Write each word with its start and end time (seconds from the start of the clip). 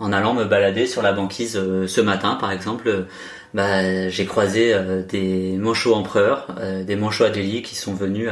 En 0.00 0.12
allant 0.12 0.34
me 0.34 0.44
balader 0.44 0.86
sur 0.86 1.02
la 1.02 1.12
banquise 1.12 1.60
ce 1.86 2.00
matin, 2.00 2.36
par 2.40 2.52
exemple, 2.52 3.06
bah, 3.54 4.08
j'ai 4.08 4.26
croisé 4.26 4.74
des 5.08 5.56
manchots 5.58 5.94
empereurs, 5.94 6.46
des 6.86 6.96
manchots 6.96 7.24
adélie 7.24 7.62
qui 7.62 7.74
sont 7.74 7.94
venus 7.94 8.28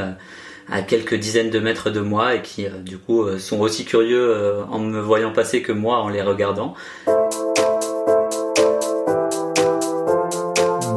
à, 0.69 0.81
quelques 0.81 1.15
dizaines 1.15 1.49
de 1.49 1.59
mètres 1.59 1.89
de 1.89 1.99
moi 1.99 2.35
et 2.35 2.41
qui, 2.41 2.67
du 2.85 2.97
coup, 2.97 3.37
sont 3.37 3.59
aussi 3.59 3.83
curieux 3.83 4.63
en 4.69 4.79
me 4.79 4.99
voyant 4.99 5.33
passer 5.33 5.61
que 5.61 5.73
moi 5.73 5.99
en 5.99 6.09
les 6.09 6.21
regardant. 6.21 6.73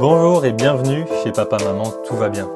Bonjour 0.00 0.46
et 0.46 0.52
bienvenue 0.52 1.04
chez 1.22 1.30
Papa 1.30 1.58
Maman, 1.62 1.92
tout 2.06 2.16
va 2.16 2.30
bien. 2.30 2.48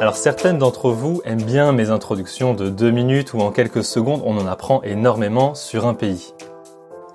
Alors 0.00 0.16
certaines 0.16 0.56
d'entre 0.56 0.92
vous 0.92 1.20
aiment 1.26 1.42
bien 1.42 1.72
mes 1.72 1.90
introductions 1.90 2.54
de 2.54 2.70
deux 2.70 2.90
minutes 2.90 3.34
où 3.34 3.40
en 3.40 3.50
quelques 3.50 3.84
secondes 3.84 4.22
on 4.24 4.38
en 4.38 4.46
apprend 4.46 4.80
énormément 4.80 5.54
sur 5.54 5.86
un 5.86 5.92
pays. 5.92 6.32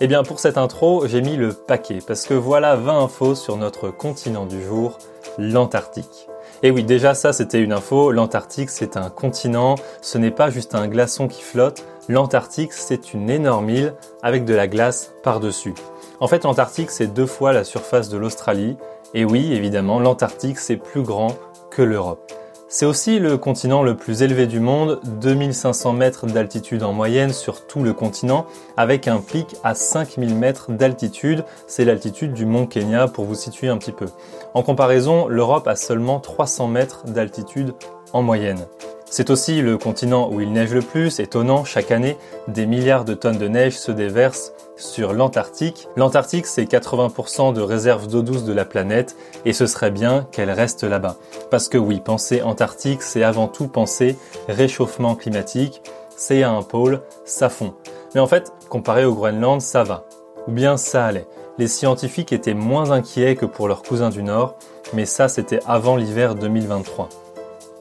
Eh 0.02 0.05
bien 0.05 0.21
pour 0.21 0.39
cette 0.39 0.59
intro, 0.59 1.07
j'ai 1.07 1.23
mis 1.23 1.35
le 1.35 1.52
paquet 1.52 1.98
parce 2.05 2.27
que 2.27 2.35
voilà 2.35 2.76
20 2.76 3.05
infos 3.05 3.34
sur 3.34 3.57
notre 3.57 3.90
continent 3.90 4.45
du 4.45 4.63
jour, 4.63 4.99
l'Antarctique. 5.40 6.27
Et 6.62 6.70
oui, 6.70 6.84
déjà 6.84 7.16
ça 7.16 7.34
c'était 7.34 7.59
une 7.59 7.73
info, 7.73 8.12
l'Antarctique 8.12 8.70
c'est 8.70 8.98
un 8.98 9.09
continent, 9.09 9.73
ce 10.04 10.20
n'est 10.20 10.29
pas 10.29 10.52
juste 10.52 10.76
un 10.76 10.88
glaçon 10.88 11.27
qui 11.27 11.41
flotte, 11.41 11.84
l'Antarctique 12.07 12.71
c'est 12.71 13.15
une 13.15 13.31
énorme 13.31 13.71
île 13.71 13.93
avec 14.21 14.45
de 14.45 14.54
la 14.54 14.67
glace 14.67 15.12
par-dessus. 15.23 15.73
En 16.20 16.27
fait 16.27 16.43
l'Antarctique 16.43 16.91
c'est 16.91 17.07
deux 17.07 17.26
fois 17.26 17.52
la 17.52 17.63
surface 17.63 18.09
de 18.09 18.17
l'Australie, 18.20 18.77
et 19.15 19.26
oui 19.26 19.54
évidemment 19.54 19.99
l'Antarctique 19.99 20.59
c'est 20.59 20.77
plus 20.77 21.02
grand 21.02 21.35
que 21.71 21.81
l'Europe. 21.81 22.31
C'est 22.67 22.87
aussi 22.87 23.19
le 23.19 23.37
continent 23.37 23.83
le 23.83 23.95
plus 23.95 24.23
élevé 24.23 24.47
du 24.47 24.59
monde, 24.59 24.99
2500 25.21 25.93
mètres 25.93 26.25
d'altitude 26.25 26.81
en 26.81 26.93
moyenne 26.93 27.31
sur 27.31 27.67
tout 27.67 27.83
le 27.83 27.93
continent, 27.93 28.47
avec 28.75 29.07
un 29.07 29.19
pic 29.19 29.55
à 29.63 29.76
5000 29.76 30.35
mètres 30.35 30.71
d'altitude. 30.71 31.45
C'est 31.67 31.85
l'altitude 31.85 32.34
du 32.34 32.48
mont 32.48 32.65
Kenya 32.65 33.07
pour 33.07 33.25
vous 33.25 33.35
situer 33.35 33.67
un 33.67 33.77
petit 33.77 33.91
peu. 33.91 34.07
En 34.55 34.63
comparaison, 34.63 35.27
l'Europe 35.27 35.67
a 35.67 35.75
seulement 35.75 36.20
300 36.20 36.67
mètres 36.67 37.05
d'altitude 37.05 37.75
en 38.13 38.23
moyenne. 38.23 38.65
C'est 39.05 39.29
aussi 39.29 39.62
le 39.62 39.77
continent 39.77 40.31
où 40.31 40.41
il 40.41 40.51
neige 40.51 40.73
le 40.73 40.81
plus, 40.81 41.20
étonnant, 41.20 41.65
chaque 41.65 41.91
année, 41.91 42.18
des 42.47 42.65
milliards 42.65 43.05
de 43.05 43.13
tonnes 43.13 43.37
de 43.37 43.47
neige 43.47 43.77
se 43.77 43.91
déversent 43.91 44.53
sur 44.77 45.13
l'Antarctique. 45.13 45.87
L'Antarctique, 45.95 46.45
c'est 46.45 46.63
80% 46.63 47.54
de 47.54 47.62
réserves 47.62 48.07
d'eau 48.07 48.21
douce 48.21 48.43
de 48.43 48.54
la 48.54 48.65
planète 48.65 49.15
et 49.45 49.54
ce 49.54 49.68
serait 49.68 49.91
bien 49.91 50.27
qu'elle 50.31 50.51
reste 50.51 50.84
là-bas. 50.84 51.18
Parce 51.51 51.70
que 51.70 51.77
oui, 51.77 51.99
penser 51.99 52.41
Antarctique, 52.41 53.01
c'est 53.01 53.23
avant 53.23 53.48
tout 53.48 53.68
penser 53.68 54.18
réchauffement 54.48 55.15
climatique. 55.15 55.81
C'est 56.18 56.43
à 56.43 56.51
un 56.51 56.62
pôle, 56.62 57.01
ça 57.26 57.49
fond. 57.49 57.73
Mais 58.13 58.21
en 58.21 58.27
fait, 58.27 58.51
comparé 58.70 59.05
au 59.05 59.13
Groenland, 59.13 59.62
ça 59.62 59.84
va. 59.84 60.05
Ou 60.48 60.51
bien 60.51 60.77
ça 60.77 61.05
allait. 61.05 61.27
Les 61.57 61.68
scientifiques 61.68 62.34
étaient 62.34 62.53
moins 62.53 62.91
inquiets 62.91 63.35
que 63.35 63.46
pour 63.46 63.68
leurs 63.68 63.81
cousins 63.81 64.09
du 64.09 64.23
Nord, 64.23 64.56
mais 64.94 65.06
ça 65.06 65.29
c'était 65.29 65.62
avant 65.66 65.96
l'hiver 65.96 66.35
2023. 66.35 67.09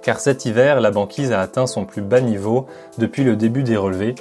Car 0.02 0.20
cet 0.20 0.44
hiver, 0.44 0.80
la 0.80 0.90
banquise 0.90 1.32
a 1.32 1.40
atteint 1.40 1.66
son 1.66 1.84
plus 1.84 2.02
bas 2.02 2.20
niveau 2.20 2.66
depuis 2.98 3.24
le 3.24 3.36
début 3.36 3.62
des 3.62 3.76
relevés 3.76 4.14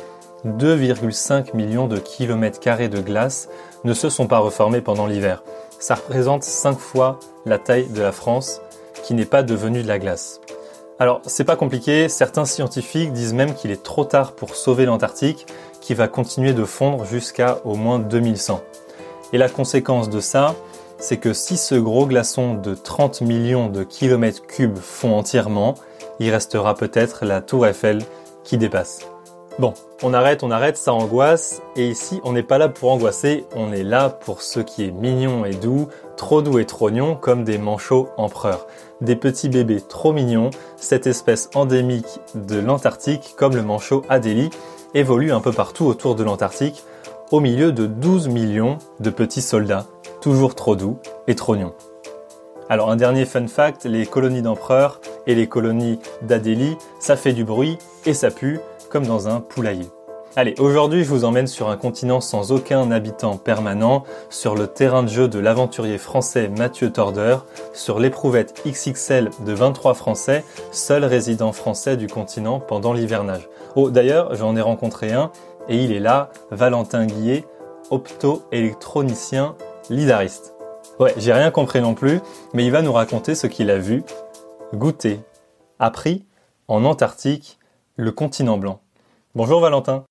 2,5 0.46 1.56
millions 1.56 1.88
de 1.88 1.98
kilomètres 1.98 2.60
carrés 2.60 2.90
de 2.90 3.00
glace 3.00 3.50
ne 3.84 3.94
se 3.94 4.10
sont 4.10 4.28
pas 4.28 4.40
reformés 4.40 4.82
pendant 4.82 5.08
l'hiver. 5.08 5.44
Ça 5.80 5.96
représente 5.96 6.44
5 6.44 6.78
fois 6.78 7.20
la 7.46 7.60
taille 7.60 7.88
de 7.88 8.02
la 8.02 8.12
France 8.12 8.62
qui 9.04 9.14
n'est 9.14 9.26
pas 9.26 9.44
devenue 9.44 9.84
de 9.84 9.88
la 9.88 10.00
glace. 10.00 10.42
Alors, 11.00 11.22
c'est 11.26 11.44
pas 11.44 11.56
compliqué, 11.56 12.08
certains 12.08 12.46
scientifiques 12.46 13.12
disent 13.14 13.34
même 13.34 13.56
qu'il 13.56 13.72
est 13.72 13.84
trop 13.84 14.06
tard 14.06 14.34
pour 14.34 14.56
sauver 14.56 14.86
l'Antarctique, 14.86 15.48
qui 15.82 15.94
va 15.94 16.08
continuer 16.08 16.54
de 16.54 16.64
fondre 16.64 17.04
jusqu'à 17.04 17.58
au 17.66 17.76
moins 17.76 18.00
2100. 18.00 18.62
Et 19.34 19.38
la 19.38 19.50
conséquence 19.50 20.10
de 20.10 20.20
ça, 20.20 20.56
c'est 20.98 21.18
que 21.18 21.34
si 21.34 21.58
ce 21.58 21.76
gros 21.76 22.06
glaçon 22.06 22.54
de 22.54 22.76
30 22.76 23.22
millions 23.22 23.68
de 23.68 23.84
kilomètres 23.84 24.46
cubes 24.46 24.78
fond 24.78 25.18
entièrement, 25.18 25.76
il 26.20 26.30
restera 26.30 26.76
peut-être 26.76 27.26
la 27.26 27.42
tour 27.42 27.68
Eiffel 27.68 28.00
qui 28.46 28.58
dépasse. 28.58 29.00
Bon, 29.60 29.76
on 30.02 30.16
arrête, 30.16 30.42
on 30.42 30.50
arrête, 30.50 30.78
ça 30.78 30.94
angoisse. 30.94 31.62
Et 31.76 31.88
ici, 31.88 32.20
on 32.24 32.34
n'est 32.34 32.42
pas 32.42 32.58
là 32.58 32.70
pour 32.70 32.92
angoisser, 32.92 33.46
on 33.56 33.72
est 33.72 33.84
là 33.84 34.10
pour 34.10 34.42
ce 34.42 34.60
qui 34.60 34.84
est 34.84 34.92
mignon 34.92 35.46
et 35.46 35.54
doux, 35.54 35.90
trop 36.18 36.42
doux 36.42 36.58
et 36.58 36.66
trognon, 36.66 37.16
comme 37.16 37.44
des 37.44 37.60
manchots 37.60 38.10
empereurs. 38.18 38.66
Des 39.02 39.16
petits 39.16 39.50
bébés 39.50 39.82
trop 39.82 40.12
mignons, 40.12 40.50
cette 40.76 41.06
espèce 41.06 41.52
endémique 41.54 42.20
de 42.34 42.58
l'Antarctique, 42.58 43.36
comme 43.38 43.56
le 43.56 43.62
manchot 43.62 44.02
Adélie, 44.10 44.50
évolue 44.96 45.32
un 45.32 45.40
peu 45.40 45.52
partout 45.52 45.86
autour 45.86 46.16
de 46.16 46.24
l'Antarctique, 46.24 46.84
au 47.30 47.40
milieu 47.40 47.72
de 47.72 47.86
12 47.86 48.30
millions 48.30 48.80
de 49.00 49.12
petits 49.12 49.42
soldats, 49.44 49.86
toujours 50.20 50.56
trop 50.56 50.76
doux 50.76 50.98
et 51.28 51.36
trognons. 51.36 51.74
Alors 52.70 52.90
un 52.90 52.96
dernier 52.96 53.26
fun 53.26 53.48
fact, 53.48 53.86
les 53.86 54.06
colonies 54.06 54.42
d'empereurs 54.42 55.00
et 55.28 55.36
les 55.36 55.48
colonies 55.48 56.00
d'Adélie, 56.22 56.76
ça 57.00 57.16
fait 57.16 57.34
du 57.34 57.44
bruit 57.44 57.78
et 58.06 58.14
ça 58.14 58.32
pue, 58.32 58.60
dans 59.02 59.28
un 59.28 59.40
poulailler. 59.40 59.90
Allez, 60.36 60.56
aujourd'hui 60.58 61.04
je 61.04 61.10
vous 61.10 61.26
emmène 61.26 61.46
sur 61.46 61.70
un 61.70 61.78
continent 61.78 62.20
sans 62.20 62.52
aucun 62.52 62.90
habitant 62.90 63.38
permanent, 63.38 64.04
sur 64.30 64.56
le 64.56 64.66
terrain 64.66 65.04
de 65.04 65.08
jeu 65.08 65.28
de 65.28 65.38
l'aventurier 65.38 66.00
français 66.00 66.48
Mathieu 66.48 66.92
Torder, 66.92 67.38
sur 67.74 68.00
l'éprouvette 68.00 68.62
XXL 68.66 69.30
de 69.46 69.54
23 69.54 69.94
Français, 69.94 70.44
seul 70.72 71.06
résident 71.06 71.52
français 71.52 71.98
du 71.98 72.08
continent 72.08 72.60
pendant 72.60 72.94
l'hivernage. 72.94 73.48
Oh 73.76 73.92
d'ailleurs, 73.92 74.34
j'en 74.34 74.56
ai 74.56 74.62
rencontré 74.62 75.12
un, 75.12 75.32
et 75.70 75.84
il 75.84 75.92
est 75.92 76.00
là, 76.00 76.32
Valentin 76.50 77.06
Guillet, 77.06 77.46
opto-électronicien 77.92 79.56
lidariste. 79.92 80.56
Ouais, 81.00 81.14
j'ai 81.18 81.34
rien 81.34 81.52
compris 81.52 81.82
non 81.82 81.94
plus, 81.94 82.22
mais 82.54 82.66
il 82.66 82.72
va 82.72 82.82
nous 82.82 82.94
raconter 82.94 83.36
ce 83.36 83.46
qu'il 83.46 83.70
a 83.70 83.78
vu, 83.78 84.04
goûté, 84.74 85.20
appris 85.78 86.26
en 86.68 86.86
Antarctique, 86.86 87.60
le 87.98 88.12
continent 88.12 88.58
blanc. 88.58 88.80
Bonjour 89.36 89.62
Valentin. 89.62 90.06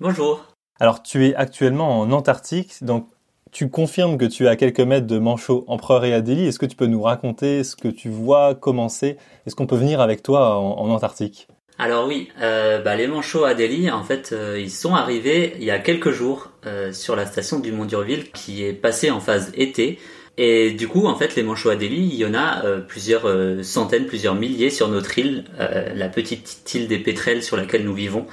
Bonjour. 0.00 0.44
Alors 0.80 1.00
tu 1.00 1.28
es 1.28 1.34
actuellement 1.36 2.00
en 2.00 2.10
Antarctique, 2.10 2.82
donc 2.82 3.06
tu 3.52 3.70
confirmes 3.70 4.18
que 4.18 4.24
tu 4.24 4.46
es 4.46 4.48
à 4.48 4.56
quelques 4.56 4.80
mètres 4.80 5.06
de 5.06 5.20
Manchot, 5.20 5.62
Empereur 5.68 6.04
et 6.04 6.12
Adélie. 6.12 6.48
Est-ce 6.48 6.58
que 6.58 6.66
tu 6.66 6.74
peux 6.74 6.86
nous 6.86 7.00
raconter 7.00 7.62
ce 7.62 7.76
que 7.76 7.86
tu 7.86 8.08
vois, 8.08 8.56
comment 8.56 8.88
c'est? 8.88 9.16
Est-ce 9.46 9.54
qu'on 9.54 9.68
peut 9.68 9.76
venir 9.76 10.00
avec 10.00 10.24
toi 10.24 10.56
en, 10.56 10.90
Antarctique? 10.90 11.46
Alors 11.78 12.08
oui, 12.08 12.30
euh, 12.42 12.80
bah, 12.82 12.96
les 12.96 13.06
manchots 13.06 13.44
Adélie, 13.44 13.92
en 13.92 14.02
fait, 14.02 14.30
euh, 14.32 14.58
ils 14.58 14.72
sont 14.72 14.96
arrivés 14.96 15.54
il 15.58 15.64
y 15.64 15.70
a 15.70 15.78
quelques 15.78 16.10
jours 16.10 16.50
euh, 16.66 16.92
sur 16.92 17.14
la 17.14 17.26
station 17.26 17.60
du 17.60 17.70
Mont 17.70 17.84
Durville 17.84 18.32
qui 18.32 18.64
est 18.64 18.72
passée 18.72 19.12
en 19.12 19.20
phase 19.20 19.52
été. 19.54 20.00
Et 20.36 20.72
du 20.72 20.88
coup, 20.88 21.06
en 21.06 21.14
fait, 21.14 21.36
les 21.36 21.44
manchots 21.44 21.70
Adélie, 21.70 22.08
il 22.12 22.16
y 22.16 22.26
en 22.26 22.34
a 22.34 22.64
plusieurs 22.88 23.30
centaines, 23.64 24.06
plusieurs 24.06 24.34
milliers 24.34 24.70
sur 24.70 24.88
notre 24.88 25.16
île, 25.16 25.44
la 25.58 26.08
petite 26.08 26.74
île 26.74 26.88
des 26.88 26.98
pétrels 26.98 27.40
sur 27.40 27.56
laquelle 27.56 27.84
nous 27.84 27.94
vivons. 27.94 28.26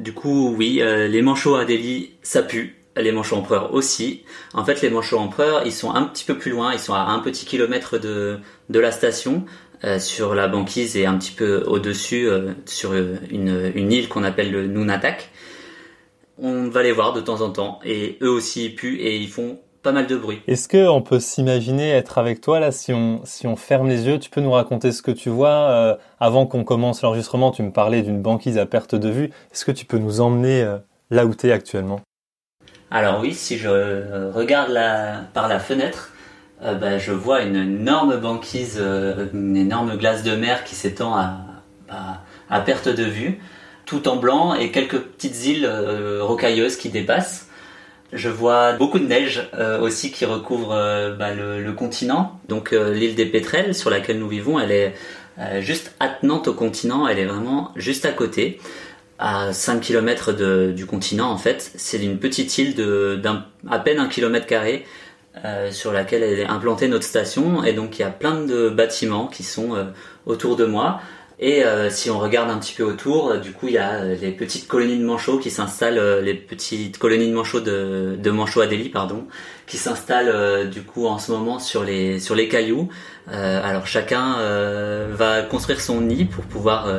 Du 0.00 0.14
coup, 0.14 0.54
oui, 0.56 0.80
euh, 0.80 1.08
les 1.08 1.20
manchots 1.20 1.56
Adélie, 1.56 2.12
ça 2.22 2.42
pue. 2.42 2.76
Les 2.96 3.12
manchots 3.12 3.36
empereurs 3.36 3.74
aussi. 3.74 4.24
En 4.54 4.64
fait, 4.64 4.80
les 4.80 4.88
manchots 4.88 5.18
empereurs, 5.18 5.62
ils 5.66 5.72
sont 5.72 5.92
un 5.92 6.04
petit 6.04 6.24
peu 6.24 6.38
plus 6.38 6.50
loin. 6.50 6.72
Ils 6.72 6.78
sont 6.78 6.94
à 6.94 7.00
un 7.00 7.18
petit 7.18 7.44
kilomètre 7.44 7.98
de, 7.98 8.38
de 8.70 8.80
la 8.80 8.92
station, 8.92 9.44
euh, 9.84 9.98
sur 9.98 10.34
la 10.34 10.48
banquise 10.48 10.96
et 10.96 11.04
un 11.04 11.18
petit 11.18 11.32
peu 11.32 11.64
au-dessus, 11.66 12.26
euh, 12.26 12.52
sur 12.64 12.94
une, 12.94 13.72
une 13.74 13.92
île 13.92 14.08
qu'on 14.08 14.24
appelle 14.24 14.50
le 14.50 14.66
Nunatak. 14.66 15.28
On 16.38 16.68
va 16.68 16.82
les 16.82 16.92
voir 16.92 17.12
de 17.12 17.20
temps 17.20 17.42
en 17.42 17.50
temps. 17.50 17.78
Et 17.84 18.16
eux 18.22 18.30
aussi, 18.30 18.64
ils 18.66 18.74
puent 18.74 19.00
et 19.00 19.18
ils 19.18 19.28
font 19.28 19.60
pas 19.82 19.92
mal 19.92 20.06
de 20.06 20.16
bruit. 20.16 20.40
Est-ce 20.46 20.68
qu'on 20.68 21.02
peut 21.02 21.20
s'imaginer 21.20 21.90
être 21.90 22.18
avec 22.18 22.40
toi 22.40 22.60
là 22.60 22.72
si 22.72 22.92
on, 22.92 23.20
si 23.24 23.46
on 23.46 23.56
ferme 23.56 23.88
les 23.88 24.06
yeux 24.06 24.18
Tu 24.18 24.30
peux 24.30 24.40
nous 24.40 24.52
raconter 24.52 24.92
ce 24.92 25.02
que 25.02 25.10
tu 25.10 25.30
vois 25.30 25.70
euh, 25.70 25.96
Avant 26.18 26.46
qu'on 26.46 26.64
commence 26.64 27.02
l'enregistrement, 27.02 27.50
tu 27.50 27.62
me 27.62 27.72
parlais 27.72 28.02
d'une 28.02 28.20
banquise 28.20 28.58
à 28.58 28.66
perte 28.66 28.94
de 28.94 29.08
vue. 29.08 29.30
Est-ce 29.52 29.64
que 29.64 29.72
tu 29.72 29.84
peux 29.84 29.98
nous 29.98 30.20
emmener 30.20 30.62
euh, 30.62 30.78
là 31.10 31.24
où 31.26 31.34
tu 31.34 31.48
es 31.48 31.52
actuellement? 31.52 32.00
Alors 32.90 33.20
oui, 33.20 33.34
si 33.34 33.56
je 33.56 34.30
regarde 34.32 34.76
par 35.32 35.48
la 35.48 35.60
fenêtre, 35.60 36.10
euh, 36.62 36.74
bah, 36.74 36.98
je 36.98 37.12
vois 37.12 37.42
une 37.42 37.56
énorme 37.56 38.16
banquise, 38.18 38.82
une 39.32 39.56
énorme 39.56 39.96
glace 39.96 40.22
de 40.22 40.34
mer 40.34 40.64
qui 40.64 40.74
s'étend 40.74 41.14
à, 41.14 41.36
à, 41.88 42.22
à, 42.50 42.60
perte 42.60 42.88
de 42.88 43.04
vue, 43.04 43.40
tout 43.86 44.08
en 44.08 44.16
blanc 44.16 44.54
et 44.54 44.72
quelques 44.72 44.98
petites 44.98 45.46
îles 45.46 45.70
rocailleuses 46.20 46.76
qui 46.76 46.90
dépassent. 46.90 47.49
Je 48.12 48.28
vois 48.28 48.72
beaucoup 48.72 48.98
de 48.98 49.06
neige 49.06 49.48
euh, 49.54 49.80
aussi 49.80 50.10
qui 50.10 50.24
recouvre 50.24 50.72
euh, 50.72 51.14
bah, 51.14 51.32
le, 51.32 51.72
continent. 51.72 52.40
Donc 52.48 52.72
euh, 52.72 52.92
l'île 52.92 53.14
des 53.14 53.26
Pétrels 53.26 53.74
sur 53.74 53.88
laquelle 53.88 54.18
nous 54.18 54.28
vivons, 54.28 54.58
elle 54.58 54.72
est 54.72 54.94
juste 55.60 55.94
attenante 56.00 56.48
au 56.48 56.52
continent, 56.52 57.08
elle 57.08 57.18
est 57.18 57.24
vraiment 57.24 57.72
juste 57.74 58.04
à 58.04 58.12
côté, 58.12 58.60
à 59.18 59.54
5 59.54 59.80
km 59.80 60.32
du 60.72 60.84
continent 60.84 61.30
en 61.30 61.38
fait. 61.38 61.70
C'est 61.76 62.02
une 62.02 62.18
petite 62.18 62.58
île 62.58 62.74
de 62.74 63.18
à 63.70 63.78
peine 63.78 63.98
un 63.98 64.08
kilomètre 64.08 64.44
carré 64.44 64.84
sur 65.70 65.92
laquelle 65.92 66.24
est 66.24 66.44
implantée 66.44 66.88
notre 66.88 67.06
station 67.06 67.64
et 67.64 67.72
donc 67.72 67.98
il 67.98 68.02
y 68.02 68.04
a 68.04 68.10
plein 68.10 68.44
de 68.44 68.68
bâtiments 68.68 69.28
qui 69.28 69.42
sont 69.42 69.70
autour 70.26 70.56
de 70.56 70.66
moi. 70.66 71.00
Et 71.42 71.62
si 71.88 72.10
on 72.10 72.18
regarde 72.18 72.50
un 72.50 72.58
petit 72.58 72.74
peu 72.74 72.82
autour, 72.82 73.38
du 73.38 73.52
coup, 73.52 73.68
il 73.68 73.72
y 73.72 73.78
a 73.78 74.04
les 74.04 74.30
petites 74.30 74.68
colonies 74.68 74.98
de 74.98 75.04
manchots 75.04 75.38
qui 75.38 75.50
s'installent, 75.50 76.22
les 76.22 76.34
petites 76.34 76.98
colonies 76.98 77.28
de 77.28 77.34
manchots 77.34 77.60
de, 77.60 78.18
de 78.22 78.30
manchots 78.30 78.60
Adélie, 78.60 78.90
pardon, 78.90 79.26
qui 79.66 79.78
s'installent 79.78 80.68
du 80.68 80.82
coup 80.82 81.06
en 81.06 81.18
ce 81.18 81.32
moment 81.32 81.58
sur 81.58 81.82
les 81.82 82.20
sur 82.20 82.34
les 82.34 82.46
cailloux. 82.46 82.90
alors 83.26 83.86
chacun 83.86 84.36
va 85.12 85.40
construire 85.40 85.80
son 85.80 86.02
nid 86.02 86.26
pour 86.26 86.44
pouvoir 86.44 86.92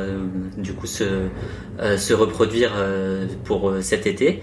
du 0.56 0.72
coup 0.72 0.88
se 0.88 1.28
se 1.96 2.12
reproduire 2.12 2.72
pour 3.44 3.72
cet 3.80 4.08
été. 4.08 4.42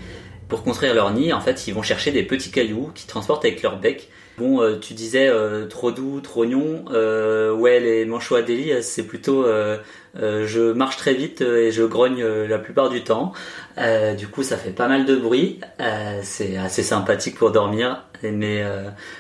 Pour 0.50 0.64
construire 0.64 0.96
leur 0.96 1.12
nid, 1.12 1.32
en 1.32 1.42
fait, 1.42 1.68
ils 1.68 1.76
vont 1.76 1.84
chercher 1.84 2.12
des 2.12 2.24
petits 2.24 2.50
cailloux 2.50 2.90
qu'ils 2.96 3.08
transportent 3.08 3.46
avec 3.46 3.62
leur 3.62 3.78
bec. 3.78 4.10
Bon, 4.40 4.62
euh, 4.62 4.80
tu 4.80 4.94
disais 4.94 5.28
euh, 5.28 5.66
trop 5.68 5.92
doux, 5.92 6.22
trop 6.22 6.46
gnon. 6.46 6.86
Euh, 6.92 7.52
ouais, 7.54 7.82
les 7.82 8.06
manchots 8.06 8.36
Adélie, 8.36 8.72
c'est 8.82 9.04
plutôt 9.04 9.46
je 10.16 10.72
marche 10.72 10.96
très 10.96 11.14
vite 11.14 11.42
et 11.42 11.72
je 11.72 11.84
grogne 11.84 12.24
la 12.24 12.58
plupart 12.58 12.90
du 12.90 13.04
temps. 13.04 13.34
du 14.18 14.28
coup, 14.28 14.44
ça 14.44 14.56
fait 14.58 14.72
pas 14.72 14.88
mal 14.88 15.06
de 15.06 15.16
bruit. 15.18 15.60
c'est 16.24 16.58
assez 16.58 16.84
sympathique 16.84 17.36
pour 17.36 17.52
dormir, 17.52 18.06
mais 18.24 18.64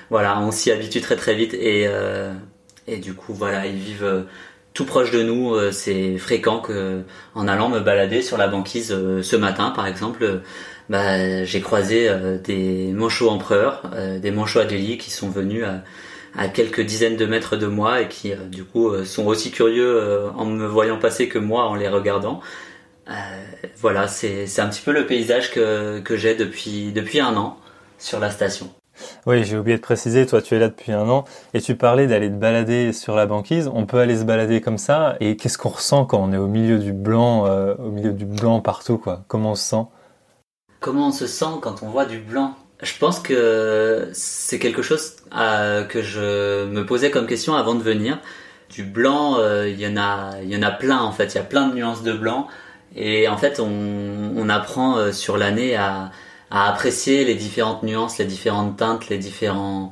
voilà, 0.10 0.40
on 0.40 0.52
s'y 0.52 0.72
habitue 0.72 1.02
très 1.02 1.18
très 1.18 1.36
vite 1.36 1.54
et 1.54 1.88
et 2.88 2.98
du 2.98 3.14
coup, 3.14 3.34
voilà, 3.34 3.66
ils 3.66 3.78
vivent 3.78 4.26
tout 4.74 4.86
proche 4.86 5.12
de 5.12 5.22
nous. 5.22 5.54
c'est 5.72 6.18
fréquent 6.18 6.60
que, 6.60 7.04
en 7.36 7.48
allant 7.48 7.70
me 7.70 7.82
balader 7.82 8.22
sur 8.22 8.38
la 8.38 8.48
banquise 8.48 8.90
ce 9.22 9.36
matin, 9.36 9.72
par 9.72 9.86
exemple 9.86 10.42
bah, 10.90 11.44
j'ai 11.44 11.62
croisé 11.62 12.10
euh, 12.10 12.40
des 12.40 12.92
manchots 12.94 13.30
empereurs, 13.30 13.84
euh, 13.94 14.18
des 14.20 14.32
manchots 14.32 14.60
adélie 14.60 14.98
qui 14.98 15.12
sont 15.12 15.30
venus 15.30 15.64
à, 16.36 16.48
quelques 16.48 16.82
dizaines 16.82 17.16
de 17.16 17.26
mètres 17.26 17.58
de 17.58 17.68
moi 17.68 18.02
et 18.02 18.08
qui 18.08 18.32
euh, 18.32 18.38
du 18.48 18.64
coup 18.64 19.04
sont 19.06 19.28
aussi 19.28 19.52
curieux 19.52 20.30
en 20.36 20.46
me 20.46 20.66
voyant 20.66 20.98
passer 20.98 21.28
que 21.28 21.40
moi 21.40 21.66
en 21.66 21.76
les 21.76 21.88
regardant. 21.88 22.42
voilà, 23.78 24.08
c'est 24.08 24.60
un 24.60 24.68
petit 24.68 24.82
peu 24.82 24.92
le 24.92 25.06
paysage 25.06 25.52
que, 25.52 26.00
que 26.00 26.16
j'ai 26.16 26.36
depuis, 26.36 26.92
depuis 26.92 27.20
un 27.20 27.36
an 27.36 27.58
sur 27.98 28.20
la 28.20 28.32
station. 28.32 28.70
Oui, 29.26 29.44
j'ai 29.44 29.58
oublié 29.58 29.78
de 29.78 29.82
préciser, 29.82 30.26
toi 30.26 30.42
tu 30.42 30.56
es 30.56 30.60
là 30.60 30.68
depuis 30.68 30.92
un 30.92 31.08
an 31.08 31.24
et 31.54 31.62
tu 31.62 31.76
parlais 31.76 32.06
d'aller 32.08 32.30
te 32.30 32.36
balader 32.36 32.94
sur 32.94 33.16
la 33.16 33.26
banquise. 33.26 33.70
On 33.74 33.86
peut 33.86 34.00
aller 34.00 34.18
se 34.18 34.24
balader 34.24 34.60
comme 34.60 34.78
ça 34.78 35.16
et 35.20 35.38
qu'est-ce 35.38 35.58
qu'on 35.58 35.70
ressent 35.70 36.06
quand 36.06 36.20
on 36.22 36.34
est 36.34 36.38
au 36.38 36.48
milieu 36.48 36.80
du 36.80 36.94
blanc, 36.94 37.46
au 37.78 37.92
milieu 37.92 38.12
du 38.12 38.26
blanc 38.26 38.60
partout 38.60 38.98
quoi? 38.98 39.24
Comment 39.28 39.52
on 39.52 39.56
se 39.56 39.64
sent? 39.64 39.86
Comment 40.80 41.08
on 41.08 41.12
se 41.12 41.28
sent 41.28 41.60
quand 41.62 41.84
on 41.84 41.90
voit 41.90 42.06
du 42.06 42.20
blanc 42.20 42.56
Je 42.82 42.94
pense 42.98 43.20
que 43.20 44.08
c'est 44.14 44.60
quelque 44.60 44.82
chose 44.82 45.18
euh, 45.36 45.84
que 45.84 46.02
je 46.02 46.66
me 46.68 46.86
posais 46.86 47.12
comme 47.12 47.28
question 47.28 47.56
avant 47.56 47.76
de 47.76 47.84
venir. 47.84 48.20
Du 48.70 48.84
blanc, 48.84 49.40
euh, 49.40 49.68
il 49.68 49.80
y 49.80 49.86
en 49.88 49.98
a, 49.98 50.72
plein 50.72 51.00
en 51.00 51.12
fait. 51.12 51.34
Il 51.34 51.36
y 51.36 51.42
a 51.42 51.44
plein 51.44 51.68
de 51.68 51.76
nuances 51.76 52.04
de 52.04 52.14
blanc, 52.14 52.48
et 52.96 53.28
en 53.28 53.36
fait, 53.36 53.60
on, 53.60 54.50
apprend 54.50 54.98
euh, 54.98 55.12
sur 55.12 55.38
l'année 55.38 55.76
à, 55.76 56.12
apprécier 56.50 57.26
les 57.26 57.36
différentes 57.36 57.84
nuances, 57.84 58.18
les 58.18 58.26
différentes 58.26 58.78
teintes, 58.78 59.10
les 59.10 59.18
différents, 59.18 59.92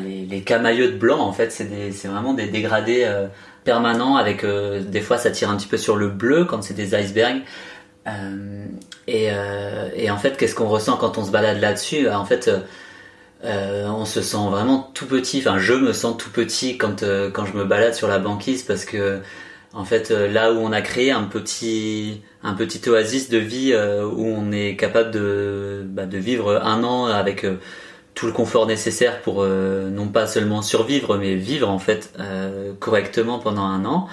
les, 0.00 0.24
les 0.26 0.40
camailleux 0.42 0.92
de 0.92 0.96
blanc. 0.96 1.20
En 1.20 1.32
fait, 1.32 1.52
c'est 1.52 2.08
vraiment 2.08 2.34
des 2.34 2.46
dégradés 2.46 3.08
permanents 3.62 4.16
avec 4.16 4.44
des 4.44 5.00
fois 5.00 5.18
ça 5.18 5.30
tire 5.30 5.48
un 5.50 5.56
petit 5.56 5.68
peu 5.68 5.76
sur 5.76 5.94
le 5.94 6.08
bleu 6.08 6.44
quand 6.44 6.62
c'est 6.62 6.74
des 6.74 6.96
icebergs. 6.96 7.42
Euh, 8.06 8.66
et, 9.06 9.28
euh, 9.30 9.88
et, 9.94 10.10
en 10.10 10.18
fait, 10.18 10.36
qu'est-ce 10.36 10.54
qu'on 10.54 10.68
ressent 10.68 10.96
quand 10.96 11.18
on 11.18 11.24
se 11.24 11.30
balade 11.30 11.60
là-dessus? 11.60 12.08
En 12.08 12.24
fait, 12.24 12.50
euh, 13.44 13.86
on 13.86 14.04
se 14.04 14.22
sent 14.22 14.48
vraiment 14.50 14.90
tout 14.94 15.06
petit. 15.06 15.38
Enfin, 15.38 15.58
je 15.58 15.74
me 15.74 15.92
sens 15.92 16.16
tout 16.16 16.30
petit 16.30 16.78
quand 16.78 17.04
quand 17.32 17.46
je 17.46 17.56
me 17.56 17.64
balade 17.64 17.94
sur 17.94 18.08
la 18.08 18.18
banquise 18.18 18.62
parce 18.62 18.84
que 18.84 19.20
en 19.74 19.84
fait, 19.84 20.10
là 20.10 20.52
où 20.52 20.58
on 20.58 20.72
a 20.72 20.82
créé 20.82 21.10
un 21.12 21.24
petit 21.24 22.22
un 22.42 22.54
petit 22.54 22.88
oasis 22.88 23.30
de 23.30 23.38
vie 23.38 23.74
où 23.74 24.26
on 24.26 24.52
est 24.52 24.76
capable 24.76 25.10
de 25.10 25.82
bah, 25.86 26.06
de 26.06 26.18
vivre 26.18 26.60
un 26.64 26.84
an 26.84 27.06
avec 27.06 27.46
tout 28.14 28.26
le 28.26 28.32
confort 28.32 28.66
nécessaire 28.66 29.20
pour 29.22 29.44
non 29.44 30.08
pas 30.08 30.26
seulement 30.26 30.62
survivre 30.62 31.16
mais 31.18 31.34
vivre 31.34 31.68
en 31.68 31.78
fait 31.78 32.12
correctement 32.80 33.38
pendant 33.38 33.64
un 33.64 33.84
an. 33.84 34.08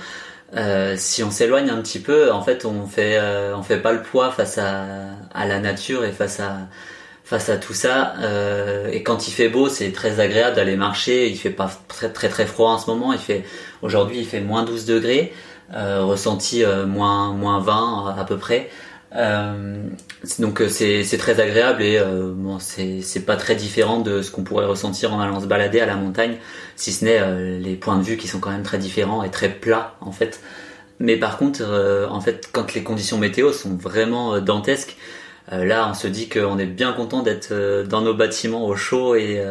Euh, 0.56 0.96
si 0.98 1.24
on 1.24 1.32
s'éloigne 1.32 1.70
un 1.70 1.82
petit 1.82 2.00
peu, 2.00 2.32
en 2.32 2.42
fait, 2.42 2.66
on 2.66 2.88
fait 2.88 3.18
euh, 3.18 3.56
on 3.56 3.64
fait 3.64 3.80
pas 3.80 3.92
le 3.92 4.02
poids 4.02 4.32
face 4.32 4.58
à, 4.58 5.46
la 5.46 5.60
nature 5.60 6.04
et 6.04 6.12
face 6.12 6.40
à 6.40 7.58
tout 7.58 7.74
ça. 7.74 8.16
Euh, 8.20 8.90
et 8.92 9.04
quand 9.04 9.28
il 9.28 9.32
fait 9.32 9.50
beau, 9.50 9.70
c'est 9.70 9.92
très 9.92 10.20
agréable 10.20 10.56
d'aller 10.56 10.76
marcher. 10.76 11.30
Il 11.30 11.38
fait 11.38 11.52
pas 11.52 11.70
très 11.88 12.12
très 12.12 12.30
très 12.30 12.46
froid 12.46 12.72
en 12.72 12.80
ce 12.80 12.90
moment. 12.90 13.14
Il 13.14 13.20
fait 13.20 13.44
aujourd'hui, 13.82 14.20
il 14.20 14.26
fait 14.26 14.42
moins 14.42 14.64
12 14.64 14.86
degrés, 14.86 15.34
ressenti 15.74 16.64
moins 16.88 17.32
moins 17.34 17.60
20 17.60 18.16
à 18.18 18.24
peu 18.26 18.38
près. 18.38 18.70
Euh, 19.16 19.90
donc 20.38 20.62
euh, 20.62 20.70
c'est 20.70 21.18
très 21.18 21.40
agréable 21.40 21.82
et 21.82 21.98
euh, 21.98 22.32
bon, 22.34 22.60
c'est 22.60 23.26
pas 23.26 23.36
très 23.36 23.56
différent 23.56 24.02
de 24.02 24.22
ce 24.22 24.30
qu'on 24.32 24.44
pourrait 24.44 24.66
ressentir 24.66 25.14
en 25.14 25.20
allant 25.20 25.40
se 25.40 25.48
balader 25.48 25.80
à 25.80 25.86
la 25.86 25.96
montagne, 25.96 26.38
si 26.76 26.92
ce 26.92 27.06
n'est 27.06 27.20
euh, 27.20 27.58
les 27.58 27.76
points 27.76 27.98
de 27.98 28.04
vue 28.04 28.18
qui 28.18 28.28
sont 28.28 28.40
quand 28.40 28.52
même 28.52 28.64
très 28.64 28.78
différents 28.78 29.24
et 29.24 29.32
très 29.32 29.50
plats 29.50 29.96
en 30.02 30.12
fait. 30.12 30.42
Mais 31.00 31.16
par 31.16 31.38
contre, 31.38 31.64
en 32.12 32.20
fait, 32.20 32.50
quand 32.52 32.74
les 32.74 32.84
conditions 32.84 33.18
météo 33.18 33.54
sont 33.54 33.78
vraiment 33.78 34.42
dantesques, 34.42 34.98
là 35.50 35.88
on 35.90 35.94
se 35.94 36.08
dit 36.08 36.28
qu'on 36.28 36.58
est 36.58 36.66
bien 36.66 36.92
content 36.92 37.24
d'être 37.24 37.54
dans 37.88 38.02
nos 38.02 38.14
bâtiments 38.14 38.66
au 38.66 38.76
chaud 38.76 39.16
et, 39.16 39.42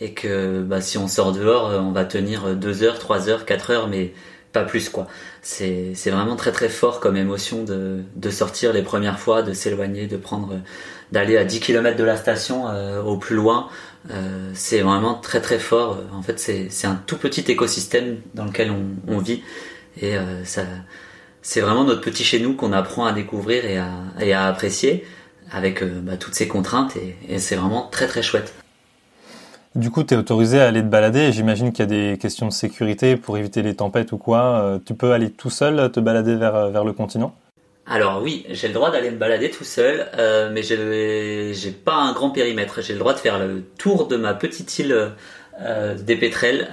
et 0.00 0.14
que 0.14 0.62
bah, 0.62 0.80
si 0.80 0.98
on 0.98 1.06
sort 1.06 1.30
dehors, 1.30 1.70
on 1.80 1.92
va 1.92 2.04
tenir 2.04 2.56
2 2.56 2.82
heures, 2.82 2.98
3 2.98 3.28
heures, 3.28 3.44
4 3.44 3.70
heures, 3.70 3.86
mais 3.86 4.12
pas 4.52 4.64
plus 4.64 4.88
quoi. 4.88 5.06
C'est 5.42 5.94
vraiment 6.06 6.36
très 6.36 6.52
très 6.52 6.68
fort 6.68 7.00
comme 7.00 7.16
émotion 7.16 7.64
de, 7.64 8.02
de 8.16 8.30
sortir 8.30 8.72
les 8.72 8.82
premières 8.82 9.18
fois, 9.18 9.42
de 9.42 9.52
s'éloigner, 9.52 10.06
de 10.06 10.16
prendre, 10.16 10.60
d'aller 11.12 11.36
à 11.36 11.44
10 11.44 11.60
km 11.60 11.96
de 11.96 12.04
la 12.04 12.16
station 12.16 12.68
euh, 12.68 13.02
au 13.02 13.16
plus 13.16 13.36
loin. 13.36 13.68
Euh, 14.10 14.50
c'est 14.54 14.80
vraiment 14.80 15.14
très 15.14 15.40
très 15.40 15.58
fort. 15.58 15.98
En 16.12 16.22
fait, 16.22 16.38
c'est 16.38 16.86
un 16.86 17.00
tout 17.06 17.16
petit 17.16 17.50
écosystème 17.50 18.18
dans 18.34 18.44
lequel 18.44 18.70
on, 18.70 19.14
on 19.14 19.18
vit 19.18 19.42
et 20.00 20.16
euh, 20.16 20.44
ça, 20.44 20.62
c'est 21.42 21.60
vraiment 21.60 21.84
notre 21.84 22.00
petit 22.00 22.24
chez 22.24 22.40
nous 22.40 22.54
qu'on 22.54 22.72
apprend 22.72 23.06
à 23.06 23.12
découvrir 23.12 23.64
et 23.64 23.78
à, 23.78 23.90
et 24.20 24.32
à 24.32 24.46
apprécier 24.46 25.04
avec 25.52 25.82
bah, 25.82 26.16
toutes 26.16 26.34
ces 26.34 26.46
contraintes 26.46 26.96
et, 26.96 27.16
et 27.28 27.38
c'est 27.38 27.56
vraiment 27.56 27.88
très 27.90 28.06
très 28.06 28.22
chouette. 28.22 28.54
Du 29.76 29.90
coup, 29.90 30.02
tu 30.02 30.14
es 30.14 30.16
autorisé 30.16 30.60
à 30.60 30.66
aller 30.66 30.80
te 30.80 30.86
balader. 30.86 31.30
J'imagine 31.30 31.70
qu'il 31.70 31.80
y 31.80 31.82
a 31.82 32.10
des 32.10 32.18
questions 32.18 32.48
de 32.48 32.52
sécurité 32.52 33.16
pour 33.16 33.38
éviter 33.38 33.62
les 33.62 33.76
tempêtes 33.76 34.10
ou 34.10 34.18
quoi. 34.18 34.62
Euh, 34.62 34.78
tu 34.84 34.94
peux 34.94 35.12
aller 35.12 35.30
tout 35.30 35.50
seul 35.50 35.92
te 35.92 36.00
balader 36.00 36.34
vers, 36.34 36.56
euh, 36.56 36.84
le 36.84 36.92
continent? 36.92 37.36
Alors 37.86 38.20
oui, 38.20 38.44
j'ai 38.50 38.66
le 38.66 38.74
droit 38.74 38.90
d'aller 38.90 39.12
me 39.12 39.16
balader 39.16 39.48
tout 39.48 39.62
seul, 39.62 40.08
euh, 40.18 40.50
mais 40.52 40.62
j'ai 40.62 41.70
pas 41.70 41.94
un 41.94 42.12
grand 42.12 42.30
périmètre. 42.30 42.82
J'ai 42.82 42.94
le 42.94 42.98
droit 42.98 43.14
de 43.14 43.18
faire 43.20 43.38
le 43.38 43.62
tour 43.78 44.08
de 44.08 44.16
ma 44.16 44.34
petite 44.34 44.76
île 44.80 45.12
des 45.98 46.16
pétrels. 46.16 46.68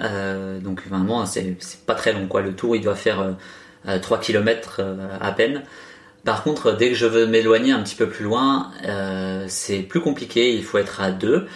donc 0.63 0.87
vraiment, 0.87 1.25
c'est 1.25 1.57
pas 1.85 1.95
très 1.95 2.13
long 2.13 2.27
quoi. 2.27 2.41
Le 2.41 2.55
tour, 2.55 2.75
il 2.75 2.81
doit 2.81 2.95
faire 2.95 3.35
3 4.01 4.19
km 4.19 4.81
à 5.19 5.31
peine. 5.33 5.63
Par 6.23 6.43
contre, 6.43 6.71
dès 6.71 6.89
que 6.89 6.95
je 6.95 7.05
veux 7.05 7.25
m'éloigner 7.25 7.73
un 7.73 7.81
petit 7.83 7.95
peu 7.95 8.07
plus 8.07 8.23
loin, 8.23 8.71
c'est 9.47 9.79
plus 9.79 10.01
compliqué. 10.01 10.53
Il 10.55 10.63
faut 10.63 10.77
être 10.77 11.01
à 11.01 11.11
deux. 11.11 11.47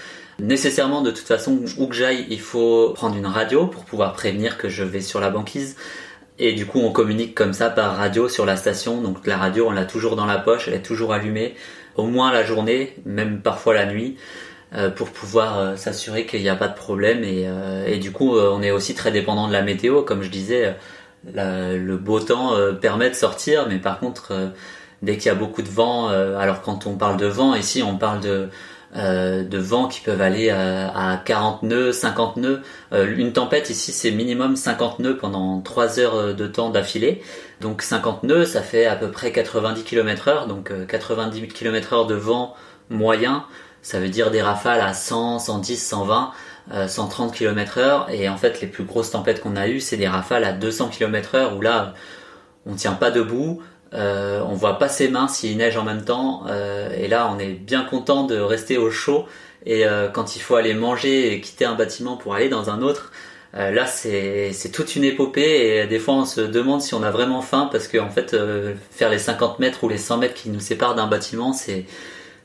Nécessairement, 0.41 1.03
de 1.03 1.11
toute 1.11 1.27
façon, 1.27 1.59
où 1.77 1.85
que 1.85 1.93
j'aille, 1.93 2.25
il 2.31 2.39
faut 2.39 2.93
prendre 2.95 3.15
une 3.15 3.27
radio 3.27 3.67
pour 3.67 3.85
pouvoir 3.85 4.13
prévenir 4.13 4.57
que 4.57 4.69
je 4.69 4.83
vais 4.83 5.01
sur 5.01 5.19
la 5.19 5.29
banquise. 5.29 5.75
Et 6.39 6.53
du 6.53 6.65
coup, 6.65 6.79
on 6.79 6.91
communique 6.91 7.35
comme 7.35 7.53
ça 7.53 7.69
par 7.69 7.95
radio 7.95 8.27
sur 8.27 8.47
la 8.47 8.55
station. 8.55 9.01
Donc 9.01 9.27
la 9.27 9.37
radio, 9.37 9.67
on 9.67 9.71
l'a 9.71 9.85
toujours 9.85 10.15
dans 10.15 10.25
la 10.25 10.39
poche, 10.39 10.67
elle 10.67 10.73
est 10.73 10.81
toujours 10.81 11.13
allumée, 11.13 11.53
au 11.95 12.07
moins 12.07 12.33
la 12.33 12.43
journée, 12.43 12.95
même 13.05 13.41
parfois 13.41 13.75
la 13.75 13.85
nuit, 13.85 14.17
euh, 14.73 14.89
pour 14.89 15.11
pouvoir 15.11 15.59
euh, 15.59 15.75
s'assurer 15.75 16.25
qu'il 16.25 16.41
n'y 16.41 16.49
a 16.49 16.55
pas 16.55 16.69
de 16.69 16.75
problème. 16.75 17.23
Et, 17.23 17.43
euh, 17.45 17.95
du 17.99 18.11
coup, 18.11 18.35
on 18.35 18.63
est 18.63 18.71
aussi 18.71 18.95
très 18.95 19.11
dépendant 19.11 19.47
de 19.47 19.53
la 19.53 19.61
météo. 19.61 20.01
Comme 20.01 20.23
je 20.23 20.29
disais, 20.29 20.75
le 21.35 21.95
beau 21.97 22.19
temps 22.19 22.55
permet 22.81 23.11
de 23.11 23.15
sortir, 23.15 23.67
mais 23.69 23.77
par 23.77 23.99
contre, 23.99 24.51
dès 25.03 25.17
qu'il 25.17 25.27
y 25.27 25.29
a 25.29 25.35
beaucoup 25.35 25.61
de 25.61 25.69
vent, 25.69 26.07
alors 26.07 26.63
quand 26.63 26.87
on 26.87 26.95
parle 26.95 27.17
de 27.17 27.27
vent, 27.27 27.53
ici, 27.53 27.83
on 27.83 27.95
parle 27.97 28.21
de 28.21 28.49
euh, 28.95 29.43
de 29.43 29.57
vent 29.57 29.87
qui 29.87 30.01
peuvent 30.01 30.21
aller 30.21 30.49
à, 30.49 31.21
40 31.23 31.63
nœuds, 31.63 31.91
50 31.91 32.37
nœuds. 32.37 32.61
Euh, 32.93 33.15
une 33.15 33.33
tempête 33.33 33.69
ici 33.69 33.91
c'est 33.91 34.11
minimum 34.11 34.55
50 34.55 34.99
nœuds 34.99 35.17
pendant 35.17 35.61
3 35.61 35.99
heures 35.99 36.35
de 36.35 36.47
temps 36.47 36.69
d'affilée. 36.69 37.21
Donc 37.61 37.81
50 37.81 38.23
nœuds 38.23 38.45
ça 38.45 38.61
fait 38.61 38.85
à 38.85 38.95
peu 38.95 39.11
près 39.11 39.31
90 39.31 39.83
km 39.83 40.27
heure. 40.27 40.47
Donc 40.47 40.71
90 40.87 41.47
km 41.49 41.93
heure 41.93 42.07
de 42.07 42.15
vent 42.15 42.55
moyen. 42.89 43.45
Ça 43.81 43.99
veut 43.99 44.09
dire 44.09 44.29
des 44.31 44.41
rafales 44.41 44.81
à 44.81 44.93
100, 44.93 45.39
110, 45.39 45.77
120. 45.77 46.31
130 46.87 47.33
km 47.33 47.79
heure 47.79 48.09
et 48.11 48.29
en 48.29 48.37
fait 48.37 48.61
les 48.61 48.67
plus 48.67 48.83
grosses 48.85 49.11
tempêtes 49.11 49.41
qu'on 49.41 49.55
a 49.55 49.67
eues 49.67 49.81
c'est 49.81 49.97
des 49.97 50.07
rafales 50.07 50.43
à 50.43 50.53
200 50.53 50.89
km 50.89 51.35
heure 51.35 51.57
où 51.57 51.61
là 51.61 51.95
on 52.65 52.75
tient 52.75 52.93
pas 52.93 53.11
debout 53.11 53.61
euh, 53.93 54.41
on 54.47 54.53
voit 54.53 54.79
pas 54.79 54.87
ses 54.87 55.09
mains 55.09 55.27
s'il 55.27 55.57
neige 55.57 55.77
en 55.77 55.83
même 55.83 56.03
temps. 56.03 56.45
Euh, 56.47 56.89
et 56.97 57.07
là, 57.07 57.31
on 57.33 57.39
est 57.39 57.51
bien 57.51 57.83
content 57.83 58.23
de 58.23 58.37
rester 58.37 58.77
au 58.77 58.89
chaud. 58.91 59.25
Et 59.65 59.85
euh, 59.85 60.07
quand 60.07 60.35
il 60.35 60.39
faut 60.39 60.55
aller 60.55 60.73
manger 60.73 61.33
et 61.33 61.41
quitter 61.41 61.65
un 61.65 61.75
bâtiment 61.75 62.17
pour 62.17 62.33
aller 62.33 62.49
dans 62.49 62.69
un 62.69 62.81
autre, 62.81 63.11
là, 63.53 63.85
c'est 63.85 64.71
toute 64.73 64.95
une 64.95 65.03
épopée 65.03 65.81
et 65.81 65.85
des 65.85 65.99
fois 65.99 66.13
on 66.13 66.25
se 66.25 66.39
demande 66.39 66.81
si 66.81 66.93
on 66.93 67.03
a 67.03 67.11
vraiment 67.11 67.41
faim 67.41 67.67
parce 67.69 67.89
que 67.89 67.97
en 67.97 68.09
fait, 68.09 68.33
faire 68.91 69.09
les 69.09 69.19
50 69.19 69.59
mètres 69.59 69.83
ou 69.83 69.89
les 69.89 69.97
100 69.97 70.19
mètres 70.19 70.35
qui 70.35 70.49
nous 70.49 70.61
séparent 70.61 70.95
d'un 70.95 71.07
bâtiment, 71.07 71.51
c'est 71.51 71.85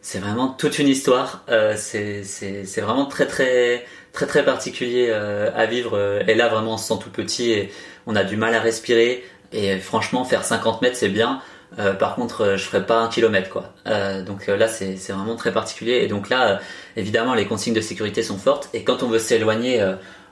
c'est 0.03 0.19
vraiment 0.19 0.49
toute 0.49 0.81
une 0.81 0.89
histoire. 0.89 1.45
c'est 1.77 2.81
vraiment 2.81 3.07
très 3.07 3.27
très 3.27 3.87
très 4.13 4.27
très 4.27 4.45
particulier 4.45 5.11
à 5.11 5.67
vivre. 5.67 5.97
Et 6.27 6.35
là, 6.35 6.49
vraiment, 6.49 6.75
on 6.75 6.77
se 6.77 6.89
sent 6.89 7.01
tout 7.01 7.11
petit 7.11 7.53
et 7.53 7.71
on 8.07 8.17
a 8.17 8.25
du 8.25 8.37
mal 8.37 8.55
à 8.55 8.61
respirer. 8.61 9.25
Et 9.53 9.79
franchement, 9.79 10.25
faire 10.25 10.45
50 10.45 10.83
mètres, 10.83 10.97
c'est 10.97 11.09
bien. 11.09 11.41
Euh, 11.79 11.93
par 11.93 12.15
contre, 12.15 12.43
euh, 12.43 12.57
je 12.57 12.65
ferai 12.65 12.87
pas 12.87 13.01
un 13.01 13.09
kilomètre, 13.09 13.51
quoi. 13.51 13.73
Euh, 13.87 14.23
donc 14.23 14.47
là, 14.47 14.69
c'est 14.69 14.95
vraiment 15.09 15.37
très 15.37 15.53
particulier. 15.53 16.01
Et 16.03 16.07
donc 16.07 16.29
là, 16.29 16.61
évidemment, 16.97 17.35
les 17.35 17.47
consignes 17.47 17.75
de 17.75 17.81
sécurité 17.81 18.23
sont 18.23 18.39
fortes. 18.39 18.69
Et 18.73 18.85
quand 18.85 19.03
on 19.03 19.09
veut 19.09 19.19
s'éloigner 19.19 19.85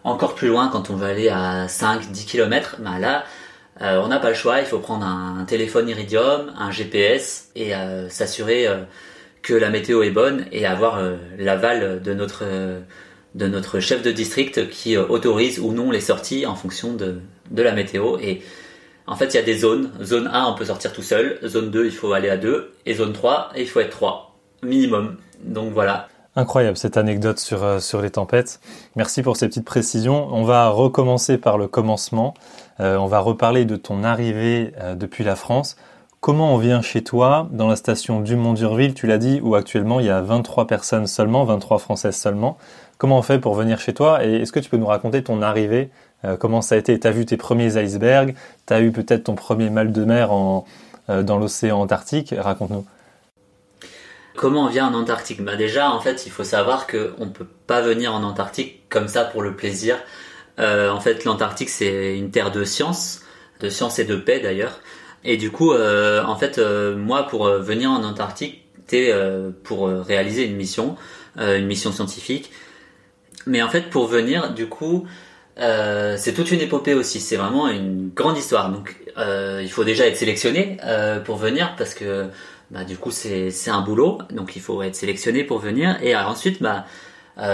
encore 0.04 0.34
plus 0.34 0.48
loin, 0.48 0.68
quand 0.68 0.90
on 0.90 0.96
veut 0.96 1.06
aller 1.06 1.28
à 1.28 1.66
5-10 1.66 2.26
km, 2.26 2.76
bah 2.80 2.98
là, 2.98 3.24
on 3.80 4.08
n'a 4.08 4.18
pas 4.18 4.30
le 4.30 4.34
choix. 4.34 4.60
Il 4.60 4.66
faut 4.66 4.78
prendre 4.78 5.04
un, 5.04 5.44
téléphone 5.44 5.88
Iridium, 5.88 6.52
un 6.58 6.70
GPS 6.70 7.50
et 7.56 7.72
s'assurer 8.08 8.68
que 9.42 9.54
la 9.54 9.70
météo 9.70 10.02
est 10.02 10.10
bonne 10.10 10.46
et 10.52 10.66
avoir 10.66 11.00
l'aval 11.38 12.00
de 12.02 12.14
notre 12.14 12.44
de 13.34 13.48
notre 13.48 13.80
chef 13.80 14.00
de 14.02 14.12
district 14.12 14.70
qui 14.70 14.96
autorise 14.96 15.58
ou 15.58 15.72
non 15.72 15.90
les 15.90 16.00
sorties 16.00 16.46
en 16.46 16.54
fonction 16.54 16.94
de, 16.94 17.16
de 17.50 17.62
la 17.62 17.72
météo. 17.72 18.16
Et 18.20 18.42
en 19.06 19.16
fait, 19.16 19.26
il 19.26 19.36
y 19.36 19.40
a 19.40 19.42
des 19.42 19.58
zones. 19.58 19.90
Zone 20.02 20.30
1, 20.32 20.46
on 20.46 20.54
peut 20.54 20.64
sortir 20.64 20.92
tout 20.92 21.02
seul. 21.02 21.38
Zone 21.44 21.70
2, 21.70 21.86
il 21.86 21.92
faut 21.92 22.12
aller 22.12 22.30
à 22.30 22.36
2. 22.36 22.72
Et 22.86 22.94
zone 22.94 23.12
3, 23.12 23.50
il 23.56 23.68
faut 23.68 23.80
être 23.80 23.90
3. 23.90 24.34
Minimum. 24.62 25.16
Donc 25.44 25.72
voilà. 25.72 26.08
Incroyable 26.36 26.76
cette 26.76 26.96
anecdote 26.96 27.38
sur, 27.38 27.62
euh, 27.62 27.78
sur 27.78 28.00
les 28.00 28.10
tempêtes. 28.10 28.60
Merci 28.96 29.22
pour 29.22 29.36
ces 29.36 29.46
petites 29.46 29.64
précisions. 29.64 30.28
On 30.32 30.42
va 30.42 30.68
recommencer 30.68 31.38
par 31.38 31.58
le 31.58 31.68
commencement. 31.68 32.34
Euh, 32.80 32.96
on 32.96 33.06
va 33.06 33.20
reparler 33.20 33.64
de 33.64 33.76
ton 33.76 34.02
arrivée 34.02 34.72
euh, 34.80 34.94
depuis 34.94 35.22
la 35.22 35.36
France. 35.36 35.76
Comment 36.20 36.54
on 36.54 36.56
vient 36.56 36.80
chez 36.80 37.04
toi 37.04 37.48
dans 37.52 37.68
la 37.68 37.76
station 37.76 38.20
du 38.20 38.34
Mont-Durville, 38.34 38.94
tu 38.94 39.06
l'as 39.06 39.18
dit, 39.18 39.40
où 39.42 39.54
actuellement 39.54 40.00
il 40.00 40.06
y 40.06 40.10
a 40.10 40.22
23 40.22 40.66
personnes 40.66 41.06
seulement, 41.06 41.44
23 41.44 41.78
Françaises 41.78 42.16
seulement. 42.16 42.56
Comment 42.96 43.18
on 43.18 43.22
fait 43.22 43.38
pour 43.38 43.54
venir 43.54 43.78
chez 43.78 43.92
toi 43.92 44.24
et 44.24 44.36
est-ce 44.36 44.50
que 44.50 44.60
tu 44.60 44.70
peux 44.70 44.78
nous 44.78 44.86
raconter 44.86 45.22
ton 45.22 45.42
arrivée 45.42 45.90
euh, 46.24 46.36
comment 46.36 46.62
ça 46.62 46.74
a 46.74 46.78
été? 46.78 46.98
Tu 46.98 47.06
as 47.06 47.10
vu 47.10 47.26
tes 47.26 47.36
premiers 47.36 47.76
icebergs, 47.82 48.34
tu 48.66 48.72
as 48.72 48.80
eu 48.80 48.92
peut-être 48.92 49.24
ton 49.24 49.34
premier 49.34 49.70
mal 49.70 49.92
de 49.92 50.04
mer 50.04 50.30
euh, 51.10 51.22
dans 51.22 51.38
l'océan 51.38 51.80
Antarctique? 51.80 52.34
Raconte-nous. 52.36 52.86
Comment 54.36 54.64
on 54.64 54.68
vient 54.68 54.86
en 54.86 54.94
Antarctique? 54.94 55.42
Bah 55.42 55.56
Déjà, 55.56 55.90
en 55.90 56.00
fait, 56.00 56.26
il 56.26 56.32
faut 56.32 56.44
savoir 56.44 56.86
qu'on 56.86 57.26
ne 57.26 57.30
peut 57.30 57.46
pas 57.66 57.82
venir 57.82 58.14
en 58.14 58.22
Antarctique 58.22 58.88
comme 58.88 59.06
ça 59.06 59.24
pour 59.24 59.42
le 59.42 59.54
plaisir. 59.54 59.96
Euh, 60.58 60.90
en 60.90 61.00
fait, 61.00 61.24
l'Antarctique, 61.24 61.70
c'est 61.70 62.18
une 62.18 62.30
terre 62.30 62.50
de 62.50 62.64
science, 62.64 63.22
de 63.60 63.68
science 63.68 63.98
et 63.98 64.04
de 64.04 64.16
paix 64.16 64.40
d'ailleurs. 64.40 64.80
Et 65.24 65.36
du 65.36 65.50
coup, 65.50 65.72
en 65.72 66.36
fait, 66.36 66.58
moi, 66.58 67.26
pour 67.26 67.48
venir 67.48 67.90
en 67.90 68.04
Antarctique, 68.04 68.66
c'était 68.76 69.10
pour 69.62 69.88
réaliser 69.88 70.44
une 70.44 70.54
mission, 70.54 70.96
une 71.38 71.64
mission 71.64 71.92
scientifique. 71.92 72.50
Mais 73.46 73.62
en 73.62 73.70
fait, 73.70 73.88
pour 73.88 74.06
venir, 74.06 74.52
du 74.52 74.66
coup, 74.66 75.06
euh, 75.58 76.16
c'est 76.18 76.32
toute 76.32 76.50
une 76.50 76.60
épopée 76.60 76.94
aussi. 76.94 77.20
C'est 77.20 77.36
vraiment 77.36 77.68
une 77.68 78.10
grande 78.14 78.36
histoire. 78.36 78.70
Donc, 78.70 78.96
euh, 79.18 79.60
il 79.62 79.70
faut 79.70 79.84
déjà 79.84 80.06
être 80.06 80.16
sélectionné 80.16 80.78
euh, 80.84 81.20
pour 81.20 81.36
venir 81.36 81.74
parce 81.78 81.94
que 81.94 82.26
bah, 82.70 82.84
du 82.84 82.96
coup 82.96 83.10
c'est 83.10 83.50
c'est 83.50 83.70
un 83.70 83.80
boulot. 83.82 84.18
Donc, 84.30 84.56
il 84.56 84.62
faut 84.62 84.82
être 84.82 84.96
sélectionné 84.96 85.44
pour 85.44 85.58
venir 85.58 85.96
et 86.02 86.16
ensuite 86.16 86.62
bah 86.62 86.86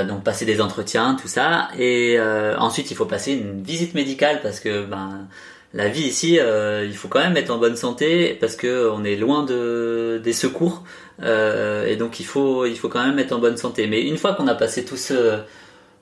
donc 0.07 0.23
passer 0.25 0.45
des 0.45 0.61
entretiens, 0.61 1.17
tout 1.21 1.29
ça. 1.29 1.69
Et 1.79 2.19
ensuite, 2.59 2.91
il 2.91 2.97
faut 2.97 3.07
passer 3.07 3.33
une 3.33 3.63
visite 3.63 3.95
médicale 3.95 4.41
parce 4.43 4.61
que 4.61 4.85
ben 4.85 5.27
la 5.73 5.89
vie 5.89 6.03
ici, 6.03 6.39
il 6.39 6.95
faut 6.95 7.09
quand 7.09 7.21
même 7.21 7.37
être 7.37 7.51
en 7.51 7.59
bonne 7.59 7.77
santé 7.77 8.37
parce 8.41 8.57
que 8.57 8.91
on 8.91 9.05
est 9.05 9.17
loin 9.17 9.43
de 9.45 10.21
des 10.23 10.35
secours 10.35 10.85
et 11.23 11.97
donc 11.97 12.21
il 12.21 12.27
faut 12.27 12.67
il 12.67 12.77
faut 12.79 12.91
quand 12.91 13.05
même 13.07 13.19
être 13.19 13.33
en 13.33 13.39
bonne 13.39 13.57
santé. 13.57 13.87
Mais 13.87 14.03
une 14.03 14.19
fois 14.19 14.35
qu'on 14.35 14.49
a 14.49 14.55
passé 14.55 14.85
tout 14.85 14.99
ce 14.99 15.39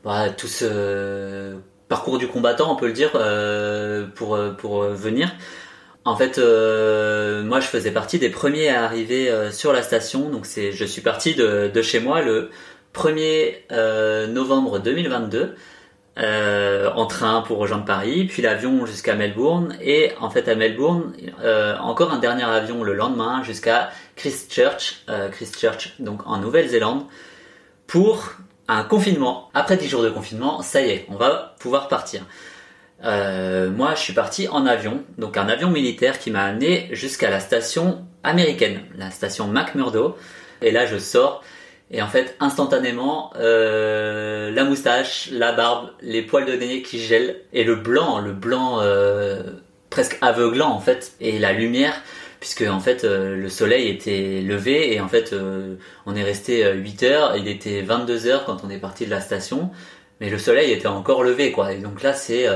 bah, 0.05 0.31
tout 0.31 0.49
ce 0.49 1.55
parcours 1.89 2.19
du 2.19 2.29
combattant, 2.29 2.73
on 2.73 2.77
peut 2.77 2.87
le 2.87 2.93
dire, 2.93 3.13
euh, 3.15 4.07
pour, 4.15 4.37
euh, 4.37 4.51
pour 4.51 4.83
euh, 4.83 4.95
venir. 4.95 5.35
En 6.05 6.17
fait, 6.17 6.39
moi, 6.39 7.61
je 7.61 7.67
faisais 7.67 7.91
partie 7.91 8.19
des 8.19 8.31
premiers 8.31 8.71
à 8.71 8.85
arriver 8.85 9.31
sur 9.53 9.75
la 9.75 9.83
station. 9.83 10.31
Donc, 10.31 10.47
c'est, 10.47 10.73
je 10.73 10.85
suis 10.87 11.03
parti 11.03 11.35
de, 11.35 11.71
de 11.73 11.83
chez 11.83 12.01
moi 12.01 12.23
le 12.23 12.49
1er 12.95 14.29
novembre 14.33 14.79
2022 14.79 15.55
en 16.17 17.07
train 17.07 17.43
pour 17.43 17.59
rejoindre 17.59 17.85
Paris, 17.85 18.25
puis 18.25 18.41
l'avion 18.41 18.87
jusqu'à 18.87 19.17
Melbourne 19.17 19.77
et 19.83 20.13
en 20.19 20.31
fait 20.31 20.49
à 20.49 20.55
Melbourne 20.55 21.13
encore 21.79 22.11
un 22.11 22.19
dernier 22.19 22.45
avion 22.45 22.85
le 22.85 22.95
lendemain 22.95 23.43
jusqu'à 23.43 23.91
Christchurch, 24.17 25.05
Christchurch 25.33 25.95
donc 25.99 26.27
en 26.27 26.39
Nouvelle-Zélande 26.39 27.05
pour 27.87 28.33
un 28.69 28.85
confinement. 28.85 29.51
Après 29.55 29.77
10 29.77 29.89
jours 29.89 30.03
de 30.03 30.11
confinement, 30.11 30.63
ça 30.63 30.83
y 30.83 30.91
est, 30.91 31.07
on 31.09 31.17
va 31.17 31.57
pouvoir 31.59 31.89
partir. 31.89 32.23
Euh, 33.05 33.71
moi, 33.71 33.95
je 33.95 34.01
suis 34.01 34.13
parti 34.13 34.49
en 34.49 34.67
avion, 34.67 35.05
donc 35.19 35.37
un 35.37 35.49
avion 35.49 35.71
militaire 35.71 36.19
qui 36.19 36.31
m'a 36.31 36.45
amené 36.45 36.89
jusqu'à 36.93 37.31
la 37.31 37.41
station 37.41 38.05
américaine, 38.23 38.83
la 38.97 39.11
station 39.11 39.47
McMurdo. 39.47 40.17
Et 40.61 40.71
là, 40.71 40.87
je 40.87 40.99
sors 40.99 41.43
et 41.91 42.03
en 42.03 42.09
fait, 42.09 42.37
instantanément, 42.39 43.33
euh, 43.37 44.51
la 44.51 44.65
moustache, 44.65 45.31
la 45.33 45.53
barbe, 45.53 45.91
les 46.03 46.23
poils 46.23 46.45
de 46.45 46.53
nez 46.53 46.83
qui 46.83 46.99
gèlent 46.99 47.41
et 47.53 47.65
le 47.65 47.77
blanc, 47.77 48.19
le 48.21 48.33
blanc 48.33 48.81
euh, 48.83 49.43
presque 49.89 50.19
aveuglant 50.21 50.69
en 50.69 50.81
fait, 50.81 51.13
et 51.21 51.39
la 51.39 51.53
lumière 51.53 52.03
puisque 52.41 52.63
en 52.63 52.81
fait 52.81 53.05
euh, 53.05 53.37
le 53.37 53.49
soleil 53.49 53.89
était 53.89 54.41
levé 54.41 54.95
et 54.95 55.01
en 55.01 55.09
fait 55.09 55.33
euh, 55.33 55.77
on 56.07 56.15
est 56.15 56.23
resté 56.23 56.71
8 56.73 57.03
euh, 57.03 57.11
heures, 57.11 57.37
il 57.37 57.49
était 57.49 57.83
22 57.83 58.27
heures 58.27 58.45
quand 58.45 58.65
on 58.65 58.71
est 58.71 58.79
parti 58.79 59.07
de 59.07 59.11
la 59.11 59.21
station, 59.21 59.71
mais 60.21 60.31
le 60.31 60.39
soleil 60.39 60.73
était 60.73 60.89
encore 60.89 61.23
levé 61.25 61.53
quoi. 61.53 61.73
Et 61.73 61.79
donc 61.79 62.03
là 62.03 62.15
c'est 62.15 62.47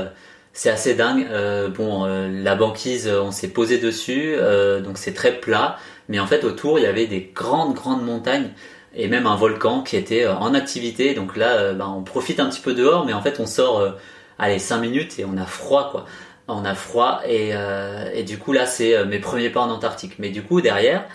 c'est 0.53 0.69
assez 0.69 0.93
dingue. 0.93 1.27
bon, 1.75 2.05
la 2.05 2.55
banquise, 2.55 3.07
on 3.09 3.31
s'est 3.31 3.47
posé 3.47 3.79
dessus, 3.79 4.35
donc 4.83 4.97
c'est 4.97 5.13
très 5.13 5.39
plat, 5.39 5.77
mais 6.09 6.19
en 6.19 6.27
fait 6.27 6.43
autour 6.43 6.77
il 6.79 6.83
y 6.83 6.85
avait 6.85 7.07
des 7.07 7.31
grandes 7.33 7.73
grandes 7.73 8.03
montagnes 8.03 8.51
et 8.95 9.07
même 9.07 9.25
un 9.25 9.35
volcan 9.35 9.81
qui 9.81 9.95
était 9.97 10.27
en 10.27 10.53
activité. 10.53 11.15
Donc 11.15 11.37
là, 11.37 11.73
ben, 11.73 11.87
on 11.87 12.03
profite 12.03 12.39
un 12.39 12.49
petit 12.49 12.61
peu 12.61 12.73
dehors, 12.73 13.05
mais 13.05 13.13
en 13.13 13.21
fait 13.21 13.39
on 13.39 13.47
sort, 13.47 13.95
allez 14.37 14.59
5 14.59 14.77
minutes 14.77 15.17
et 15.17 15.25
on 15.25 15.37
a 15.37 15.45
froid 15.45 15.89
quoi 15.91 16.05
on 16.47 16.65
a 16.65 16.75
froid 16.75 17.21
euh, 17.27 18.09
et, 18.13 18.23
du 18.23 18.37
coup 18.37 18.51
là 18.53 18.65
c'est 18.65 18.95
euh, 18.95 19.05
mes 19.05 19.19
premiers 19.19 19.49
pas 19.49 19.61
en 19.61 19.69
Antarctique. 19.69 20.13
Mais 20.19 20.29
du 20.29 20.43
coup 20.43 20.61
derrière, 20.61 21.05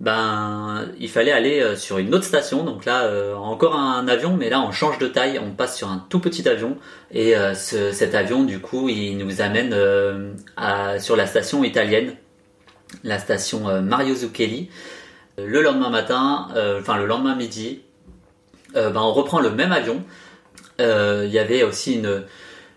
ben 0.00 0.88
il 0.98 1.08
fallait 1.08 1.32
aller 1.32 1.60
euh, 1.60 1.76
sur 1.76 1.98
une 1.98 2.14
autre 2.14 2.24
station. 2.24 2.64
Donc 2.64 2.84
là 2.84 3.08
encore 3.38 3.76
un 3.76 4.08
avion, 4.08 4.36
mais 4.36 4.50
là 4.50 4.60
on 4.60 4.72
change 4.72 4.98
de 4.98 5.06
taille, 5.06 5.38
on 5.38 5.50
passe 5.50 5.76
sur 5.76 5.88
un 5.88 6.04
tout 6.08 6.20
petit 6.20 6.48
avion 6.48 6.76
et 7.12 7.34
cet 7.54 8.14
avion 8.14 8.42
du 8.42 8.58
coup 8.58 8.88
il 8.88 9.18
nous 9.18 9.40
amène 9.40 9.70
sur 10.98 11.16
la 11.16 11.26
station 11.26 11.64
italienne, 11.64 12.16
la 13.04 13.18
station 13.18 13.82
Mario 13.82 14.14
Zucchelli. 14.14 14.70
Le 15.38 15.62
lendemain 15.62 15.90
matin, 15.90 16.48
enfin 16.78 16.96
le 16.96 17.06
lendemain 17.06 17.34
midi, 17.34 17.82
ben 18.74 18.96
on 18.96 19.12
reprend 19.12 19.40
le 19.40 19.50
même 19.50 19.72
avion. 19.72 20.02
Il 20.78 21.30
y 21.30 21.38
avait 21.38 21.62
aussi 21.62 21.94
une 21.94 22.24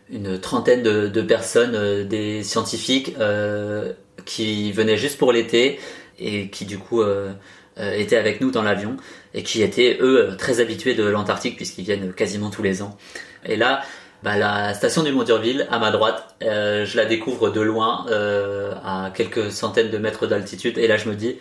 une 0.10 0.40
trentaine 0.40 0.84
de, 0.84 1.22
personnes, 1.22 1.76
euh, 1.76 2.04
des 2.04 2.44
scientifiques 2.44 3.16
euh, 3.20 3.94
qui 4.26 4.72
venaient 4.72 4.98
juste 4.98 5.18
pour 5.18 5.32
l'été 5.32 5.80
et 6.20 6.50
qui 6.50 6.66
du 6.66 6.78
coup 6.78 7.02
euh, 7.02 7.34
étaient 7.78 8.18
avec 8.18 8.40
nous 8.40 8.52
dans 8.52 8.62
l'avion 8.62 8.98
et 9.34 9.44
qui 9.44 9.62
étaient 9.62 9.98
eux 10.00 10.36
très 10.38 10.60
habitués 10.60 10.94
de 10.94 11.04
l'Antarctique 11.04 11.56
puisqu'ils 11.56 11.84
viennent 11.84 12.14
quasiment 12.14 12.50
tous 12.50 12.64
les 12.64 12.82
ans. 12.82 12.98
Et 13.46 13.58
là, 13.58 13.82
bah, 14.24 14.38
la 14.38 14.74
station 14.74 15.04
du 15.04 15.12
Mont 15.12 15.24
Durville, 15.24 15.68
à 15.70 15.78
ma 15.78 15.92
droite, 15.92 16.36
je 16.42 16.98
la 16.98 17.06
découvre 17.06 17.50
de 17.50 17.62
loin, 17.62 18.06
à 18.84 19.12
quelques 19.14 19.52
centaines 19.52 19.92
de 19.92 19.98
mètres 19.98 20.26
d'altitude, 20.26 20.78
et 20.78 20.88
là 20.88 20.98
je 20.98 21.10
me 21.10 21.16
dis, 21.16 21.38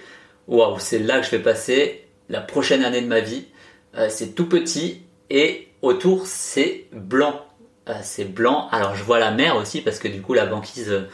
waouh, 0.48 0.78
c'est 0.80 0.98
là 0.98 1.20
que 1.20 1.24
je 1.24 1.30
vais 1.30 1.38
passer 1.38 2.04
la 2.28 2.40
prochaine 2.40 2.84
année 2.84 3.00
de 3.00 3.06
ma 3.06 3.20
vie. 3.20 3.44
c'est 4.08 4.34
tout 4.34 4.48
petit 4.48 5.02
et 5.30 5.68
autour 5.80 6.26
c'est 6.26 6.88
blanc 6.92 7.43
c'est 8.02 8.24
blanc. 8.24 8.68
Alors 8.72 8.94
je 8.94 9.04
vois 9.04 9.18
la 9.18 9.30
mer 9.30 9.56
aussi 9.56 9.80
parce 9.80 9.98
que 9.98 10.08
du 10.08 10.20
coup 10.20 10.34
la 10.34 10.46
banquise 10.46 10.90
euh, 10.90 11.08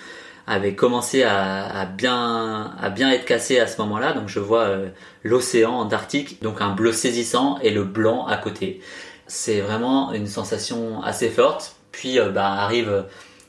avait 0.46 0.74
commencé 0.74 1.22
à, 1.22 1.84
bien 1.84 2.74
à 2.80 2.90
bien 2.90 3.10
être 3.10 3.24
cassée 3.24 3.58
à 3.58 3.66
ce 3.66 3.80
moment-là. 3.82 4.12
Donc 4.12 4.28
je 4.28 4.40
vois 4.40 4.62
euh, 4.62 4.88
l'océan 5.22 5.72
Antarctique, 5.72 6.42
donc 6.42 6.60
un 6.60 6.70
bleu 6.70 6.92
saisissant 6.92 7.58
et 7.62 7.70
le 7.70 7.84
blanc 7.84 8.26
à 8.26 8.36
côté. 8.36 8.80
C'est 9.26 9.60
vraiment 9.60 10.12
une 10.12 10.26
sensation 10.26 11.02
assez 11.02 11.28
forte. 11.28 11.76
Puis 11.92 12.18
euh, 12.18 12.30
bah, 12.30 12.46
arrive 12.46 13.04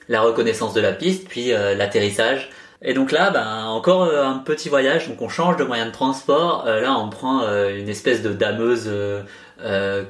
la 0.10 0.22
reconnaissance 0.22 0.74
de 0.74 0.82
la 0.82 0.92
piste, 0.92 1.28
puis 1.28 1.52
l'atterrissage. 1.52 2.50
Et 2.82 2.94
donc 2.94 3.12
là, 3.12 3.30
bah, 3.30 3.66
encore 3.68 4.04
un 4.04 4.40
petit 4.40 4.68
voyage. 4.68 5.08
Donc 5.08 5.22
on 5.22 5.30
change 5.30 5.56
de 5.56 5.64
moyen 5.64 5.86
de 5.86 5.92
transport. 5.92 6.66
là, 6.66 6.98
on 6.98 7.10
prend 7.10 7.42
une 7.70 7.88
espèce 7.88 8.22
de 8.22 8.34
dameuse 8.34 8.92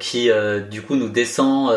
qui 0.00 0.30
du 0.70 0.82
coup 0.82 0.96
nous 0.96 1.10
descend 1.10 1.70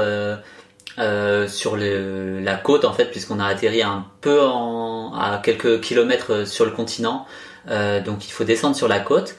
sur 0.97 1.77
la 1.77 2.55
côte 2.55 2.85
en 2.85 2.93
fait 2.93 3.05
puisqu'on 3.05 3.39
a 3.39 3.45
atterri 3.45 3.81
un 3.81 4.05
peu 4.21 4.41
à 4.41 5.41
quelques 5.43 5.81
kilomètres 5.81 6.47
sur 6.47 6.65
le 6.65 6.71
continent 6.71 7.25
donc 7.67 8.27
il 8.27 8.31
faut 8.31 8.43
descendre 8.45 8.75
sur 8.75 8.87
la 8.87 8.99
côte 8.99 9.35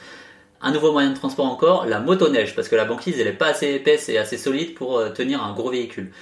un 0.61 0.73
nouveau 0.73 0.93
moyen 0.93 1.11
de 1.11 1.17
transport 1.17 1.47
encore 1.47 1.87
la 1.87 2.01
motoneige 2.01 2.55
parce 2.55 2.69
que 2.69 2.77
la 2.77 2.85
banquise 2.85 3.19
elle 3.19 3.27
est 3.27 3.33
pas 3.33 3.47
assez 3.47 3.69
épaisse 3.73 4.09
et 4.09 4.19
assez 4.19 4.37
solide 4.37 4.75
pour 4.75 5.03
tenir 5.15 5.43
un 5.43 5.55
gros 5.55 5.71
véhicule 5.71 6.13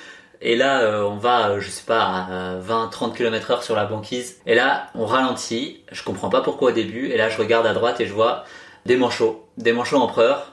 et 0.45 0.57
là, 0.57 0.83
euh, 0.83 1.03
on 1.05 1.17
va, 1.17 1.49
euh, 1.49 1.61
je 1.61 1.71
sais 1.71 1.85
pas, 1.87 2.03
à 2.03 2.59
20-30 2.61 3.15
km 3.17 3.51
heure 3.51 3.63
sur 3.63 3.75
la 3.75 3.87
banquise. 3.87 4.41
Et 4.47 4.55
là, 4.55 4.89
on 4.95 5.07
ralentit. 5.07 5.83
Je 5.91 6.03
comprends 6.05 6.29
pas 6.29 6.43
pourquoi 6.43 6.71
au 6.71 6.73
début. 6.73 7.09
Et 7.09 7.17
là, 7.17 7.31
je 7.31 7.39
regarde 7.39 7.67
à 7.67 7.73
droite 7.73 8.01
et 8.01 8.07
je 8.07 8.13
vois 8.13 8.45
des 8.85 8.97
manchots, 8.97 9.43
des 9.57 9.73
manchots 9.73 9.97
empereurs. 9.97 10.53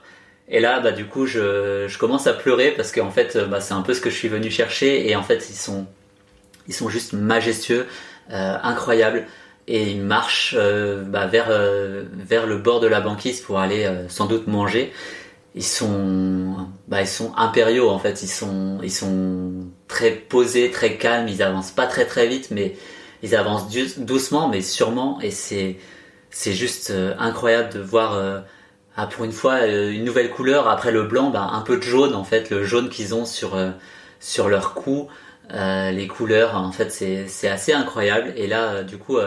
Et 0.52 0.60
là, 0.60 0.80
bah 0.80 0.92
du 0.92 1.06
coup, 1.06 1.26
je, 1.26 1.88
je 1.88 1.98
commence 1.98 2.28
à 2.28 2.34
pleurer 2.34 2.72
parce 2.72 2.92
qu'en 2.92 3.10
fait, 3.10 3.38
bah, 3.50 3.62
c'est 3.62 3.74
un 3.74 3.82
peu 3.82 3.94
ce 3.94 4.02
que 4.02 4.10
je 4.10 4.16
suis 4.16 4.28
venu 4.28 4.52
chercher. 4.52 5.10
Et 5.10 5.16
en 5.16 5.24
fait, 5.24 5.50
ils 5.50 5.56
sont, 5.56 5.88
ils 6.68 6.74
sont 6.74 6.90
juste 6.90 7.14
majestueux, 7.14 7.88
euh, 8.32 8.58
incroyables. 8.62 9.26
Et 9.68 9.90
ils 9.90 10.02
marchent 10.02 10.56
bah, 11.08 11.28
vers, 11.28 11.50
vers 12.14 12.46
le 12.46 12.58
bord 12.58 12.82
de 12.82 12.88
la 12.88 13.00
banquise 13.00 13.40
pour 13.40 13.60
aller 13.60 13.90
sans 14.10 14.26
doute 14.26 14.48
manger 14.48 14.92
ils 15.56 15.66
sont 15.66 16.68
bah 16.88 17.02
ils 17.02 17.08
sont 17.08 17.34
impériaux 17.36 17.90
en 17.90 18.00
fait 18.00 18.24
ils 18.24 18.30
sont 18.30 18.80
ils 18.84 18.92
sont 18.92 19.52
très 19.88 20.12
posés 20.12 20.72
très 20.72 20.98
calmes 20.98 21.28
ils 21.28 21.44
avancent 21.44 21.72
pas 21.72 21.88
très 21.88 22.06
très 22.06 22.28
vite 22.28 22.50
mais 22.52 22.76
ils 23.22 23.36
avancent 23.36 23.68
doucement 23.98 24.48
mais 24.48 24.62
sûrement 24.62 25.20
et 25.22 25.32
c'est 25.32 25.78
c'est 26.30 26.54
juste 26.54 26.92
euh, 26.92 27.14
incroyable 27.20 27.74
de 27.74 27.80
voir 27.80 28.14
euh, 28.98 29.04
ah, 29.04 29.08
pour 29.08 29.26
une 29.26 29.32
fois 29.32 29.54
euh, 29.62 29.92
une 29.92 30.04
nouvelle 30.04 30.30
couleur 30.30 30.68
après 30.68 30.92
le 30.92 31.04
blanc 31.04 31.30
bah, 31.30 31.50
un 31.54 31.62
peu 31.62 31.78
de 31.78 31.84
jaune 31.84 32.16
en 32.16 32.24
fait 32.24 32.50
le 32.50 32.64
jaune 32.64 32.90
qu'ils 32.90 33.16
ont 33.16 33.26
sur 33.26 33.58
sur 34.20 34.50
leur 34.50 34.74
cou. 34.74 35.08
Les 35.54 36.08
couleurs 36.08 36.56
en 36.56 36.72
fait 36.72 36.92
c'est 36.92 37.48
assez 37.50 37.74
incroyable. 37.74 38.34
Et 38.38 38.48
là 38.48 38.84
du 38.84 38.98
coup 38.98 39.18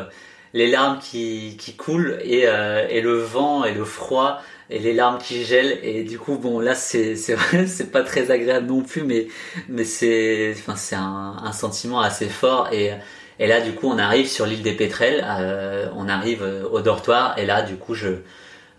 les 0.54 0.68
larmes 0.68 0.98
qui 0.98 1.56
qui 1.58 1.76
coulent 1.76 2.18
et 2.22 2.44
et 2.90 3.00
le 3.00 3.18
vent 3.18 3.64
et 3.64 3.74
le 3.74 3.84
froid 3.84 4.40
et 4.70 4.78
les 4.78 4.92
larmes 4.92 5.18
qui 5.18 5.44
gèlent. 5.44 5.78
Et 5.82 6.04
du 6.04 6.18
coup 6.18 6.38
bon 6.38 6.60
là 6.60 6.74
c'est 6.74 7.16
c'est 7.16 7.36
pas 7.92 8.02
très 8.02 8.30
agréable 8.30 8.66
non 8.66 8.82
plus 8.82 9.02
mais 9.02 9.28
mais 9.68 9.84
c'est 9.84 10.54
enfin 10.56 10.76
c'est 10.76 10.96
un, 10.96 11.52
sentiment 11.52 12.00
assez 12.00 12.28
fort. 12.28 12.68
Et 12.72 12.92
et 13.38 13.46
là 13.46 13.60
du 13.60 13.72
coup 13.72 13.88
on 13.88 13.98
arrive 13.98 14.26
sur 14.28 14.46
l'île 14.46 14.62
des 14.62 14.74
Pétrels. 14.74 15.24
Euh, 15.26 15.88
on 15.96 16.08
arrive 16.08 16.42
euh, 16.42 16.68
au 16.70 16.80
dortoir. 16.80 17.38
Et 17.38 17.46
là 17.46 17.62
du 17.62 17.76
coup 17.76 17.94
je 17.94 18.08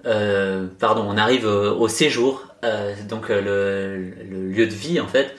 euh, 0.06 0.68
pardon 0.80 1.06
on 1.08 1.18
arrive 1.18 1.46
au, 1.46 1.88
séjour 1.88 2.44
euh, 2.64 2.94
donc 3.08 3.30
euh, 3.30 3.42
le, 4.30 4.52
lieu 4.52 4.68
de 4.68 4.74
vie 4.74 5.00
en 5.00 5.08
fait 5.08 5.36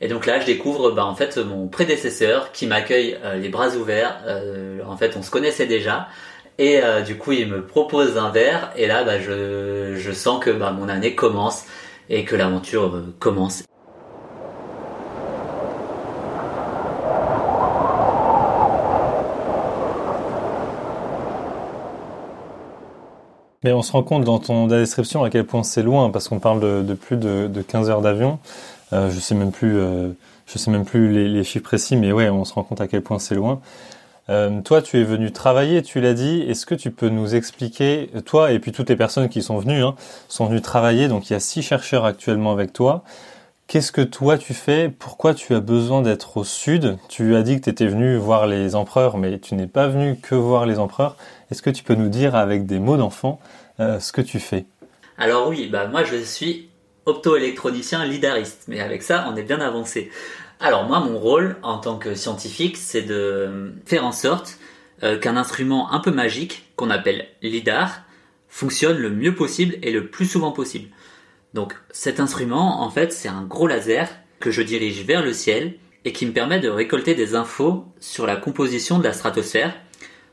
et 0.00 0.08
donc 0.08 0.26
là 0.26 0.40
je 0.40 0.46
découvre 0.46 0.90
bah 0.90 1.04
en 1.04 1.14
fait 1.14 1.36
mon 1.38 1.68
prédécesseur 1.68 2.52
qui 2.52 2.66
m'accueille 2.66 3.18
les 3.36 3.48
bras 3.48 3.70
ouverts 3.76 4.18
en 4.86 4.96
fait 4.96 5.16
on 5.16 5.22
se 5.22 5.30
connaissait 5.30 5.66
déjà 5.66 6.08
et 6.60 6.80
du 7.06 7.16
coup, 7.16 7.30
il 7.30 7.46
me 7.46 7.64
propose 7.64 8.18
un 8.18 8.30
verre. 8.30 8.72
Et 8.74 8.88
là, 8.88 9.04
bah, 9.04 9.20
je, 9.20 10.10
sens 10.12 10.42
que 10.42 10.50
bah, 10.50 10.72
mon 10.72 10.88
année 10.88 11.14
commence 11.14 11.64
et 12.08 12.24
que 12.24 12.34
l'aventure 12.34 13.00
commence. 13.20 13.62
Mais 23.64 23.72
on 23.72 23.82
se 23.82 23.92
rend 23.92 24.02
compte 24.02 24.24
dans 24.24 24.38
ton 24.38 24.68
description 24.68 25.24
à 25.24 25.30
quel 25.30 25.44
point 25.44 25.64
c'est 25.64 25.82
loin, 25.82 26.10
parce 26.10 26.28
qu'on 26.28 26.38
parle 26.38 26.60
de, 26.84 26.94
plus 26.94 27.16
de, 27.16 27.48
de 27.48 27.62
15 27.62 27.90
heures 27.90 28.02
d'avion. 28.02 28.38
Euh, 28.92 29.10
je 29.10 29.18
sais 29.18 29.34
même 29.34 29.50
plus, 29.50 29.76
euh, 29.78 30.10
je 30.46 30.58
sais 30.58 30.70
même 30.70 30.84
plus 30.84 31.12
les, 31.12 31.28
les, 31.28 31.44
chiffres 31.44 31.64
précis, 31.64 31.96
mais 31.96 32.12
ouais, 32.12 32.30
on 32.30 32.44
se 32.44 32.54
rend 32.54 32.62
compte 32.62 32.80
à 32.80 32.88
quel 32.88 33.02
point 33.02 33.18
c'est 33.18 33.34
loin. 33.34 33.60
Euh, 34.30 34.60
toi, 34.60 34.82
tu 34.82 34.98
es 34.98 35.04
venu 35.04 35.32
travailler, 35.32 35.82
tu 35.82 36.00
l'as 36.00 36.14
dit. 36.14 36.42
Est-ce 36.42 36.66
que 36.66 36.74
tu 36.74 36.90
peux 36.90 37.08
nous 37.08 37.34
expliquer, 37.34 38.10
toi 38.26 38.52
et 38.52 38.58
puis 38.58 38.72
toutes 38.72 38.90
les 38.90 38.96
personnes 38.96 39.28
qui 39.28 39.42
sont 39.42 39.58
venues, 39.58 39.82
hein, 39.82 39.94
sont 40.28 40.46
venues 40.46 40.60
travailler. 40.60 41.08
Donc 41.08 41.30
il 41.30 41.32
y 41.32 41.36
a 41.36 41.40
six 41.40 41.62
chercheurs 41.62 42.04
actuellement 42.04 42.52
avec 42.52 42.72
toi. 42.72 43.02
Qu'est-ce 43.68 43.92
que 43.92 44.00
toi 44.00 44.38
tu 44.38 44.54
fais? 44.54 44.88
Pourquoi 44.88 45.34
tu 45.34 45.54
as 45.54 45.60
besoin 45.60 46.00
d'être 46.00 46.38
au 46.38 46.44
sud? 46.44 46.96
Tu 47.10 47.36
as 47.36 47.42
dit 47.42 47.56
que 47.60 47.64
tu 47.64 47.68
étais 47.68 47.86
venu 47.86 48.16
voir 48.16 48.46
les 48.46 48.74
empereurs, 48.74 49.18
mais 49.18 49.38
tu 49.38 49.56
n'es 49.56 49.66
pas 49.66 49.88
venu 49.88 50.16
que 50.18 50.34
voir 50.34 50.64
les 50.64 50.78
empereurs. 50.78 51.18
Est-ce 51.50 51.60
que 51.60 51.68
tu 51.68 51.84
peux 51.84 51.94
nous 51.94 52.08
dire 52.08 52.34
avec 52.34 52.64
des 52.64 52.78
mots 52.78 52.96
d'enfant 52.96 53.40
euh, 53.78 54.00
ce 54.00 54.10
que 54.10 54.22
tu 54.22 54.40
fais? 54.40 54.64
Alors 55.18 55.48
oui, 55.48 55.68
bah 55.70 55.86
moi 55.86 56.02
je 56.02 56.16
suis 56.16 56.70
optoélectronicien 57.04 58.06
lidariste, 58.06 58.64
mais 58.68 58.80
avec 58.80 59.02
ça 59.02 59.28
on 59.30 59.36
est 59.36 59.42
bien 59.42 59.60
avancé. 59.60 60.10
Alors 60.60 60.86
moi, 60.86 61.00
mon 61.00 61.18
rôle 61.18 61.56
en 61.62 61.76
tant 61.76 61.98
que 61.98 62.14
scientifique, 62.14 62.78
c'est 62.78 63.02
de 63.02 63.74
faire 63.84 64.06
en 64.06 64.12
sorte 64.12 64.56
euh, 65.02 65.18
qu'un 65.18 65.36
instrument 65.36 65.92
un 65.92 66.00
peu 66.00 66.10
magique, 66.10 66.72
qu'on 66.74 66.88
appelle 66.88 67.26
LIDAR, 67.42 68.00
fonctionne 68.48 68.96
le 68.96 69.10
mieux 69.10 69.34
possible 69.34 69.76
et 69.82 69.92
le 69.92 70.06
plus 70.06 70.24
souvent 70.24 70.52
possible. 70.52 70.88
Donc 71.54 71.74
cet 71.90 72.20
instrument, 72.20 72.82
en 72.82 72.90
fait, 72.90 73.12
c'est 73.12 73.28
un 73.28 73.42
gros 73.42 73.66
laser 73.66 74.08
que 74.40 74.50
je 74.50 74.62
dirige 74.62 75.04
vers 75.04 75.22
le 75.22 75.32
ciel 75.32 75.74
et 76.04 76.12
qui 76.12 76.26
me 76.26 76.32
permet 76.32 76.60
de 76.60 76.68
récolter 76.68 77.14
des 77.14 77.34
infos 77.34 77.84
sur 78.00 78.26
la 78.26 78.36
composition 78.36 78.98
de 78.98 79.04
la 79.04 79.12
stratosphère. 79.12 79.74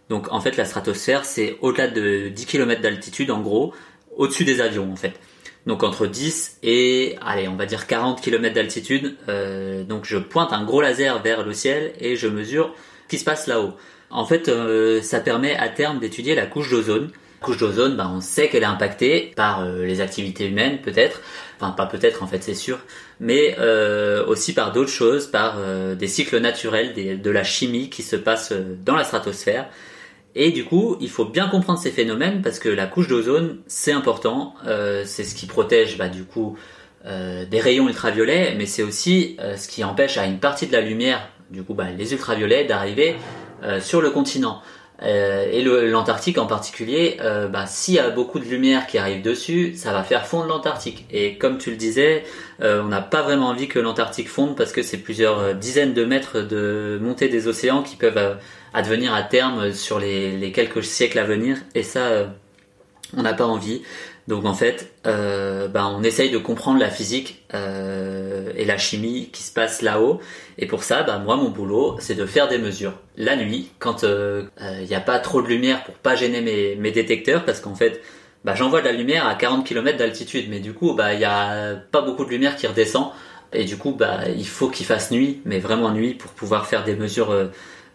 Donc 0.10 0.32
en 0.32 0.40
fait, 0.40 0.58
la 0.58 0.66
stratosphère, 0.66 1.26
c'est 1.26 1.58
au-delà 1.62 1.88
de 1.88 2.30
10 2.30 2.46
km 2.46 2.82
d'altitude, 2.82 3.32
en 3.32 3.42
gros, 3.42 3.74
au-dessus 4.16 4.46
des 4.46 4.62
avions, 4.62 4.92
en 4.92 4.96
fait 4.96 5.20
donc 5.66 5.84
entre 5.84 6.08
10 6.08 6.60
et 6.64 7.16
allez 7.22 7.48
on 7.48 7.56
va 7.56 7.66
dire 7.66 7.88
40 7.88 8.22
km 8.22 8.54
d'altitude. 8.54 9.16
Euh, 9.30 9.84
donc 9.84 10.06
je 10.06 10.18
pointe 10.18 10.54
un 10.54 10.64
gros 10.64 10.82
laser 10.82 11.22
vers 11.22 11.46
le 11.46 11.54
ciel 11.54 11.94
et 12.00 12.16
je 12.16 12.28
mesure 12.28 12.74
ce 13.04 13.10
qui 13.10 13.18
se 13.18 13.26
passe 13.26 13.48
là-haut. 13.48 13.74
En 14.10 14.26
fait, 14.26 14.48
euh, 14.48 15.02
ça 15.02 15.20
permet 15.20 15.56
à 15.56 15.68
terme 15.70 16.00
d'étudier 16.00 16.36
la 16.36 16.46
couche 16.46 16.70
d'ozone. 16.70 17.10
Couche 17.42 17.58
d'ozone, 17.58 17.96
bah, 17.96 18.12
on 18.14 18.22
sait 18.22 18.50
qu'elle 18.50 18.64
est 18.64 18.68
impactée 18.68 19.34
par 19.36 19.62
euh, 19.62 19.86
les 19.86 20.02
activités 20.02 20.48
humaines 20.48 20.80
peut-être, 20.82 21.22
enfin 21.60 21.72
pas 21.72 21.86
peut-être 21.86 22.24
en 22.24 22.28
fait 22.28 22.42
c'est 22.42 22.56
sûr, 22.56 22.80
mais 23.20 23.58
aussi 24.28 24.54
par 24.54 24.72
d'autres 24.72 24.90
choses, 24.90 25.28
par 25.28 25.58
des 25.96 26.08
cycles 26.08 26.40
naturels, 26.40 26.94
de 26.94 27.32
la 27.32 27.44
chimie 27.44 27.90
qui 27.90 28.04
se 28.04 28.16
passe 28.16 28.52
dans 28.84 28.96
la 28.96 29.04
stratosphère 29.04 29.70
et 30.36 30.52
du 30.52 30.66
coup, 30.66 30.98
il 31.00 31.10
faut 31.10 31.26
bien 31.26 31.48
comprendre 31.48 31.80
ces 31.80 31.92
phénomènes 31.92 32.42
parce 32.42 32.60
que 32.60 32.68
la 32.68 32.88
couche 32.88 33.08
d'ozone, 33.08 33.60
c'est 33.68 33.94
important. 33.94 34.54
Euh, 34.68 35.04
c'est 35.06 35.24
ce 35.24 35.34
qui 35.34 35.46
protège, 35.46 35.98
bah, 35.98 36.10
du 36.10 36.26
coup, 36.26 36.58
euh, 37.06 37.46
des 37.46 37.62
rayons 37.62 37.88
ultraviolets, 37.88 38.54
mais 38.58 38.66
c'est 38.66 38.84
aussi 38.84 39.38
euh, 39.40 39.56
ce 39.56 39.70
qui 39.70 39.86
empêche 39.86 40.18
à 40.18 40.26
une 40.26 40.40
partie 40.40 40.68
de 40.68 40.74
la 40.74 40.82
lumière, 40.82 41.30
du 41.50 41.64
coup, 41.64 41.74
bah, 41.74 41.86
les 41.98 42.12
ultraviolets, 42.12 42.66
d'arriver 42.66 43.16
euh, 43.64 43.80
sur 43.80 44.02
le 44.02 44.12
continent. 44.12 44.62
Euh, 45.04 45.46
et 45.52 45.62
l'Antarctique 45.62 46.38
en 46.38 46.46
particulier, 46.46 47.18
bah, 47.52 47.66
s'il 47.68 47.96
y 47.96 48.00
a 48.00 48.10
beaucoup 48.10 48.40
de 48.40 48.46
lumière 48.46 48.88
qui 48.88 48.98
arrive 48.98 49.22
dessus, 49.22 49.74
ça 49.76 49.92
va 49.92 50.04
faire 50.04 50.26
fondre 50.26 50.48
l'Antarctique. 50.48 51.06
Et 51.12 51.38
comme 51.38 51.58
tu 51.58 51.70
le 51.72 51.76
disais, 51.76 52.24
on 52.62 52.86
n'a 52.86 53.02
pas 53.02 53.22
vraiment 53.22 53.48
envie 53.50 53.68
que 53.68 53.80
l'Antarctique 53.80 54.30
fonde 54.30 54.56
parce 54.56 54.72
que 54.72 54.82
c'est 54.82 54.98
plusieurs 54.98 55.56
dizaines 55.56 55.94
de 55.94 56.06
mètres 56.06 56.42
de 56.42 56.98
montée 57.02 57.28
des 57.28 57.48
océans 57.48 57.84
qui 57.84 57.96
peuvent 57.98 58.38
à 58.76 58.82
devenir 58.82 59.14
à 59.14 59.24
terme 59.24 59.72
sur 59.72 60.00
les, 60.00 60.52
quelques 60.54 60.84
siècles 60.84 61.18
à 61.18 61.24
venir. 61.24 61.58
Et 61.76 61.82
ça, 61.82 62.08
euh, 62.08 62.28
on 63.16 63.22
n'a 63.22 63.34
pas 63.34 63.46
envie. 63.46 63.82
Donc 64.28 64.46
en 64.46 64.54
fait, 64.54 64.92
euh, 65.06 65.68
ben, 65.68 65.96
on 65.98 66.04
essaye 66.04 66.32
de 66.32 66.38
comprendre 66.38 66.80
la 66.80 66.90
physique 66.90 67.44
euh, 67.54 68.52
et 68.56 68.66
la 68.66 68.78
chimie 68.78 69.30
qui 69.32 69.44
se 69.44 69.54
passe 69.54 69.82
là-haut. 69.82 70.20
Et 70.58 70.66
pour 70.66 70.84
ça, 70.84 71.04
ben, 71.04 71.20
moi, 71.20 71.36
mon 71.36 71.50
boulot, 71.50 71.98
c'est 72.00 72.16
de 72.16 72.26
faire 72.26 72.48
des 72.48 72.58
mesures 72.58 72.94
la 73.18 73.36
nuit, 73.36 73.72
quand 73.80 74.04
il 74.04 74.88
n'y 74.88 74.96
a 74.96 75.02
pas 75.02 75.20
trop 75.20 75.42
de 75.42 75.48
lumière 75.48 75.84
pour 75.84 75.96
pas 75.96 76.16
gêner 76.16 76.42
mes, 76.42 76.76
mes 76.76 76.92
détecteurs, 76.92 77.46
parce 77.46 77.60
qu'en 77.60 77.76
fait, 77.76 78.02
ben, 78.44 78.56
j'envoie 78.56 78.82
de 78.82 78.86
la 78.86 78.94
lumière 78.94 79.28
à 79.28 79.36
40 79.36 79.66
km 79.66 79.98
d'altitude, 79.98 80.48
mais 80.50 80.60
du 80.60 80.74
coup, 80.74 80.96
il 81.12 81.18
n'y 81.18 81.26
a 81.26 81.76
pas 81.92 82.02
beaucoup 82.02 82.26
de 82.26 82.30
lumière 82.30 82.56
qui 82.56 82.68
redescend. 82.68 83.12
Et 83.54 83.64
du 83.64 83.78
coup, 83.78 83.92
bah, 83.92 84.22
il 84.36 84.48
faut 84.48 84.70
qu'il 84.70 84.86
fasse 84.86 85.12
nuit, 85.12 85.42
mais 85.46 85.60
vraiment 85.60 85.92
nuit, 85.92 86.14
pour 86.14 86.32
pouvoir 86.32 86.66
faire 86.68 86.84
des 86.84 86.96
mesures 86.96 87.32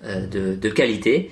euh, 0.04 0.26
de, 0.26 0.68
qualité. 0.70 1.30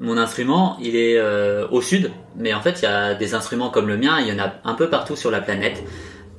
Mon 0.00 0.16
instrument, 0.16 0.78
il 0.80 0.96
est 0.96 1.18
euh, 1.18 1.68
au 1.68 1.82
sud, 1.82 2.10
mais 2.34 2.54
en 2.54 2.62
fait, 2.62 2.80
il 2.80 2.84
y 2.84 2.88
a 2.88 3.14
des 3.14 3.34
instruments 3.34 3.68
comme 3.68 3.86
le 3.86 3.98
mien, 3.98 4.18
il 4.18 4.28
y 4.28 4.32
en 4.32 4.42
a 4.42 4.54
un 4.64 4.72
peu 4.72 4.88
partout 4.88 5.14
sur 5.14 5.30
la 5.30 5.42
planète. 5.42 5.84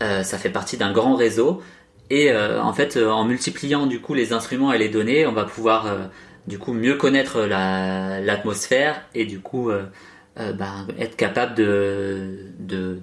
Euh, 0.01 0.23
ça 0.23 0.39
fait 0.39 0.49
partie 0.49 0.77
d'un 0.77 0.91
grand 0.91 1.15
réseau. 1.15 1.61
Et 2.09 2.29
en 2.35 2.73
fait, 2.73 2.97
en 2.97 3.23
multipliant 3.23 3.85
du 3.85 4.01
coup 4.01 4.13
les 4.13 4.33
instruments 4.33 4.73
et 4.73 4.77
les 4.77 4.89
données, 4.89 5.25
on 5.25 5.31
va 5.31 5.45
pouvoir 5.45 6.09
du 6.45 6.59
coup 6.59 6.73
mieux 6.73 6.95
connaître 6.95 7.39
l'atmosphère 7.39 9.01
et 9.15 9.23
du 9.23 9.39
coup 9.39 9.71
ben, 10.35 10.87
être 10.99 11.15
capable 11.15 11.55
de, 11.55 12.99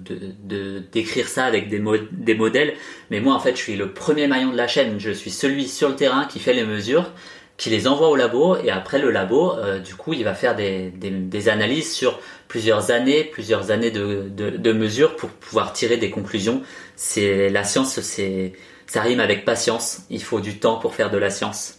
d'écrire 0.93 1.27
ça 1.27 1.45
avec 1.45 1.69
des 1.69 2.35
modèles. 2.35 2.75
Mais 3.09 3.19
moi, 3.19 3.33
en 3.33 3.39
fait, 3.39 3.55
je 3.55 3.61
suis 3.63 3.75
le 3.75 3.93
premier 3.93 4.27
maillon 4.27 4.51
de 4.51 4.57
la 4.57 4.67
chaîne. 4.67 4.99
Je 4.99 5.09
suis 5.09 5.31
celui 5.31 5.67
sur 5.67 5.89
le 5.89 5.95
terrain 5.95 6.25
qui 6.25 6.37
fait 6.37 6.53
les 6.53 6.65
mesures 6.65 7.11
qui 7.59 7.69
les 7.69 7.87
envoie 7.87 8.09
au 8.09 8.15
labo 8.15 8.57
et 8.57 8.71
après 8.71 8.97
le 8.97 9.11
labo, 9.11 9.53
du 9.85 9.93
coup, 9.93 10.13
il 10.13 10.23
va 10.23 10.33
faire 10.33 10.55
des, 10.55 10.89
des, 10.89 11.49
analyses 11.49 11.93
sur 11.93 12.19
plusieurs 12.47 12.89
années, 12.89 13.23
plusieurs 13.25 13.69
années 13.69 13.91
de, 13.91 14.29
de, 14.29 14.49
de 14.49 14.71
mesures 14.71 15.15
pour 15.17 15.29
pouvoir 15.29 15.73
tirer 15.73 15.97
des 15.97 16.09
conclusions. 16.09 16.63
C'est 16.95 17.49
la 17.49 17.63
science, 17.63 17.99
c'est 17.99 18.53
ça 18.89 19.01
rime 19.01 19.19
avec 19.19 19.45
patience. 19.45 20.01
Il 20.09 20.23
faut 20.23 20.39
du 20.39 20.57
temps 20.57 20.77
pour 20.77 20.95
faire 20.95 21.11
de 21.11 21.17
la 21.17 21.29
science. 21.29 21.75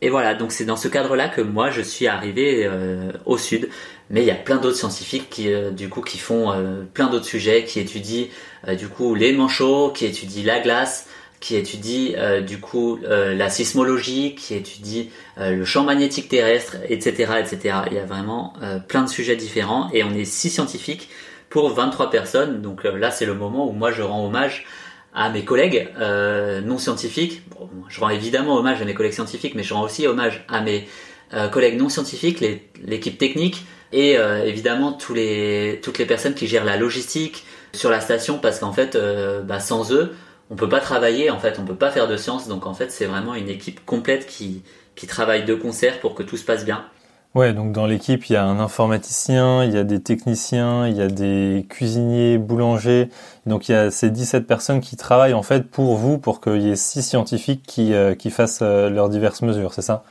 Et 0.00 0.10
voilà, 0.10 0.34
donc 0.34 0.52
c'est 0.52 0.64
dans 0.64 0.76
ce 0.76 0.88
cadre-là 0.88 1.28
que 1.28 1.40
moi 1.40 1.70
je 1.70 1.80
suis 1.80 2.06
arrivé 2.06 2.64
euh, 2.64 3.12
au 3.26 3.36
sud. 3.36 3.68
Mais 4.10 4.22
il 4.22 4.26
y 4.26 4.30
a 4.30 4.36
plein 4.36 4.56
d'autres 4.56 4.76
scientifiques 4.76 5.28
qui, 5.28 5.52
euh, 5.52 5.70
du 5.70 5.88
coup, 5.88 6.02
qui 6.02 6.18
font 6.18 6.52
euh, 6.52 6.82
plein 6.94 7.08
d'autres 7.08 7.24
sujets, 7.24 7.64
qui 7.64 7.80
étudient 7.80 8.26
du 8.78 8.88
coup 8.88 9.16
les 9.16 9.32
manchots, 9.32 9.90
qui 9.90 10.04
étudient 10.06 10.44
la 10.44 10.60
glace, 10.60 11.08
qui 11.42 11.56
étudient 11.56 12.40
du 12.40 12.60
coup 12.60 12.98
la 13.02 13.50
sismologie, 13.50 14.34
qui 14.34 14.54
étudient 14.54 15.06
le 15.36 15.64
champ 15.64 15.82
magnétique 15.82 16.28
terrestre, 16.28 16.76
etc., 16.88 17.32
etc. 17.40 17.78
Il 17.90 17.96
y 17.96 17.98
a 17.98 18.06
vraiment 18.06 18.54
plein 18.88 19.02
de 19.02 19.08
sujets 19.08 19.36
différents 19.36 19.90
et 19.92 20.04
on 20.04 20.14
est 20.14 20.24
six 20.24 20.50
scientifiques 20.50 21.08
pour 21.50 21.68
23 21.68 22.10
personnes. 22.10 22.62
Donc 22.62 22.84
là, 22.84 23.10
c'est 23.10 23.26
le 23.26 23.34
moment 23.34 23.68
où 23.68 23.72
moi 23.72 23.90
je 23.90 24.02
rends 24.02 24.24
hommage 24.24 24.64
à 25.14 25.30
mes 25.30 25.44
collègues 25.44 25.88
euh, 25.98 26.60
non 26.60 26.78
scientifiques. 26.78 27.42
je 27.88 28.00
rends 28.00 28.08
évidemment 28.08 28.56
hommage 28.56 28.80
à 28.80 28.84
mes 28.84 28.94
collègues 28.94 29.12
scientifiques, 29.12 29.54
mais 29.54 29.62
je 29.62 29.74
rends 29.74 29.82
aussi 29.82 30.06
hommage 30.06 30.44
à 30.48 30.60
mes 30.62 30.88
euh, 31.34 31.48
collègues 31.48 31.78
non 31.78 31.88
scientifiques, 31.88 32.42
l'équipe 32.82 33.18
technique 33.18 33.64
et 33.92 34.16
euh, 34.16 34.44
évidemment 34.44 34.92
tous 34.92 35.12
les, 35.12 35.80
toutes 35.82 35.98
les 35.98 36.06
personnes 36.06 36.34
qui 36.34 36.46
gèrent 36.46 36.64
la 36.64 36.78
logistique 36.78 37.44
sur 37.74 37.90
la 37.90 38.00
station, 38.00 38.38
parce 38.38 38.58
qu'en 38.58 38.72
fait, 38.72 38.98
bah, 39.44 39.58
sans 39.58 39.92
eux, 39.92 40.14
on 40.52 40.54
peut 40.54 40.68
pas 40.68 40.80
travailler, 40.80 41.30
en 41.30 41.38
fait, 41.38 41.58
on 41.58 41.64
peut 41.64 41.74
pas 41.74 41.90
faire 41.90 42.06
de 42.06 42.16
science. 42.18 42.46
Donc 42.46 42.66
en 42.66 42.74
fait, 42.74 42.92
c'est 42.92 43.06
vraiment 43.06 43.34
une 43.34 43.48
équipe 43.48 43.84
complète 43.86 44.26
qui, 44.26 44.62
qui 44.94 45.06
travaille 45.06 45.44
de 45.44 45.54
concert 45.54 45.98
pour 46.00 46.14
que 46.14 46.22
tout 46.22 46.36
se 46.36 46.44
passe 46.44 46.66
bien. 46.66 46.84
Ouais, 47.34 47.54
donc 47.54 47.72
dans 47.72 47.86
l'équipe, 47.86 48.26
il 48.28 48.34
y 48.34 48.36
a 48.36 48.44
un 48.44 48.60
informaticien, 48.60 49.64
il 49.64 49.72
y 49.72 49.78
a 49.78 49.84
des 49.84 50.02
techniciens, 50.02 50.86
il 50.86 50.94
y 50.94 51.00
a 51.00 51.08
des 51.08 51.64
cuisiniers, 51.70 52.36
boulangers. 52.36 53.08
Donc 53.46 53.70
il 53.70 53.72
y 53.72 53.74
a 53.74 53.90
ces 53.90 54.10
17 54.10 54.46
personnes 54.46 54.82
qui 54.82 54.96
travaillent 54.96 55.32
en 55.32 55.42
fait 55.42 55.62
pour 55.62 55.96
vous, 55.96 56.18
pour 56.18 56.42
qu'il 56.42 56.60
y 56.60 56.70
ait 56.70 56.76
six 56.76 57.02
scientifiques 57.02 57.62
qui, 57.66 57.94
euh, 57.94 58.14
qui 58.14 58.30
fassent 58.30 58.60
euh, 58.60 58.90
leurs 58.90 59.08
diverses 59.08 59.40
mesures, 59.40 59.72
c'est 59.72 59.80
ça? 59.80 60.04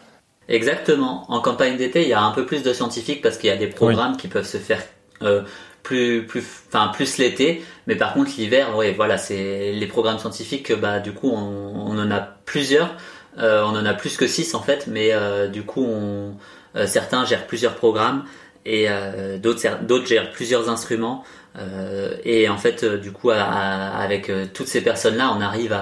Exactement. 0.47 1.25
En 1.32 1.39
campagne 1.41 1.77
d'été, 1.77 2.01
il 2.01 2.10
y 2.10 2.13
a 2.13 2.23
un 2.23 2.32
peu 2.32 2.47
plus 2.47 2.63
de 2.63 2.73
scientifiques 2.73 3.21
parce 3.21 3.38
qu'il 3.38 3.51
y 3.51 3.54
a 3.54 3.58
des 3.58 3.67
programmes 3.67 4.17
qui 4.17 4.27
peuvent 4.27 4.47
se 4.47 4.58
faire 4.58 4.82
euh, 5.21 5.43
plus 5.84 6.26
plus 6.28 6.44
enfin 6.67 6.89
plus 6.94 7.17
l'été 7.17 7.63
mais 7.88 7.96
par 7.96 8.13
contre 8.13 8.32
l'hiver 8.38 8.76
ouais 8.78 8.94
voilà 8.94 9.17
c'est 9.17 9.72
les 9.74 9.88
programmes 9.88 10.20
scientifiques 10.20 10.72
bah 10.74 11.00
du 11.00 11.12
coup 11.12 11.32
on, 11.32 11.98
en 11.98 12.12
a 12.12 12.20
plusieurs 12.20 12.96
euh, 13.38 13.63
on 13.63 13.70
en 13.70 13.86
a 13.86 13.94
plus 13.94 14.17
que 14.17 14.28
six 14.28 14.54
en 14.54 14.62
fait 14.62 14.88
mais 14.88 15.10
euh, 15.12 15.48
du 15.48 15.63
coup 15.63 15.84
on 15.84 16.36
euh, 16.76 16.88
certains 16.88 17.26
gèrent 17.26 17.48
plusieurs 17.48 17.76
programmes 17.76 18.24
et 18.65 18.86
euh, 18.89 19.38
d'autres 19.38 19.84
d'autres 19.84 20.06
gèrent 20.06 20.32
plusieurs 20.32 20.70
instruments. 20.70 21.24
Euh, 21.58 22.15
et 22.24 22.48
en 22.48 22.58
fait, 22.58 22.86
du 22.86 23.12
coup, 23.12 23.30
avec 23.32 24.32
toutes 24.54 24.67
ces 24.67 24.82
personnes-là, 24.82 25.34
on 25.36 25.41
arrive 25.41 25.78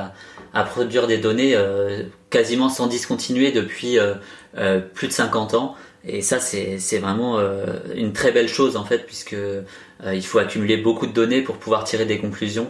à 0.53 0.63
produire 0.63 1.05
des 1.05 1.17
données 1.17 1.55
quasiment 2.31 2.69
sans 2.69 2.87
discontinuer 2.87 3.51
depuis 3.51 3.99
plus 4.95 5.07
de 5.07 5.13
50 5.13 5.53
ans. 5.53 5.75
Et 6.05 6.21
ça, 6.21 6.39
c'est 6.39 6.97
vraiment 6.97 7.37
une 7.93 8.13
très 8.13 8.31
belle 8.31 8.49
chose 8.49 8.77
en 8.77 8.85
fait, 8.85 9.05
puisque 9.05 9.35
il 10.05 10.25
faut 10.25 10.39
accumuler 10.39 10.77
beaucoup 10.77 11.07
de 11.07 11.11
données 11.11 11.41
pour 11.41 11.57
pouvoir 11.57 11.83
tirer 11.83 12.05
des 12.05 12.17
conclusions. 12.17 12.69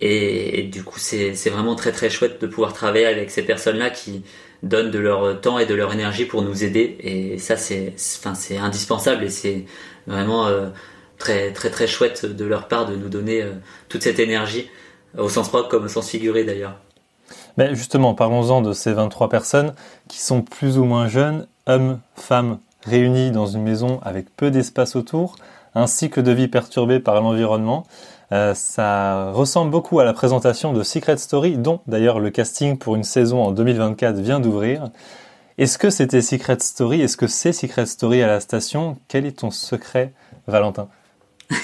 Et, 0.00 0.64
du 0.64 0.84
coup, 0.84 0.98
c'est 0.98 1.32
vraiment 1.48 1.74
très 1.74 1.90
très 1.90 2.10
chouette 2.10 2.40
de 2.40 2.46
pouvoir 2.46 2.74
travailler 2.74 3.06
avec 3.06 3.30
ces 3.30 3.42
personnes-là 3.42 3.90
qui, 3.90 4.22
donnent 4.62 4.90
de 4.90 4.98
leur 4.98 5.40
temps 5.40 5.58
et 5.58 5.66
de 5.66 5.74
leur 5.74 5.92
énergie 5.92 6.24
pour 6.24 6.42
nous 6.42 6.64
aider. 6.64 6.96
Et 7.00 7.38
ça, 7.38 7.56
c'est, 7.56 7.94
enfin, 8.18 8.34
indispensable 8.60 9.24
et 9.24 9.30
c'est 9.30 9.64
vraiment 10.06 10.46
euh, 10.46 10.68
très, 11.18 11.52
très, 11.52 11.70
très 11.70 11.86
chouette 11.86 12.26
de 12.26 12.44
leur 12.44 12.68
part 12.68 12.86
de 12.86 12.96
nous 12.96 13.08
donner 13.08 13.42
euh, 13.42 13.52
toute 13.88 14.02
cette 14.02 14.18
énergie, 14.18 14.68
au 15.16 15.28
sens 15.28 15.48
propre 15.48 15.68
comme 15.68 15.84
au 15.84 15.88
sens 15.88 16.08
figuré 16.08 16.44
d'ailleurs. 16.44 16.76
Mais 17.56 17.74
justement, 17.74 18.14
parlons-en 18.14 18.60
de 18.60 18.72
ces 18.72 18.92
23 18.92 19.28
personnes 19.28 19.74
qui 20.08 20.20
sont 20.20 20.42
plus 20.42 20.78
ou 20.78 20.84
moins 20.84 21.08
jeunes, 21.08 21.46
hommes, 21.66 22.00
femmes, 22.14 22.58
réunis 22.84 23.30
dans 23.30 23.46
une 23.46 23.62
maison 23.62 23.98
avec 24.02 24.34
peu 24.36 24.50
d'espace 24.50 24.94
autour, 24.94 25.36
ainsi 25.76 26.08
que 26.10 26.20
de 26.20 26.32
vie 26.32 26.48
perturbée 26.48 26.98
par 26.98 27.20
l'environnement. 27.20 27.86
Euh, 28.32 28.54
ça 28.54 29.30
ressemble 29.30 29.70
beaucoup 29.70 30.00
à 30.00 30.04
la 30.04 30.14
présentation 30.14 30.72
de 30.72 30.82
Secret 30.82 31.18
Story, 31.18 31.58
dont 31.58 31.80
d'ailleurs 31.86 32.18
le 32.18 32.30
casting 32.30 32.78
pour 32.78 32.96
une 32.96 33.04
saison 33.04 33.42
en 33.42 33.52
2024 33.52 34.18
vient 34.18 34.40
d'ouvrir. 34.40 34.88
Est-ce 35.58 35.78
que 35.78 35.90
c'était 35.90 36.22
Secret 36.22 36.58
Story? 36.60 37.02
Est-ce 37.02 37.16
que 37.16 37.26
c'est 37.26 37.52
Secret 37.52 37.86
Story 37.86 38.22
à 38.22 38.26
la 38.26 38.40
station? 38.40 38.98
Quel 39.06 39.26
est 39.26 39.38
ton 39.38 39.50
secret, 39.50 40.12
Valentin? 40.46 40.88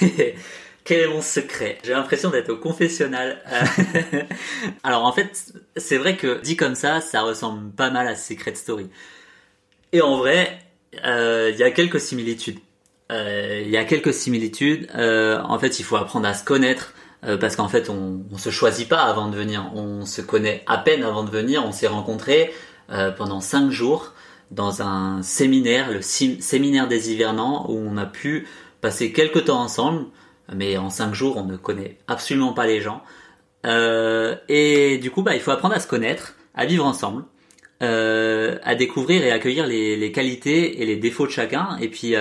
Quel 0.85 1.01
est 1.01 1.09
mon 1.09 1.23
secret? 1.23 1.79
J'ai 1.83 1.93
l'impression 1.93 2.31
d'être 2.31 2.51
au 2.51 2.57
confessionnal. 2.57 3.41
Alors 4.83 5.05
en 5.05 5.13
fait, 5.13 5.55
c'est 5.77 5.97
vrai 5.97 6.17
que 6.17 6.41
dit 6.43 6.57
comme 6.57 6.75
ça, 6.75 7.01
ça 7.01 7.23
ressemble 7.23 7.71
pas 7.71 7.91
mal 7.91 8.07
à 8.09 8.15
Secret 8.15 8.55
Story. 8.57 8.91
Et 9.93 10.03
en 10.03 10.19
vrai, 10.19 10.59
euh, 11.05 11.51
il 11.53 11.59
y 11.59 11.63
a 11.63 11.71
quelques 11.71 12.01
similitudes. 12.01 12.59
Euh, 13.11 13.63
il 13.65 13.71
y 13.71 13.77
a 13.77 13.85
quelques 13.85 14.15
similitudes. 14.15 14.89
Euh, 14.95 15.41
en 15.43 15.59
fait, 15.59 15.81
il 15.81 15.83
faut 15.83 15.97
apprendre 15.97 16.27
à 16.27 16.35
se 16.35 16.45
connaître 16.45 16.95
euh, 17.25 17.37
parce 17.37 17.57
qu'en 17.57 17.69
fait, 17.69 17.91
on, 17.91 18.23
on 18.33 18.39
se 18.39 18.51
choisit 18.51 18.89
pas 18.89 19.03
avant 19.03 19.29
de 19.29 19.37
venir. 19.37 19.71
On 19.75 20.07
se 20.07 20.21
connaît 20.21 20.63
à 20.67 20.79
peine 20.79 21.03
avant 21.03 21.25
de 21.25 21.31
venir. 21.31 21.65
On 21.67 21.73
s'est 21.73 21.89
rencontrés 21.89 22.53
pendant 23.17 23.41
cinq 23.41 23.71
jours 23.71 24.13
dans 24.51 24.83
un 24.83 25.23
séminaire, 25.23 25.91
le 25.91 26.03
séminaire 26.03 26.89
des 26.89 27.11
hivernants, 27.11 27.65
où 27.71 27.79
on 27.79 27.97
a 27.97 28.05
pu 28.05 28.47
passer 28.83 29.13
quelques 29.13 29.47
temps 29.47 29.63
ensemble, 29.63 30.05
mais 30.55 30.77
en 30.77 30.91
cinq 30.91 31.15
jours, 31.15 31.39
on 31.39 31.45
ne 31.45 31.57
connaît 31.57 31.97
absolument 32.07 32.53
pas 32.53 32.67
les 32.67 32.83
gens. 32.83 33.03
Et 33.65 34.99
du 35.01 35.11
coup, 35.11 35.23
bah, 35.23 35.35
il 35.35 35.41
faut 35.41 35.53
apprendre 35.53 35.75
à 35.75 35.81
se 35.81 35.87
connaître, 35.87 36.35
à 36.55 36.67
vivre 36.67 36.85
ensemble, 36.85 37.25
à 37.81 38.75
découvrir 38.75 39.25
et 39.25 39.33
accueillir 39.33 39.67
les, 39.67 40.13
qualités 40.13 40.83
et 40.83 40.85
les 40.85 40.97
défauts 40.97 41.27
de 41.27 41.33
chacun, 41.33 41.79
et 41.81 41.89
puis 41.89 42.15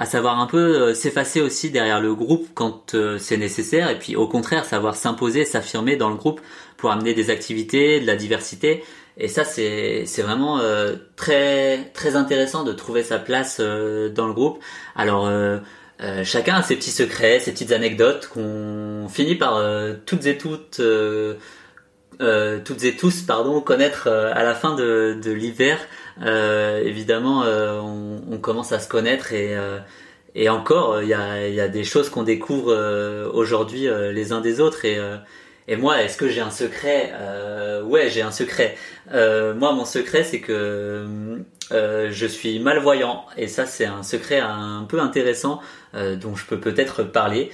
à 0.00 0.06
savoir 0.06 0.40
un 0.40 0.46
peu 0.46 0.56
euh, 0.56 0.94
s'effacer 0.94 1.42
aussi 1.42 1.70
derrière 1.70 2.00
le 2.00 2.14
groupe 2.14 2.48
quand 2.54 2.94
euh, 2.94 3.18
c'est 3.18 3.36
nécessaire 3.36 3.90
et 3.90 3.98
puis 3.98 4.16
au 4.16 4.26
contraire 4.26 4.64
savoir 4.64 4.96
s'imposer, 4.96 5.44
s'affirmer 5.44 5.96
dans 5.96 6.08
le 6.08 6.16
groupe 6.16 6.40
pour 6.78 6.90
amener 6.90 7.12
des 7.12 7.28
activités, 7.28 8.00
de 8.00 8.06
la 8.06 8.16
diversité 8.16 8.82
et 9.18 9.28
ça 9.28 9.44
c'est 9.44 10.06
vraiment 10.22 10.58
euh, 10.60 10.96
très 11.16 11.90
très 11.92 12.16
intéressant 12.16 12.64
de 12.64 12.72
trouver 12.72 13.02
sa 13.02 13.18
place 13.18 13.60
dans 13.60 14.26
le 14.26 14.32
groupe. 14.32 14.58
Alors 14.96 15.30
chacun 16.24 16.54
a 16.54 16.62
ses 16.62 16.76
petits 16.76 16.92
secrets, 16.92 17.38
ses 17.38 17.52
petites 17.52 17.72
anecdotes 17.72 18.30
qu'on 18.32 19.06
finit 19.10 19.34
par 19.34 19.62
toutes 20.06 20.24
et 20.24 20.38
toutes 20.38 20.80
toutes 22.64 22.84
et 22.84 22.96
tous 22.96 23.22
pardon 23.22 23.60
connaître 23.60 24.08
à 24.08 24.42
la 24.42 24.54
fin 24.54 24.74
de, 24.74 25.18
de 25.22 25.30
l'hiver 25.32 25.78
euh, 26.22 26.82
évidemment, 26.84 27.44
euh, 27.44 27.78
on, 27.80 28.20
on, 28.30 28.38
commence 28.38 28.72
à 28.72 28.78
se 28.78 28.88
connaître 28.88 29.32
et, 29.32 29.56
euh, 29.56 29.78
et 30.34 30.48
encore, 30.48 31.02
il 31.02 31.08
y 31.08 31.14
a, 31.14 31.48
y 31.48 31.60
a, 31.60 31.68
des 31.68 31.84
choses 31.84 32.10
qu'on 32.10 32.22
découvre 32.22 32.72
aujourd'hui 33.32 33.88
les 34.12 34.32
uns 34.32 34.40
des 34.40 34.60
autres. 34.60 34.84
Et, 34.84 34.98
et 35.66 35.76
moi, 35.76 36.02
est-ce 36.02 36.16
que 36.16 36.28
j'ai 36.28 36.40
un 36.40 36.50
secret 36.50 37.12
Ouais, 37.84 38.08
j'ai 38.10 38.22
un 38.22 38.30
secret. 38.30 38.76
moi, 39.12 39.72
mon 39.72 39.84
secret, 39.84 40.22
c'est 40.22 40.40
que 40.40 41.04
je 41.72 42.26
suis 42.26 42.60
malvoyant. 42.60 43.24
Et 43.36 43.48
ça, 43.48 43.66
c'est 43.66 43.86
un 43.86 44.04
secret 44.04 44.38
un 44.38 44.86
peu 44.88 45.00
intéressant 45.00 45.60
dont 45.94 46.36
je 46.36 46.46
peux 46.46 46.60
peut-être 46.60 47.02
parler 47.02 47.50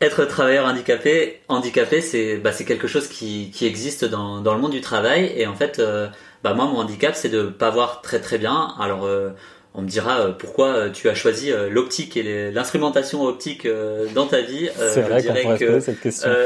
être 0.00 0.24
travailleur 0.24 0.66
handicapé, 0.66 1.40
handicapé, 1.48 2.00
c'est 2.00 2.36
bah, 2.36 2.52
c'est 2.52 2.64
quelque 2.64 2.88
chose 2.88 3.08
qui, 3.08 3.50
qui 3.52 3.66
existe 3.66 4.04
dans, 4.04 4.40
dans 4.40 4.54
le 4.54 4.60
monde 4.60 4.72
du 4.72 4.80
travail 4.80 5.32
et 5.36 5.46
en 5.46 5.54
fait, 5.54 5.80
bah 6.42 6.54
moi 6.54 6.66
mon 6.66 6.78
handicap 6.78 7.14
c'est 7.14 7.28
de 7.28 7.44
pas 7.44 7.70
voir 7.70 8.02
très 8.02 8.20
très 8.20 8.38
bien. 8.38 8.74
Alors 8.78 9.04
euh, 9.04 9.30
on 9.74 9.82
me 9.82 9.88
dira 9.88 10.20
euh, 10.20 10.32
pourquoi 10.32 10.68
euh, 10.68 10.90
tu 10.90 11.08
as 11.08 11.14
choisi 11.14 11.52
l'optique 11.70 12.16
et 12.16 12.50
l'instrumentation 12.50 13.24
optique 13.24 13.68
dans 14.14 14.26
ta 14.26 14.40
vie. 14.40 14.68
c'est 14.76 15.02
vrai 15.02 15.22
qu'on 15.22 15.34
pourrait 15.34 15.58
que, 15.58 15.80
cette 15.80 16.00
question. 16.00 16.30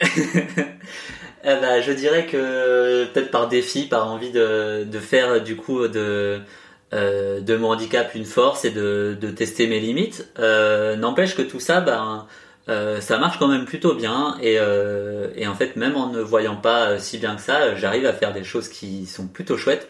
eh 0.02 0.64
ben, 1.44 1.80
je 1.80 1.92
dirais 1.92 2.26
que 2.26 3.04
peut-être 3.12 3.30
par 3.30 3.48
défi, 3.48 3.84
par 3.86 4.10
envie 4.10 4.32
de, 4.32 4.84
de 4.84 4.98
faire 4.98 5.42
du 5.42 5.56
coup 5.56 5.86
de 5.88 6.40
de 6.92 7.56
mon 7.56 7.70
handicap 7.70 8.14
une 8.14 8.26
force 8.26 8.66
et 8.66 8.70
de, 8.70 9.16
de 9.18 9.30
tester 9.30 9.66
mes 9.66 9.80
limites. 9.80 10.26
N'empêche 10.38 11.36
que 11.36 11.42
tout 11.42 11.60
ça, 11.60 11.80
ben 11.80 12.26
euh, 12.68 13.00
ça 13.00 13.18
marche 13.18 13.38
quand 13.38 13.48
même 13.48 13.64
plutôt 13.64 13.94
bien 13.94 14.36
et, 14.40 14.56
euh, 14.60 15.28
et, 15.34 15.48
en 15.48 15.54
fait 15.54 15.74
même 15.74 15.96
en 15.96 16.10
ne 16.10 16.20
voyant 16.20 16.54
pas 16.54 16.90
euh, 16.90 16.98
si 16.98 17.18
bien 17.18 17.34
que 17.34 17.42
ça, 17.42 17.74
j'arrive 17.74 18.06
à 18.06 18.12
faire 18.12 18.32
des 18.32 18.44
choses 18.44 18.68
qui 18.68 19.06
sont 19.06 19.26
plutôt 19.26 19.56
chouettes 19.56 19.88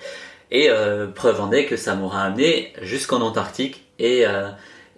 et 0.50 0.68
preuve 1.14 1.40
en 1.40 1.50
est 1.50 1.64
que 1.64 1.78
ça 1.78 1.94
m'aura 1.94 2.24
amené 2.24 2.74
jusqu'en 2.82 3.22
Antarctique 3.22 3.86
et, 3.98 4.24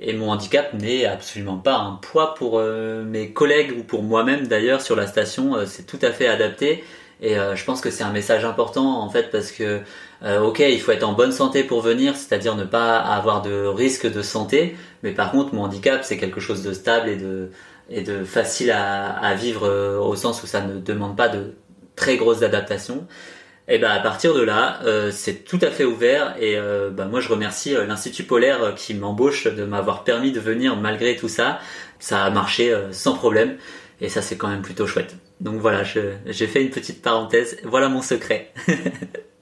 et 0.00 0.12
mon 0.12 0.32
handicap 0.32 0.74
n'est 0.74 1.06
absolument 1.06 1.58
pas 1.58 1.76
un 1.76 1.92
poids 1.92 2.34
pour 2.34 2.60
mes 2.60 3.30
collègues 3.30 3.72
ou 3.78 3.84
pour 3.84 4.02
moi-même 4.02 4.48
d'ailleurs 4.48 4.80
sur 4.80 4.96
la 4.96 5.06
station, 5.06 5.64
c'est 5.64 5.84
tout 5.86 6.00
à 6.02 6.10
fait 6.10 6.26
adapté 6.26 6.82
Et 7.20 7.36
je 7.36 7.64
pense 7.64 7.80
que 7.80 7.90
c'est 7.90 8.02
un 8.02 8.10
message 8.10 8.44
important 8.44 9.00
en 9.00 9.08
fait 9.10 9.30
parce 9.30 9.52
que 9.52 9.82
ok, 10.22 10.60
il 10.60 10.80
faut 10.80 10.92
être 10.92 11.04
en 11.04 11.12
bonne 11.12 11.32
santé 11.32 11.64
pour 11.64 11.82
venir, 11.82 12.16
c'est-à-dire 12.16 12.56
ne 12.56 12.64
pas 12.64 12.98
avoir 12.98 13.42
de 13.42 13.66
risque 13.66 14.10
de 14.10 14.22
santé. 14.22 14.76
Mais 15.02 15.12
par 15.12 15.30
contre, 15.30 15.54
mon 15.54 15.64
handicap, 15.64 16.02
c'est 16.02 16.16
quelque 16.16 16.40
chose 16.40 16.62
de 16.62 16.72
stable 16.72 17.10
et 17.90 18.02
de 18.02 18.24
facile 18.24 18.70
à, 18.70 19.34
vivre 19.34 19.98
au 20.00 20.16
sens 20.16 20.42
où 20.42 20.46
ça 20.46 20.62
ne 20.62 20.78
demande 20.78 21.16
pas 21.16 21.28
de 21.28 21.54
très 21.96 22.16
grosses 22.16 22.42
adaptations. 22.42 23.06
Et 23.66 23.78
ben 23.78 23.90
à 23.90 24.00
partir 24.00 24.34
de 24.34 24.42
là, 24.42 24.80
euh, 24.84 25.10
c'est 25.10 25.44
tout 25.44 25.58
à 25.62 25.70
fait 25.70 25.84
ouvert 25.84 26.36
et 26.38 26.58
euh, 26.58 26.90
ben, 26.90 27.06
moi 27.06 27.20
je 27.20 27.30
remercie 27.30 27.74
euh, 27.74 27.86
l'Institut 27.86 28.24
Polaire 28.24 28.74
qui 28.74 28.92
m'embauche 28.92 29.46
de 29.46 29.64
m'avoir 29.64 30.04
permis 30.04 30.32
de 30.32 30.40
venir 30.40 30.76
malgré 30.76 31.16
tout 31.16 31.28
ça. 31.28 31.60
Ça 31.98 32.24
a 32.24 32.30
marché 32.30 32.76
sans 32.90 33.14
problème 33.14 33.56
et 34.02 34.10
ça 34.10 34.20
c'est 34.20 34.36
quand 34.36 34.48
même 34.48 34.60
plutôt 34.60 34.86
chouette. 34.86 35.16
Donc 35.40 35.60
voilà, 35.60 35.82
j'ai 35.84 36.46
fait 36.46 36.62
une 36.62 36.70
petite 36.70 37.00
parenthèse. 37.00 37.56
Voilà 37.64 37.88
mon 37.88 38.02
secret. 38.02 38.52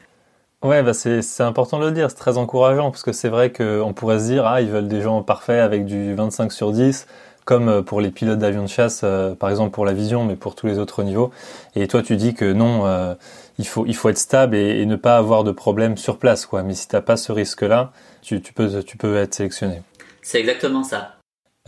ouais, 0.62 0.82
bah 0.82 0.94
c'est 0.94 1.40
important 1.40 1.78
de 1.78 1.86
le 1.86 1.92
dire, 1.92 2.10
c'est 2.10 2.16
très 2.16 2.38
encourageant 2.38 2.90
parce 2.90 3.02
que 3.02 3.12
c'est 3.12 3.28
vrai 3.28 3.52
qu'on 3.52 3.92
pourrait 3.94 4.20
se 4.20 4.24
dire 4.24 4.46
ah 4.46 4.60
ils 4.60 4.70
veulent 4.70 4.88
des 4.88 5.00
gens 5.00 5.22
parfaits 5.22 5.60
avec 5.60 5.84
du 5.84 6.14
25 6.14 6.52
sur 6.52 6.72
10 6.72 7.06
comme 7.44 7.82
pour 7.82 8.00
les 8.00 8.10
pilotes 8.12 8.38
d'avions 8.38 8.62
de 8.62 8.68
chasse, 8.68 9.04
par 9.40 9.50
exemple 9.50 9.72
pour 9.72 9.84
la 9.84 9.92
vision, 9.92 10.24
mais 10.24 10.36
pour 10.36 10.54
tous 10.54 10.68
les 10.68 10.78
autres 10.78 11.02
niveaux. 11.02 11.32
Et 11.74 11.88
toi, 11.88 12.00
tu 12.00 12.14
dis 12.14 12.34
que 12.34 12.52
non, 12.52 13.16
il 13.58 13.66
faut, 13.66 13.84
il 13.86 13.94
faut 13.94 14.08
être 14.08 14.18
stable 14.18 14.56
et, 14.56 14.86
ne 14.86 14.96
pas 14.96 15.16
avoir 15.16 15.44
de 15.44 15.52
problème 15.52 15.96
sur 15.96 16.18
place, 16.18 16.46
quoi. 16.46 16.62
Mais 16.62 16.74
si 16.74 16.88
t'as 16.88 17.00
pas 17.00 17.16
ce 17.16 17.32
risque-là, 17.32 17.92
tu, 18.22 18.40
tu, 18.40 18.52
peux, 18.52 18.82
tu 18.82 18.96
peux 18.96 19.16
être 19.16 19.34
sélectionné. 19.34 19.82
C'est 20.22 20.40
exactement 20.40 20.84
ça. 20.84 21.16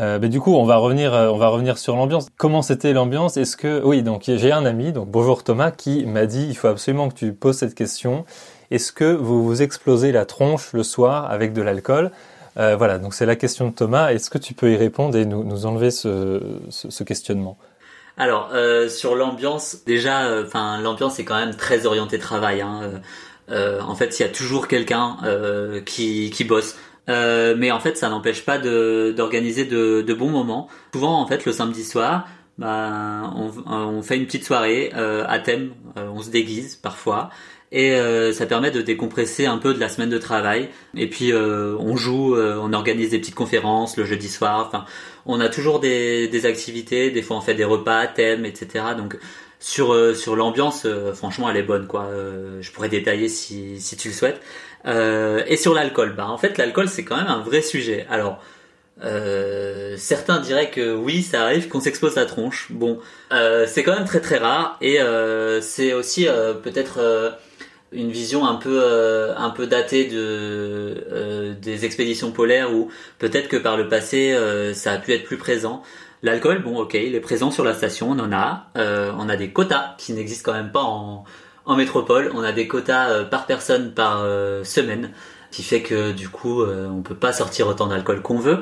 Euh, 0.01 0.19
du 0.19 0.41
coup, 0.41 0.55
on 0.55 0.65
va 0.65 0.77
revenir, 0.77 1.15
euh, 1.15 1.29
on 1.29 1.37
va 1.37 1.49
revenir 1.49 1.79
sur 1.79 1.95
l'ambiance. 1.95 2.27
Comment 2.37 2.63
c'était 2.63 2.93
l'ambiance? 2.93 3.37
Est-ce 3.37 3.57
que, 3.57 3.81
oui, 3.85 4.03
donc 4.03 4.25
j'ai 4.27 4.51
un 4.51 4.65
ami, 4.65 4.93
donc 4.93 5.09
bonjour 5.09 5.45
Thomas, 5.45 5.71
qui 5.71 6.05
m'a 6.05 6.27
dit, 6.27 6.47
il 6.49 6.57
faut 6.57 6.67
absolument 6.67 7.09
que 7.09 7.15
tu 7.15 7.33
poses 7.33 7.59
cette 7.59 7.77
question. 7.77 8.25
Est-ce 8.71 8.93
que 8.93 9.13
vous 9.13 9.45
vous 9.45 9.63
explosez 9.63 10.13
la 10.13 10.25
tronche 10.25 10.73
le 10.73 10.83
soir 10.83 11.31
avec 11.31 11.53
de 11.53 11.63
l'alcool 11.63 12.11
euh, 12.59 12.77
Voilà, 12.77 12.99
donc 12.99 13.15
c'est 13.15 13.27
la 13.27 13.37
question 13.37 13.69
de 13.69 13.75
Thomas. 13.75 14.13
Est-ce 14.13 14.31
que 14.31 14.39
tu 14.39 14.55
peux 14.55 14.73
y 14.73 14.77
répondre 14.77 15.17
et 15.17 15.27
nous, 15.27 15.67
enlever 15.67 15.91
ce, 15.91 17.03
questionnement? 17.05 17.59
Alors 18.17 18.51
euh, 18.55 18.89
sur 18.89 19.17
l'ambiance, 19.17 19.79
déjà, 19.87 20.27
euh, 20.27 20.45
l'ambiance 20.83 21.19
est 21.19 21.25
quand 21.25 21.35
même 21.35 21.57
très 21.57 21.85
orientée 21.87 22.19
travail. 22.19 22.63
Hein. 22.63 23.03
En 23.51 23.95
fait, 23.95 24.19
il 24.19 24.23
y 24.23 24.25
a 24.25 24.29
toujours 24.29 24.69
quelqu'un 24.69 25.19
qui, 25.85 26.47
bosse. 26.49 26.77
mais 27.07 27.71
en 27.71 27.81
fait, 27.81 27.99
ça 27.99 28.09
n'empêche 28.09 28.45
pas 28.45 28.59
d'organiser 28.59 29.67
de, 29.67 30.15
bons 30.15 30.31
moments. 30.31 30.69
Souvent, 30.95 31.21
en 31.21 31.27
fait, 31.27 31.45
le 31.45 31.53
samedi 31.53 31.85
soir, 31.85 32.27
bah, 32.57 33.31
on 33.37 34.01
fait 34.01 34.17
une 34.17 34.25
petite 34.25 34.45
soirée 34.45 34.91
à 34.95 35.39
thème. 35.41 35.73
on 35.97 36.23
se 36.23 36.31
déguise 36.31 36.77
parfois 36.77 37.29
et 37.75 37.91
euh, 37.97 38.33
ça 38.33 38.47
permet 38.47 38.71
de 38.71 38.81
décompresser 38.81 39.47
un 39.47 39.59
peu 39.59 39.75
de 39.75 39.81
la 39.81 39.89
semaine 39.89 40.09
de 40.09 40.19
travail. 40.19 40.69
Et 40.97 41.11
puis 41.11 41.33
euh, 41.33 41.77
on 41.81 41.97
joue, 41.97 42.37
euh, 42.37 42.57
on 42.63 42.73
organise 42.73 43.11
des 43.11 43.19
petites 43.19 43.35
conférences 43.35 43.97
le 43.97 44.05
jeudi 44.05 44.29
soir. 44.29 44.65
Enfin, 44.69 44.85
on 45.27 45.41
a 45.41 45.49
toujours 45.49 45.81
des, 45.81 46.29
des 46.29 46.47
activités. 46.47 47.11
Des 47.11 47.21
fois, 47.21 47.37
on 47.37 47.41
fait 47.41 47.55
des 47.55 47.65
repas, 47.65 48.07
thèmes, 48.07 48.47
etc. 48.47 48.85
Donc 48.97 49.19
sur 49.59 50.17
sur 50.17 50.37
l'ambiance, 50.37 50.87
franchement, 51.15 51.51
elle 51.51 51.57
est 51.57 51.63
bonne 51.63 51.87
quoi. 51.87 52.11
je 52.61 52.71
pourrais 52.71 52.91
détailler 52.91 53.29
si 53.29 53.81
si 53.81 53.97
tu 53.97 54.09
le 54.09 54.15
souhaites. 54.15 54.41
et 54.87 55.57
sur 55.57 55.75
l'alcool, 55.75 56.15
bah 56.17 56.29
en 56.29 56.39
fait, 56.39 56.59
l'alcool 56.59 56.89
c'est 56.89 57.05
quand 57.05 57.17
même 57.17 57.29
un 57.29 57.41
vrai 57.41 57.63
sujet. 57.63 58.07
Alors 58.11 58.41
certains 59.97 60.39
diraient 60.41 60.71
que 60.71 60.95
oui, 60.95 61.23
ça 61.23 61.43
arrive 61.43 61.69
qu'on 61.69 61.81
s'expose 61.81 62.15
la 62.15 62.27
tronche. 62.27 62.69
Bon, 62.71 63.01
c'est 63.31 63.83
quand 63.83 63.95
même 63.95 64.05
très 64.05 64.21
très 64.21 64.37
rare 64.37 64.77
et 64.83 64.99
c'est 65.63 65.95
aussi 65.95 66.27
peut-être 66.63 67.01
une 67.95 68.11
vision 68.11 68.45
un 68.47 68.57
peu 68.57 68.81
euh, 68.83 69.35
un 69.37 69.51
peu 69.51 69.67
datée 69.67 70.07
de 70.07 70.17
euh, 70.17 71.55
des 71.55 71.85
expéditions 71.85 72.33
polaires 72.33 72.75
où 72.75 72.91
peut-être 73.19 73.49
que 73.49 73.57
par 73.57 73.77
le 73.77 73.89
passé 73.89 74.33
euh, 74.33 74.75
ça 74.75 74.93
a 74.93 74.99
pu 74.99 75.13
être 75.13 75.25
plus 75.25 75.39
présent. 75.39 75.83
L'alcool, 76.23 76.63
bon, 76.63 76.79
ok, 76.79 76.95
il 76.95 77.15
est 77.15 77.21
présent 77.21 77.51
sur 77.51 77.65
la 77.65 77.75
station, 77.75 78.11
on 78.11 78.19
en 78.19 78.33
a. 78.33 78.69
on 78.77 79.29
a 79.29 79.37
des 79.37 79.51
quotas 79.51 79.95
qui 79.99 80.15
n'existent 80.15 80.53
quand 80.53 80.57
même 80.57 80.73
pas 80.73 80.83
en, 80.83 81.25
en 81.67 81.77
métropole. 81.77 82.31
On 82.35 82.43
a 82.43 82.51
des 82.53 82.67
quotas 82.67 83.25
par 83.25 83.45
personne 83.45 83.93
par 83.93 84.25
semaine, 84.65 85.11
qui 85.51 85.63
fait 85.63 85.83
que 85.83 86.13
du 86.13 86.31
coup, 86.31 86.65
on 86.65 87.03
peut 87.03 87.15
pas 87.15 87.35
sortir 87.35 87.69
autant 87.69 87.89
d'alcool 87.89 88.23
qu'on 88.23 88.39
veut. 88.39 88.61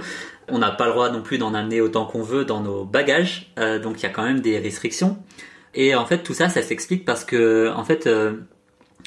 On 0.48 0.58
n'a 0.58 0.72
pas 0.72 0.86
le 0.86 0.92
droit 0.92 1.10
non 1.10 1.22
plus 1.22 1.38
d'en 1.38 1.54
amener 1.54 1.80
autant 1.80 2.04
qu'on 2.04 2.22
veut 2.22 2.44
dans 2.44 2.62
nos 2.62 2.84
bagages, 2.84 3.52
donc 3.56 4.00
il 4.00 4.02
y 4.02 4.06
a 4.06 4.12
quand 4.12 4.24
même 4.24 4.40
des 4.40 4.58
restrictions. 4.58 5.22
Et 5.74 5.94
en 5.94 6.04
fait, 6.04 6.18
tout 6.24 6.34
ça, 6.34 6.48
ça 6.48 6.62
s'explique 6.62 7.04
parce 7.04 7.24
que, 7.24 7.70
en 7.76 7.84
fait, 7.84 8.08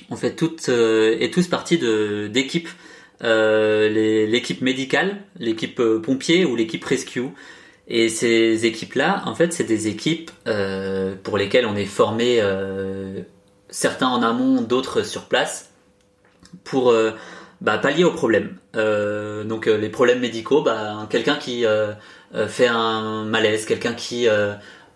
on 0.10 0.16
fait 0.16 0.36
toutes 0.36 0.70
euh, 0.70 1.18
et 1.20 1.32
tous 1.32 1.48
partie 1.48 1.78
de 1.78 2.28
d'équipes, 2.28 2.70
euh, 3.24 3.90
l'équipe 4.28 4.62
médicale, 4.62 5.18
l'équipe 5.40 5.80
euh, 5.80 6.00
pompier 6.00 6.46
ou 6.46 6.56
l'équipe 6.56 6.84
rescue. 6.84 7.30
Et 7.88 8.10
ces 8.10 8.66
équipes-là, 8.66 9.22
en 9.26 9.36
fait, 9.36 9.54
c'est 9.54 9.64
des 9.64 9.88
équipes 9.88 10.32
pour 11.24 11.38
lesquelles 11.38 11.68
on 11.68 11.76
est 11.76 11.86
formé, 11.86 12.42
certains 13.70 14.08
en 14.08 14.24
amont, 14.24 14.64
d'autres 14.64 15.04
sur 15.04 15.26
place, 15.26 15.70
pour 16.64 16.92
bah, 17.62 17.78
pallier 17.78 18.04
aux 18.04 18.14
problèmes. 18.14 18.58
donc 18.74 19.68
les 19.68 19.90
problèmes 19.90 20.20
médicaux, 20.20 20.64
bah, 20.64 21.08
quelqu'un 21.12 21.36
qui 21.36 21.64
fait 22.48 22.68
un 22.68 23.24
malaise, 23.24 23.68
quelqu'un 23.68 23.94
qui 23.94 24.28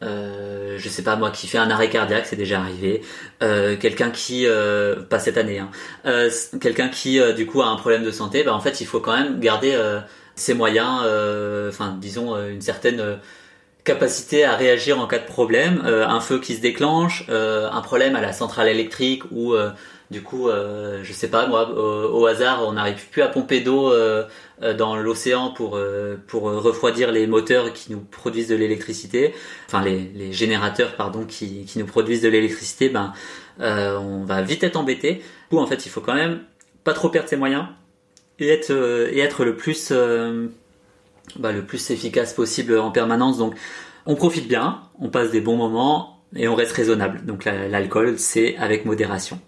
euh, 0.02 0.78
je 0.78 0.90
sais 0.90 1.04
pas 1.04 1.16
moi, 1.16 1.32
qui 1.32 1.48
fait 1.48 1.58
un 1.58 1.70
arrêt 1.70 1.90
cardiaque, 1.90 2.26
c'est 2.26 2.36
déjà 2.36 2.60
arrivé. 2.60 3.02
Euh, 3.44 3.76
quelqu'un 3.78 4.12
qui, 4.12 4.46
euh, 4.48 4.96
pas 5.02 5.20
cette 5.20 5.38
année, 5.38 5.60
hein, 5.60 5.70
euh, 6.06 6.30
quelqu'un 6.62 6.90
qui 6.90 7.20
du 7.36 7.46
coup 7.46 7.62
a 7.62 7.68
un 7.68 7.76
problème 7.76 8.04
de 8.04 8.12
santé, 8.12 8.44
bah 8.44 8.54
en 8.54 8.60
fait 8.60 8.82
il 8.82 8.88
faut 8.88 9.00
quand 9.00 9.18
même 9.18 9.40
garder 9.40 9.78
ses 10.36 10.54
moyens, 10.54 11.02
enfin 11.70 11.98
disons 12.00 12.36
une 12.48 12.62
certaine 12.62 13.20
capacité 13.84 14.46
à 14.46 14.56
réagir 14.56 15.00
en 15.00 15.08
cas 15.08 15.20
de 15.20 15.26
problème, 15.26 15.82
un 15.86 16.20
feu 16.20 16.40
qui 16.40 16.56
se 16.56 16.62
déclenche, 16.62 17.26
un 17.30 17.82
problème 17.82 18.16
à 18.16 18.22
la 18.22 18.34
centrale 18.34 18.68
électrique 18.68 19.24
ou 19.32 19.56
du 20.12 20.22
coup, 20.22 20.50
je 20.50 21.14
sais 21.14 21.30
pas 21.30 21.48
moi, 21.48 21.70
au, 21.70 22.26
hasard, 22.26 22.66
on 22.68 22.74
n'arrive 22.74 23.10
plus 23.10 23.22
à 23.22 23.28
pomper 23.28 23.62
d'eau 23.62 23.94
dans 24.62 24.96
l'océan 24.96 25.52
pour 25.52 25.76
euh, 25.76 26.18
pour 26.28 26.44
refroidir 26.44 27.12
les 27.12 27.28
moteurs 27.28 27.74
qui 27.74 27.92
nous 27.92 28.00
produisent 28.00 28.48
de 28.50 28.56
l'électricité, 28.56 29.34
enfin 29.68 29.84
les, 29.84 30.12
les, 30.16 30.34
générateurs 30.34 30.96
pardon 30.96 31.26
qui, 31.26 31.66
qui 31.66 31.80
nous 31.80 31.86
produisent 31.86 32.22
de 32.22 32.30
l'électricité. 32.30 32.90
Ben, 32.90 33.14
on 33.60 34.24
va 34.24 34.42
vite 34.42 34.64
être 34.64 34.78
embêté. 34.78 35.22
Ou 35.52 35.60
en 35.60 35.68
fait, 35.68 35.86
il 35.86 35.90
faut 35.90 36.02
quand 36.02 36.14
même 36.14 36.42
pas 36.84 36.94
trop 36.94 37.10
perdre 37.10 37.28
ses 37.28 37.36
moyens 37.36 37.66
et 38.40 38.48
être 38.50 38.72
et 39.12 39.20
être 39.20 39.44
le 39.44 39.56
plus 39.56 39.92
bah, 41.36 41.52
le 41.52 41.66
plus 41.66 41.90
efficace 41.92 42.34
possible 42.34 42.78
en 42.78 42.92
permanence. 42.92 43.38
Donc, 43.38 43.56
on 44.06 44.16
profite 44.16 44.48
bien, 44.48 44.82
on 45.00 45.10
passe 45.10 45.32
des 45.32 45.42
bons 45.42 45.58
moments 45.58 46.20
et 46.36 46.48
on 46.48 46.56
reste 46.56 46.72
raisonnable. 46.72 47.26
Donc 47.26 47.46
l'alcool, 47.46 48.18
c'est 48.18 48.56
avec 48.58 48.86
modération. 48.86 49.40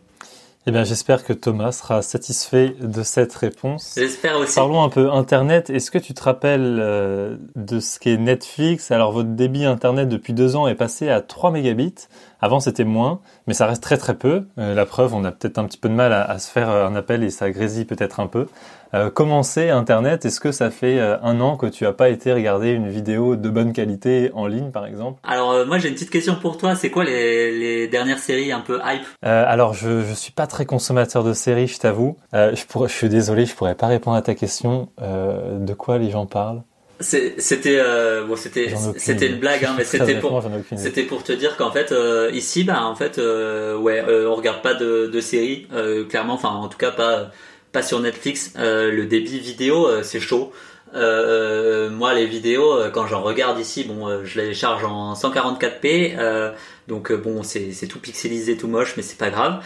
Eh 0.67 0.71
bien, 0.71 0.83
j'espère 0.83 1.23
que 1.23 1.33
Thomas 1.33 1.71
sera 1.71 2.03
satisfait 2.03 2.75
de 2.79 3.01
cette 3.01 3.33
réponse. 3.33 3.95
J'espère 3.97 4.37
aussi. 4.37 4.53
Parlons 4.53 4.83
un 4.83 4.89
peu 4.89 5.11
Internet. 5.11 5.71
Est-ce 5.71 5.89
que 5.89 5.97
tu 5.97 6.13
te 6.13 6.21
rappelles 6.21 6.77
euh, 6.79 7.35
de 7.55 7.79
ce 7.79 7.97
qu'est 7.97 8.17
Netflix? 8.17 8.91
Alors, 8.91 9.11
votre 9.11 9.29
débit 9.29 9.65
Internet 9.65 10.07
depuis 10.07 10.33
deux 10.33 10.55
ans 10.55 10.67
est 10.67 10.75
passé 10.75 11.09
à 11.09 11.21
3 11.21 11.49
mégabits. 11.49 12.07
Avant, 12.41 12.59
c'était 12.59 12.83
moins, 12.83 13.21
mais 13.47 13.55
ça 13.55 13.65
reste 13.65 13.81
très 13.81 13.97
très 13.97 14.13
peu. 14.13 14.45
Euh, 14.59 14.75
la 14.75 14.85
preuve, 14.85 15.15
on 15.15 15.23
a 15.23 15.31
peut-être 15.31 15.57
un 15.57 15.65
petit 15.65 15.79
peu 15.79 15.89
de 15.89 15.95
mal 15.95 16.13
à, 16.13 16.37
se 16.37 16.51
faire 16.51 16.69
un 16.69 16.95
appel 16.95 17.23
et 17.23 17.31
ça 17.31 17.49
grésille 17.49 17.85
peut-être 17.85 18.19
un 18.19 18.27
peu. 18.27 18.47
Euh, 18.93 19.09
comment 19.09 19.43
c'est 19.43 19.69
Internet? 19.69 20.25
Est-ce 20.25 20.39
que 20.39 20.51
ça 20.51 20.69
fait 20.69 20.99
euh, 20.99 21.17
un 21.21 21.39
an 21.39 21.57
que 21.57 21.65
tu 21.65 21.85
as 21.85 21.93
pas 21.93 22.09
été 22.09 22.33
regarder 22.33 22.71
une 22.71 22.89
vidéo 22.89 23.35
de 23.35 23.49
bonne 23.49 23.73
qualité 23.73 24.31
en 24.33 24.47
ligne, 24.47 24.71
par 24.71 24.85
exemple? 24.85 25.19
Alors 25.23 25.65
moi, 25.65 25.77
j'ai 25.77 25.89
une 25.89 25.95
petite 25.95 26.09
question 26.09 26.35
pour 26.35 26.57
toi. 26.57 26.75
C'est 26.75 26.89
quoi 26.89 27.03
les, 27.03 27.87
dernières 27.87 28.19
séries 28.19 28.51
un 28.51 28.59
peu 28.59 28.79
hype? 28.85 29.05
Alors, 29.21 29.73
je 29.73 30.01
je 30.01 30.13
suis 30.13 30.31
pas 30.31 30.47
très 30.47 30.65
consommateur 30.65 31.23
de 31.23 31.33
séries, 31.33 31.67
je 31.67 31.79
t'avoue. 31.79 32.17
je, 32.33 32.65
pourrais, 32.65 32.89
je 32.89 32.93
suis 32.93 33.09
désolé, 33.09 33.45
je 33.45 33.55
pourrais 33.55 33.75
pas 33.75 33.87
répondre 33.87 34.17
à 34.17 34.21
ta 34.21 34.35
question. 34.35 34.89
de 34.99 35.73
quoi 35.73 35.97
les 35.97 36.09
gens 36.09 36.25
parlent? 36.25 36.63
C'était 37.01 37.77
euh, 37.79 38.25
bon 38.25 38.35
c'était 38.35 38.73
c'était 38.97 39.27
une 39.27 39.39
blague 39.39 39.65
hein, 39.65 39.73
mais 39.77 39.83
c'était 39.85 40.15
pour 40.15 40.43
c'était 40.75 41.03
pour 41.03 41.23
te 41.23 41.31
dire 41.31 41.57
qu'en 41.57 41.71
fait 41.71 41.91
euh, 41.91 42.29
ici 42.33 42.63
bah 42.63 42.83
en 42.83 42.95
fait 42.95 43.17
euh, 43.17 43.75
ouais 43.77 44.03
euh, 44.07 44.29
on 44.29 44.35
regarde 44.35 44.61
pas 44.61 44.73
de, 44.73 45.07
de 45.07 45.21
séries 45.21 45.67
euh, 45.73 46.05
clairement 46.05 46.33
enfin 46.33 46.49
en 46.49 46.67
tout 46.67 46.77
cas 46.77 46.91
pas 46.91 47.31
pas 47.71 47.81
sur 47.81 47.99
Netflix 47.99 48.53
le 48.57 49.03
débit 49.05 49.39
vidéo 49.39 49.87
c'est 50.03 50.19
chaud. 50.19 50.51
Moi 50.93 52.13
les 52.13 52.25
vidéos 52.25 52.79
quand 52.93 53.07
j'en 53.07 53.21
regarde 53.21 53.59
ici 53.59 53.83
bon 53.83 54.23
je 54.23 54.41
les 54.41 54.53
charge 54.53 54.83
en 54.83 55.13
144p 55.13 56.53
donc 56.87 57.13
bon 57.13 57.43
c'est 57.43 57.87
tout 57.87 57.99
pixelisé 57.99 58.57
tout 58.57 58.67
moche 58.67 58.95
mais 58.97 59.03
c'est 59.03 59.17
pas 59.17 59.29
grave. 59.29 59.63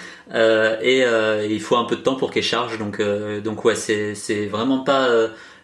Et 0.84 1.04
il 1.50 1.62
faut 1.62 1.78
un 1.78 1.86
peu 1.86 1.96
de 1.96 2.02
temps 2.02 2.16
pour 2.16 2.32
qu'elles 2.32 2.44
chargent 2.44 2.78
donc 2.78 3.02
donc 3.44 3.66
ouais 3.66 3.76
c'est 3.76 4.46
vraiment 4.46 4.80
pas 4.80 5.10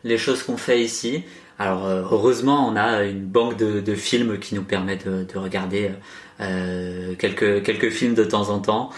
les 0.04 0.18
choses 0.18 0.44
qu'on 0.44 0.58
fait 0.58 0.82
ici. 0.82 1.24
Alors 1.60 1.86
heureusement, 1.86 2.68
on 2.68 2.76
a 2.76 3.04
une 3.04 3.24
banque 3.24 3.56
de, 3.56 3.94
films 3.94 4.40
qui 4.40 4.56
nous 4.56 4.64
permet 4.64 4.96
de, 4.98 5.38
regarder 5.38 5.92
quelques 6.40 7.64
quelques 7.64 7.92
films 7.92 8.16
de 8.16 8.24
temps 8.24 8.50
en 8.50 8.60
temps. 8.60 8.90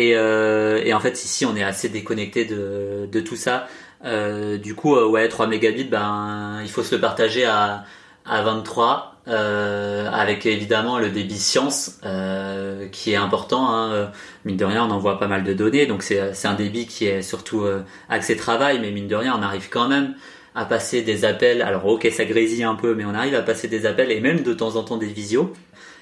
Et, 0.00 0.10
et, 0.10 0.94
en 0.94 1.00
fait, 1.00 1.24
ici, 1.24 1.44
on 1.44 1.56
est 1.56 1.64
assez 1.64 1.88
déconnecté 1.88 2.44
de, 2.44 3.20
tout 3.20 3.36
ça. 3.36 3.66
Euh, 4.04 4.58
du 4.58 4.74
coup, 4.74 4.96
euh, 4.96 5.06
ouais, 5.06 5.28
3 5.28 5.46
mégabits, 5.46 5.84
ben, 5.84 6.60
il 6.62 6.70
faut 6.70 6.82
se 6.82 6.94
le 6.94 7.00
partager 7.00 7.44
à, 7.44 7.84
à 8.24 8.42
23, 8.42 9.16
euh, 9.26 10.08
avec 10.10 10.46
évidemment 10.46 10.98
le 10.98 11.10
débit 11.10 11.38
science 11.38 11.98
euh, 12.04 12.88
qui 12.88 13.12
est 13.12 13.16
important. 13.16 13.74
Hein. 13.74 14.10
Mine 14.44 14.56
de 14.56 14.64
rien, 14.64 14.84
on 14.84 14.90
envoie 14.90 15.18
pas 15.18 15.26
mal 15.26 15.44
de 15.44 15.52
données, 15.52 15.86
donc 15.86 16.02
c'est 16.02 16.46
un 16.46 16.54
débit 16.54 16.86
qui 16.86 17.06
est 17.06 17.22
surtout 17.22 17.66
axé 18.08 18.36
travail, 18.36 18.78
mais 18.80 18.90
mine 18.90 19.08
de 19.08 19.16
rien, 19.16 19.34
on 19.36 19.42
arrive 19.42 19.68
quand 19.68 19.88
même 19.88 20.14
à 20.58 20.64
passer 20.64 21.02
des 21.02 21.24
appels. 21.24 21.62
Alors 21.62 21.86
ok, 21.86 22.08
ça 22.12 22.24
grésille 22.24 22.64
un 22.64 22.74
peu, 22.74 22.94
mais 22.94 23.04
on 23.04 23.14
arrive 23.14 23.36
à 23.36 23.42
passer 23.42 23.68
des 23.68 23.86
appels 23.86 24.10
et 24.10 24.20
même 24.20 24.42
de 24.42 24.52
temps 24.52 24.74
en 24.74 24.82
temps 24.82 24.96
des 24.96 25.06
visios. 25.06 25.52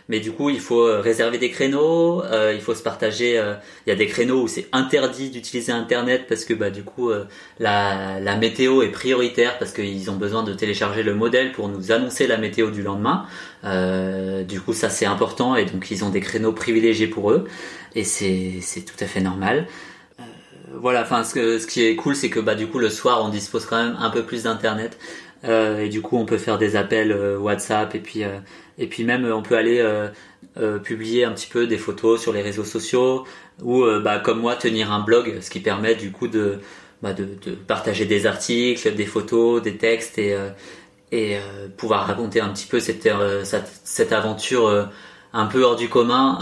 Mais 0.09 0.21
du 0.21 0.31
coup, 0.31 0.51
il 0.51 0.61
faut 0.61 0.87
euh, 0.87 1.01
réserver 1.01 1.37
des 1.37 1.51
créneaux, 1.51 2.23
euh, 2.25 2.53
il 2.55 2.61
faut 2.61 2.75
se 2.75 2.83
partager. 2.83 3.39
Euh, 3.39 3.55
il 3.87 3.91
y 3.91 3.93
a 3.93 3.97
des 3.97 4.07
créneaux 4.07 4.43
où 4.43 4.49
c'est 4.49 4.67
interdit 4.73 5.29
d'utiliser 5.31 5.73
Internet 5.73 6.27
parce 6.29 6.45
que 6.45 6.55
bah 6.55 6.71
du 6.71 6.85
coup 6.85 7.11
la, 7.59 8.21
la 8.21 8.37
météo 8.37 8.83
est 8.83 8.93
prioritaire 8.93 9.59
parce 9.59 9.73
qu'ils 9.73 10.11
ont 10.11 10.17
besoin 10.17 10.43
de 10.43 10.55
télécharger 10.55 11.03
le 11.03 11.15
modèle 11.15 11.53
pour 11.53 11.69
nous 11.69 11.93
annoncer 11.93 12.27
la 12.27 12.39
météo 12.39 12.71
du 12.71 12.83
lendemain. 12.83 13.27
du 14.45 14.61
coup, 14.61 14.73
ça 14.73 14.89
c'est 14.89 15.07
important 15.07 15.57
et 15.57 15.67
donc 15.67 15.91
ils 15.91 16.05
ont 16.05 16.11
des 16.11 16.21
créneaux 16.21 16.53
privilégiés 16.53 17.09
pour 17.09 17.31
eux 17.33 17.47
et 17.95 18.05
c'est 18.05 18.59
c'est 18.61 18.83
tout 18.83 18.97
à 19.01 19.07
fait 19.07 19.21
normal 19.21 19.67
voilà, 20.73 21.03
enfin 21.03 21.25
ce, 21.25 21.67
qui 21.67 21.85
est 21.85 21.97
cool, 21.97 22.17
c'est 22.17 22.31
que 22.31 22.41
bah 22.41 22.55
du 22.55 22.67
coup 22.67 22.79
le 22.79 22.91
soir 22.91 23.25
on 23.25 23.29
dispose 23.29 23.67
quand 23.67 23.83
même 23.83 23.97
un 23.99 24.11
peu 24.11 24.25
plus 24.25 24.45
d'internet 24.45 24.99
euh, 25.45 25.81
et 25.81 25.89
du 25.89 26.03
coup 26.03 26.17
on 26.17 26.27
peut 26.27 26.39
faire 26.39 26.59
des 26.59 26.77
appels 26.77 27.13
WhatsApp 27.39 27.95
et 27.95 28.01
puis 28.01 28.25
et 28.79 28.87
puis 28.87 29.05
même 29.05 29.25
on 29.31 29.43
peut 29.43 29.57
aller 29.57 29.79
euh, 29.81 30.09
euh, 30.59 30.79
publier 30.79 31.25
un 31.25 31.33
petit 31.33 31.49
peu 31.49 31.67
des 31.67 31.79
photos 31.79 32.21
sur 32.21 32.33
les 32.33 32.43
réseaux 32.43 32.65
sociaux 32.65 33.25
ou 33.63 33.83
euh, 33.83 34.01
bah, 34.01 34.19
comme 34.19 34.41
moi 34.41 34.57
tenir 34.57 34.93
un 34.93 35.01
blog, 35.01 35.41
ce 35.41 35.51
qui 35.51 35.61
permet 35.61 35.95
du 35.95 36.13
coup 36.13 36.29
de, 36.29 36.61
bah, 37.03 37.13
de, 37.13 37.27
partager 37.67 38.05
des 38.05 38.27
articles, 38.27 38.95
des 38.95 39.07
photos, 39.07 39.63
des 39.63 39.77
textes 39.77 40.19
et, 40.19 40.37
et 41.13 41.39
pouvoir 41.77 42.07
raconter 42.07 42.41
un 42.41 42.49
petit 42.51 42.67
peu 42.67 42.81
cette, 42.81 43.09
cette 43.85 44.13
aventure 44.13 44.91
un 45.33 45.47
peu 45.47 45.63
hors 45.63 45.77
du 45.77 45.89
commun 45.89 46.39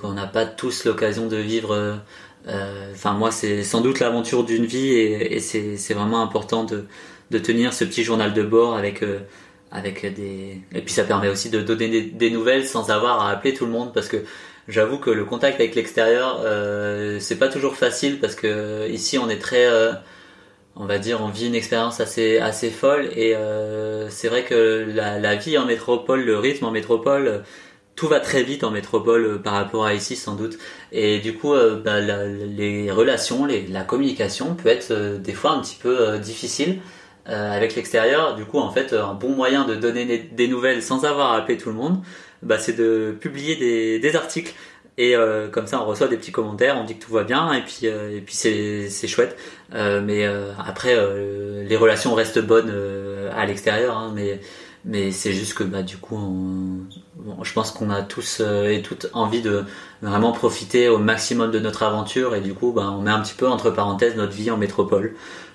qu'on 0.00 0.12
n'a 0.12 0.26
pas 0.26 0.46
tous 0.46 0.84
l'occasion 0.84 1.26
de 1.26 1.36
vivre. 1.36 1.98
Enfin 2.46 3.14
moi 3.14 3.30
c'est 3.30 3.62
sans 3.62 3.80
doute 3.80 4.00
l'aventure 4.00 4.44
d'une 4.44 4.66
vie 4.66 4.92
et, 4.92 5.36
et 5.36 5.40
c'est 5.40 5.94
vraiment 5.94 6.20
important 6.22 6.64
de, 6.64 6.86
de 7.30 7.38
tenir 7.38 7.72
ce 7.72 7.84
petit 7.84 8.04
journal 8.04 8.34
de 8.34 8.42
bord 8.42 8.76
avec 8.76 9.02
avec 9.74 10.14
des 10.14 10.60
et 10.72 10.80
puis 10.80 10.94
ça 10.94 11.04
permet 11.04 11.28
aussi 11.28 11.50
de 11.50 11.60
donner 11.60 12.00
des, 12.02 12.30
nouvelles 12.30 12.64
sans 12.66 12.90
avoir 12.90 13.20
à 13.20 13.30
appeler 13.30 13.52
tout 13.52 13.66
le 13.66 13.72
monde 13.72 13.92
parce 13.92 14.08
que 14.08 14.18
j'avoue 14.68 14.98
que 14.98 15.10
le 15.10 15.24
contact 15.24 15.60
avec 15.60 15.74
l'extérieur 15.74 16.40
euh, 16.44 17.18
c'est 17.18 17.38
pas 17.38 17.48
toujours 17.48 17.74
facile 17.74 18.20
parce 18.20 18.36
que 18.36 18.88
ici 18.88 19.18
on 19.18 19.28
est 19.28 19.40
très 19.40 19.66
euh, 19.66 19.92
on 20.76 20.86
va 20.86 20.98
dire 20.98 21.20
on 21.22 21.28
vit 21.28 21.48
une 21.48 21.56
expérience 21.56 21.98
assez 21.98 22.38
assez 22.38 22.70
folle 22.70 23.10
et 23.16 23.34
euh, 23.34 24.08
c'est 24.10 24.28
vrai 24.28 24.44
que 24.44 24.86
la, 24.94 25.34
vie 25.34 25.58
en 25.58 25.66
métropole 25.66 26.24
le 26.24 26.38
rythme 26.38 26.66
en 26.66 26.70
métropole 26.70 27.42
tout 27.96 28.08
va 28.08 28.20
très 28.20 28.42
vite 28.42 28.64
en 28.64 28.70
métropole 28.70 29.24
euh, 29.24 29.38
par 29.38 29.54
rapport 29.54 29.84
à 29.84 29.94
ici 29.94 30.16
sans 30.16 30.34
doute 30.34 30.58
et 30.92 31.20
du 31.20 31.34
coup 31.34 31.54
euh, 31.54 31.80
bah, 31.80 32.00
les 32.00 32.90
relations 32.90 33.46
la 33.46 33.84
communication 33.84 34.54
peut 34.54 34.68
être 34.68 34.90
euh, 34.90 35.18
des 35.18 35.32
fois 35.32 35.52
un 35.52 35.60
petit 35.60 35.78
peu 35.80 36.18
difficile 36.18 36.78
avec 37.26 37.74
l'extérieur. 37.74 38.36
Du 38.36 38.44
coup, 38.44 38.58
en 38.58 38.70
fait, 38.70 38.92
un 38.92 39.14
bon 39.14 39.30
moyen 39.30 39.64
de 39.64 39.74
donner 39.74 40.04
des 40.30 40.46
nouvelles 40.46 40.82
sans 40.82 41.06
avoir 41.06 41.32
à 41.32 41.38
appeler 41.38 41.56
tout 41.56 41.70
le 41.70 41.74
monde, 41.74 42.02
bah, 42.42 42.58
c'est 42.58 42.74
de 42.74 43.16
publier 43.18 43.56
des, 43.98 44.14
articles. 44.16 44.52
Et 44.98 45.14
comme 45.50 45.66
ça, 45.66 45.80
on 45.80 45.86
reçoit 45.86 46.08
des 46.08 46.18
petits 46.18 46.32
commentaires, 46.32 46.76
on 46.78 46.84
dit 46.84 46.98
que 46.98 47.02
tout 47.02 47.12
va 47.12 47.24
bien, 47.24 47.50
et 47.54 47.62
puis 47.62 48.34
c'est 48.34 49.08
chouette. 49.08 49.38
mais 49.72 50.26
après, 50.58 50.94
les 51.66 51.76
relations 51.78 52.14
restent 52.14 52.44
bonnes 52.44 52.74
à 53.34 53.46
l'extérieur, 53.46 53.96
hein, 53.96 54.12
mais 54.14 54.38
mais 54.84 55.10
c'est 55.10 55.32
juste 55.32 55.54
que 55.54 55.64
bah 55.64 55.82
du 55.82 55.96
coup, 55.96 56.18
je 57.42 57.52
pense 57.52 57.70
qu'on 57.70 57.90
a 57.90 58.02
tous 58.02 58.40
et 58.40 58.82
toutes 58.82 59.08
envie 59.12 59.40
de 59.40 59.64
vraiment 60.02 60.32
profiter 60.32 60.88
au 60.88 60.98
maximum 60.98 61.50
de 61.50 61.58
notre 61.58 61.82
aventure, 61.82 62.34
et 62.34 62.40
du 62.40 62.54
coup, 62.54 62.72
bah, 62.72 62.94
on 62.96 63.02
met 63.02 63.10
un 63.10 63.20
petit 63.20 63.34
peu 63.34 63.48
entre 63.48 63.70
parenthèses 63.70 64.16
notre 64.16 64.32
vie 64.32 64.50
en 64.50 64.56
métropole. 64.56 65.14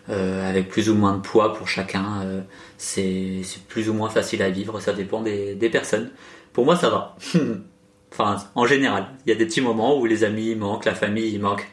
Euh, 0.10 0.50
avec 0.50 0.70
plus 0.70 0.89
ou 0.89 0.96
moins 0.96 1.13
de 1.13 1.22
poids 1.22 1.54
pour 1.54 1.68
chacun. 1.68 2.24
Euh, 2.24 2.42
c'est 2.80 3.44
plus 3.68 3.89
ou 3.89 3.94
moins 3.94 4.10
facile 4.10 4.42
à 4.42 4.50
vivre, 4.50 4.80
ça 4.80 4.92
dépend 4.92 5.22
des, 5.22 5.54
des 5.54 5.70
personnes. 5.70 6.10
Pour 6.52 6.65
moi, 6.65 6.76
ça 6.76 6.89
va. 6.89 7.15
enfin, 8.12 8.38
en 8.56 8.65
général, 8.65 9.10
il 9.26 9.30
y 9.30 9.34
a 9.34 9.36
des 9.36 9.46
petits 9.46 9.62
moments 9.62 10.00
où 10.00 10.08
les 10.08 10.24
amis 10.24 10.56
manquent, 10.56 10.86
la 10.86 10.96
famille 10.96 11.38
manque. 11.38 11.70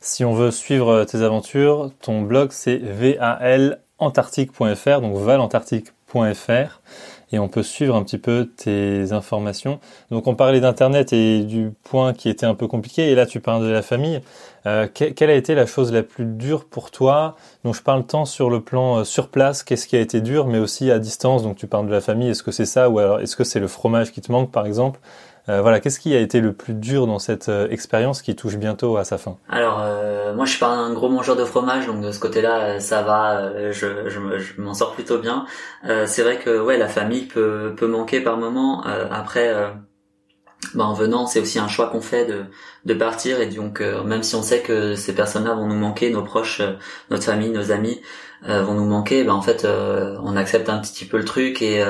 Si 0.00 0.24
on 0.24 0.32
veut 0.32 0.52
suivre 0.52 1.02
tes 1.04 1.22
aventures, 1.22 1.90
ton 2.00 2.22
blog 2.22 2.52
c'est 2.52 2.78
valantarctique.fr, 2.78 5.00
donc 5.00 5.16
valantarctique.fr 5.16 5.99
et 7.32 7.38
on 7.38 7.48
peut 7.48 7.62
suivre 7.62 7.94
un 7.94 8.02
petit 8.02 8.18
peu 8.18 8.48
tes 8.56 9.12
informations. 9.12 9.78
Donc 10.10 10.26
on 10.26 10.34
parlait 10.34 10.60
d'internet 10.60 11.12
et 11.12 11.44
du 11.44 11.72
point 11.84 12.12
qui 12.12 12.28
était 12.28 12.46
un 12.46 12.54
peu 12.54 12.66
compliqué 12.66 13.10
et 13.10 13.14
là 13.14 13.26
tu 13.26 13.40
parles 13.40 13.62
de 13.62 13.70
la 13.70 13.82
famille. 13.82 14.20
Euh, 14.66 14.88
quelle 14.92 15.30
a 15.30 15.34
été 15.34 15.54
la 15.54 15.64
chose 15.64 15.92
la 15.92 16.02
plus 16.02 16.24
dure 16.24 16.66
pour 16.66 16.90
toi? 16.90 17.36
Donc 17.64 17.74
je 17.74 17.82
parle 17.82 18.04
tant 18.04 18.24
sur 18.24 18.50
le 18.50 18.60
plan 18.60 18.98
euh, 18.98 19.04
sur 19.04 19.28
place, 19.28 19.62
qu'est-ce 19.62 19.86
qui 19.86 19.96
a 19.96 20.00
été 20.00 20.20
dur, 20.20 20.46
mais 20.46 20.58
aussi 20.58 20.90
à 20.90 20.98
distance. 20.98 21.42
Donc 21.42 21.56
tu 21.56 21.66
parles 21.66 21.86
de 21.86 21.92
la 21.92 22.00
famille, 22.00 22.28
est-ce 22.28 22.42
que 22.42 22.52
c'est 22.52 22.66
ça? 22.66 22.90
Ou 22.90 22.98
alors 22.98 23.20
est-ce 23.20 23.36
que 23.36 23.44
c'est 23.44 23.60
le 23.60 23.68
fromage 23.68 24.12
qui 24.12 24.20
te 24.20 24.30
manque 24.32 24.50
par 24.50 24.66
exemple? 24.66 25.00
Euh, 25.50 25.62
voilà, 25.62 25.80
qu'est-ce 25.80 26.00
qui 26.00 26.14
a 26.14 26.20
été 26.20 26.40
le 26.40 26.52
plus 26.52 26.74
dur 26.74 27.06
dans 27.06 27.18
cette 27.18 27.50
expérience 27.70 28.22
qui 28.22 28.36
touche 28.36 28.56
bientôt 28.56 28.96
à 28.96 29.04
sa 29.04 29.18
fin? 29.18 29.36
Alors, 29.48 29.84
moi, 30.34 30.44
je 30.44 30.50
suis 30.50 30.60
pas 30.60 30.68
un 30.68 30.92
gros 30.92 31.08
mangeur 31.08 31.36
de 31.36 31.44
fromage, 31.44 31.86
donc 31.86 32.00
de 32.00 32.12
ce 32.12 32.20
côté-là, 32.20 32.80
ça 32.80 33.02
va, 33.02 33.70
je, 33.72 34.08
je, 34.08 34.60
m'en 34.60 34.74
sors 34.74 34.94
plutôt 34.94 35.18
bien. 35.18 35.46
c'est 36.06 36.22
vrai 36.22 36.38
que 36.38 36.60
ouais, 36.60 36.78
la 36.78 36.88
famille 36.88 37.26
peut, 37.26 37.74
peut 37.76 37.86
manquer 37.86 38.20
par 38.20 38.36
moment. 38.36 38.82
après, 39.10 39.52
bah, 40.74 40.84
en 40.84 40.94
venant, 40.94 41.26
c'est 41.26 41.40
aussi 41.40 41.58
un 41.58 41.68
choix 41.68 41.88
qu'on 41.88 42.00
fait 42.00 42.26
de, 42.26 42.44
de 42.84 42.94
partir 42.94 43.40
et 43.40 43.46
donc 43.46 43.80
euh, 43.80 44.04
même 44.04 44.22
si 44.22 44.34
on 44.34 44.42
sait 44.42 44.60
que 44.60 44.94
ces 44.94 45.14
personnes-là 45.14 45.54
vont 45.54 45.66
nous 45.66 45.74
manquer, 45.74 46.10
nos 46.10 46.22
proches, 46.22 46.60
euh, 46.60 46.74
notre 47.10 47.24
famille, 47.24 47.50
nos 47.50 47.72
amis 47.72 48.00
euh, 48.48 48.62
vont 48.62 48.74
nous 48.74 48.84
manquer, 48.84 49.24
bah, 49.24 49.34
en 49.34 49.42
fait 49.42 49.66
on 49.66 50.36
accepte 50.36 50.68
un 50.68 50.78
petit 50.78 51.06
peu 51.06 51.16
le 51.18 51.24
truc 51.24 51.62
et 51.62 51.82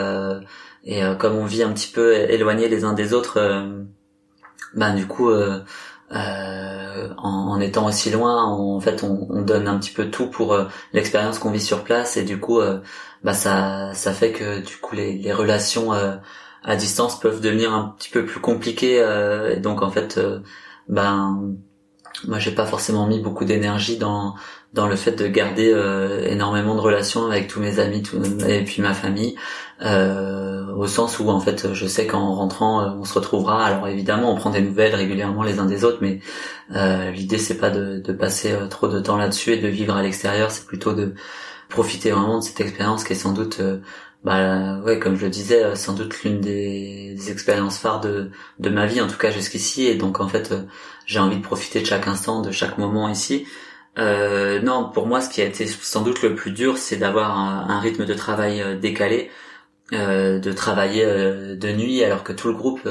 et 0.85 1.03
comme 1.19 1.37
on 1.37 1.45
vit 1.45 1.63
un 1.63 1.73
petit 1.73 1.91
peu 1.93 2.15
éloigné 2.15 2.69
les 2.69 2.85
uns 2.85 2.95
des 2.95 3.13
autres, 3.13 3.39
bah 4.75 4.93
du 4.93 5.07
coup 5.07 5.31
en, 5.31 5.65
en, 7.19 7.61
étant 7.61 7.87
aussi 7.87 8.11
loin, 8.11 8.45
en 8.45 8.81
fait 8.81 9.03
on, 9.03 9.27
on, 9.31 9.43
donne 9.43 9.69
un 9.69 9.79
petit 9.79 9.93
peu 9.93 10.11
tout 10.11 10.29
pour 10.29 10.57
l'expérience 10.93 11.39
qu'on 11.39 11.51
vit 11.51 11.61
sur 11.61 11.85
place 11.85 12.17
et 12.17 12.25
du 12.25 12.41
coup 12.41 12.61
bah 13.23 13.35
ça 13.35 13.93
ça 13.95 14.13
fait 14.13 14.33
que 14.33 14.61
du 14.61 14.77
coup 14.79 14.95
les, 14.97 15.15
les 15.19 15.33
relations 15.33 15.93
à 16.63 16.77
distance 16.77 17.19
peuvent 17.19 17.41
devenir 17.41 17.73
un 17.73 17.95
petit 17.99 18.11
peu 18.11 18.25
plus 18.25 18.41
compliquées. 18.41 19.01
Euh, 19.01 19.57
et 19.57 19.61
donc 19.61 19.83
en 19.83 19.91
fait, 19.91 20.19
euh, 20.19 20.41
ben 20.89 21.55
moi 22.27 22.39
j'ai 22.39 22.53
pas 22.53 22.67
forcément 22.67 23.07
mis 23.07 23.21
beaucoup 23.21 23.45
d'énergie 23.45 23.97
dans 23.97 24.35
dans 24.73 24.87
le 24.87 24.97
fait 24.97 25.13
de 25.13 25.27
garder 25.27 25.73
euh, 25.73 26.27
énormément 26.29 26.75
de 26.75 26.81
relations 26.81 27.27
avec 27.27 27.49
tous 27.49 27.61
mes 27.61 27.79
amis 27.79 28.03
tout, 28.03 28.19
et 28.47 28.63
puis 28.65 28.83
ma 28.83 28.95
famille 28.95 29.37
au 29.83 30.87
sens 30.87 31.19
où 31.19 31.29
en 31.31 31.41
fait 31.41 31.73
je 31.73 31.87
sais 31.87 32.07
qu'en 32.07 32.35
rentrant 32.35 32.85
on 32.99 33.05
se 33.05 33.15
retrouvera. 33.15 33.65
Alors 33.65 33.89
évidemment 33.89 34.31
on 34.33 34.37
prend 34.37 34.51
des 34.51 34.61
nouvelles 34.61 34.95
régulièrement 34.95 35.43
les 35.43 35.59
uns 35.59 35.67
des 35.67 35.85
autres 35.85 35.99
mais 36.01 36.21
l'idée 37.13 37.39
c'est 37.39 37.59
pas 37.59 37.71
de, 37.71 37.99
de 37.99 38.13
passer 38.13 38.55
trop 38.69 38.89
de 38.89 39.01
temps 39.01 39.17
là-dessus 39.17 39.53
et 39.53 39.59
de 39.59 39.69
vivre 39.69 39.97
à 39.97 40.03
l'extérieur. 40.03 40.51
C'est 40.51 40.67
plutôt 40.67 40.93
de 40.93 41.15
profiter 41.71 42.11
vraiment 42.11 42.39
de 42.39 42.45
cette 42.45 42.61
expérience 42.61 43.05
qui 43.05 43.15
est 43.15 43.17
sans 43.17 43.33
doute 43.33 43.61
bah 44.25 44.81
ouais 44.81 44.99
comme 44.99 45.17
je 45.17 45.25
le 45.25 45.31
disais 45.31 45.65
euh, 45.65 45.75
sans 45.75 45.95
doute 45.95 46.23
l'une 46.23 46.41
des, 46.41 47.17
expériences 47.31 47.79
phares 47.79 48.01
de 48.01 48.31
de 48.59 48.71
ma 48.71 48.87
vie 48.87 49.01
en 49.01 49.07
tout 49.09 49.19
cas 49.19 49.31
jusqu'ici. 49.31 49.87
Et 49.87 49.95
donc 49.95 50.21
en 50.21 50.29
fait 50.29 50.53
euh, 50.53 50.63
j'ai 51.07 51.19
envie 51.21 51.37
de 51.39 51.43
profiter 51.43 51.81
de 51.81 51.87
chaque 51.87 52.07
instant 52.09 52.43
de 52.43 52.51
chaque 52.51 52.79
moment 52.79 53.09
ici. 53.09 53.47
Euh, 53.99 54.61
non 54.63 54.89
pour 54.89 55.07
moi 55.07 55.21
ce 55.21 55.29
qui 55.29 55.43
a 55.43 55.45
été 55.45 55.67
sans 55.67 56.03
doute 56.03 56.23
le 56.23 56.37
plus 56.37 56.53
dur 56.53 56.79
c'est 56.79 56.97
d'avoir 56.97 57.37
un, 57.37 57.81
rythme 57.81 58.05
de 58.07 58.15
travail 58.15 58.63
euh, 58.63 58.79
décalé 58.79 59.31
euh, 59.93 60.39
de 60.39 60.53
travailler 60.53 61.05
de 61.05 61.73
nuit 61.73 62.05
alors 62.05 62.23
que 62.23 62.33
tout 62.33 62.47
le 62.49 62.55
groupe 62.55 62.89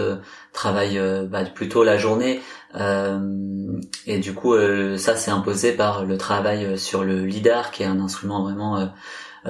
travaille 0.52 1.00
bah, 1.30 1.46
plutôt 1.46 1.84
la 1.84 1.98
journée. 1.98 2.42
Et 2.76 4.18
du 4.20 4.34
coup 4.34 4.56
ça 4.98 5.16
c'est 5.16 5.32
imposé 5.32 5.72
par 5.72 6.06
le 6.06 6.18
travail 6.18 6.78
sur 6.78 7.04
le 7.04 7.26
lidar 7.26 7.72
qui 7.72 7.84
est 7.84 7.88
un 7.88 8.00
instrument 8.02 8.44
vraiment 8.44 8.92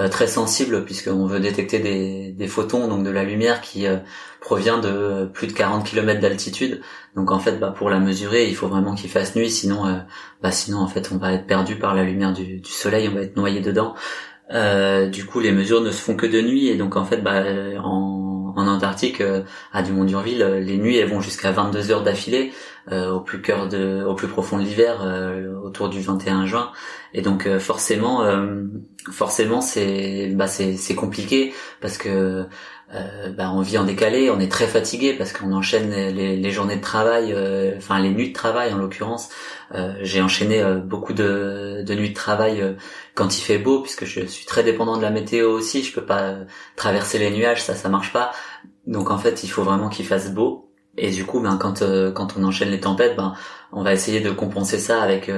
très 0.08 0.26
sensible 0.26 0.84
puisqu'on 0.84 1.26
veut 1.26 1.40
détecter 1.40 1.78
des, 1.78 2.32
des, 2.32 2.46
photons, 2.46 2.88
donc 2.88 3.04
de 3.04 3.10
la 3.10 3.24
lumière 3.24 3.60
qui 3.60 3.86
euh, 3.86 3.96
provient 4.40 4.78
de 4.78 5.28
plus 5.32 5.46
de 5.46 5.52
40 5.52 5.84
km 5.84 6.20
d'altitude. 6.20 6.80
Donc 7.16 7.30
en 7.30 7.38
fait, 7.38 7.58
bah, 7.58 7.74
pour 7.76 7.90
la 7.90 7.98
mesurer, 7.98 8.48
il 8.48 8.54
faut 8.54 8.68
vraiment 8.68 8.94
qu'il 8.94 9.10
fasse 9.10 9.34
nuit, 9.34 9.50
sinon, 9.50 9.86
euh, 9.86 9.98
bah, 10.42 10.52
sinon 10.52 10.78
en 10.78 10.86
fait, 10.86 11.10
on 11.12 11.16
va 11.18 11.32
être 11.32 11.46
perdu 11.46 11.76
par 11.76 11.94
la 11.94 12.04
lumière 12.04 12.32
du, 12.32 12.60
du, 12.60 12.70
soleil, 12.70 13.08
on 13.08 13.14
va 13.14 13.22
être 13.22 13.36
noyé 13.36 13.60
dedans. 13.60 13.94
du 15.12 15.26
coup, 15.26 15.40
les 15.40 15.52
mesures 15.52 15.80
ne 15.80 15.90
se 15.90 16.00
font 16.00 16.16
que 16.16 16.26
de 16.26 16.40
nuit 16.40 16.68
et 16.68 16.76
donc 16.76 16.96
en 16.96 17.04
fait, 17.04 17.18
bah, 17.18 17.42
en, 17.82 18.54
en 18.56 18.66
Antarctique, 18.66 19.22
à 19.72 19.82
Dumont 19.82 20.04
d'Urville, 20.04 20.44
les 20.60 20.76
nuits 20.76 20.96
elles 20.96 21.08
vont 21.08 21.20
jusqu'à 21.20 21.50
22 21.52 21.90
heures 21.90 22.02
d'affilée 22.02 22.52
au 22.90 23.20
plus 23.20 23.40
cœur 23.40 23.68
de, 23.68 24.04
au 24.04 24.14
plus 24.14 24.28
profond 24.28 24.58
de 24.58 24.62
l'hiver, 24.62 25.06
autour 25.62 25.88
du 25.88 26.00
21 26.00 26.46
juin. 26.46 26.72
Et 27.14 27.22
donc 27.22 27.48
forcément, 27.58 28.24
forcément, 29.10 29.60
c'est 29.60 30.28
bah, 30.34 30.46
c'est 30.46 30.94
compliqué 30.94 31.52
parce 31.80 31.98
que 31.98 32.46
euh, 32.92 33.30
bah, 33.30 33.52
on 33.54 33.60
vit 33.60 33.78
en 33.78 33.84
décalé, 33.84 34.30
on 34.30 34.40
est 34.40 34.50
très 34.50 34.66
fatigué 34.66 35.14
parce 35.14 35.32
qu'on 35.32 35.52
enchaîne 35.52 35.90
les, 35.90 36.50
journées 36.50 36.76
de 36.76 36.80
travail, 36.80 37.32
euh, 37.32 37.74
enfin 37.76 38.00
les 38.00 38.10
nuits 38.10 38.30
de 38.30 38.34
travail 38.34 38.72
en 38.72 38.78
l'occurrence. 38.78 39.28
Euh, 39.74 39.94
j'ai 40.02 40.20
enchaîné 40.20 40.62
beaucoup 40.84 41.12
de, 41.12 41.84
nuits 41.88 42.10
de 42.10 42.14
travail 42.14 42.76
quand 43.14 43.38
il 43.38 43.42
fait 43.42 43.58
beau, 43.58 43.80
puisque 43.80 44.04
je 44.04 44.26
suis 44.26 44.44
très 44.44 44.64
dépendant 44.64 44.96
de 44.96 45.02
la 45.02 45.10
météo 45.10 45.50
aussi. 45.50 45.84
Je 45.84 45.92
peux 45.92 46.04
pas 46.04 46.34
traverser 46.76 47.18
les 47.18 47.30
nuages, 47.30 47.62
ça, 47.62 47.74
ça 47.74 47.88
marche 47.88 48.12
pas. 48.12 48.32
Donc 48.86 49.10
en 49.10 49.18
fait, 49.18 49.44
il 49.44 49.48
faut 49.48 49.62
vraiment 49.62 49.88
qu'il 49.88 50.06
fasse 50.06 50.32
beau. 50.32 50.69
Et 50.96 51.10
du 51.10 51.24
coup, 51.24 51.40
ben 51.40 51.56
quand 51.56 51.82
quand 52.14 52.36
on 52.36 52.44
enchaîne 52.44 52.70
les 52.70 52.80
tempêtes, 52.80 53.16
ben 53.16 53.34
on 53.72 53.82
va 53.82 53.92
essayer 53.92 54.20
de 54.20 54.30
compenser 54.30 54.78
ça 54.78 55.02
avec 55.02 55.30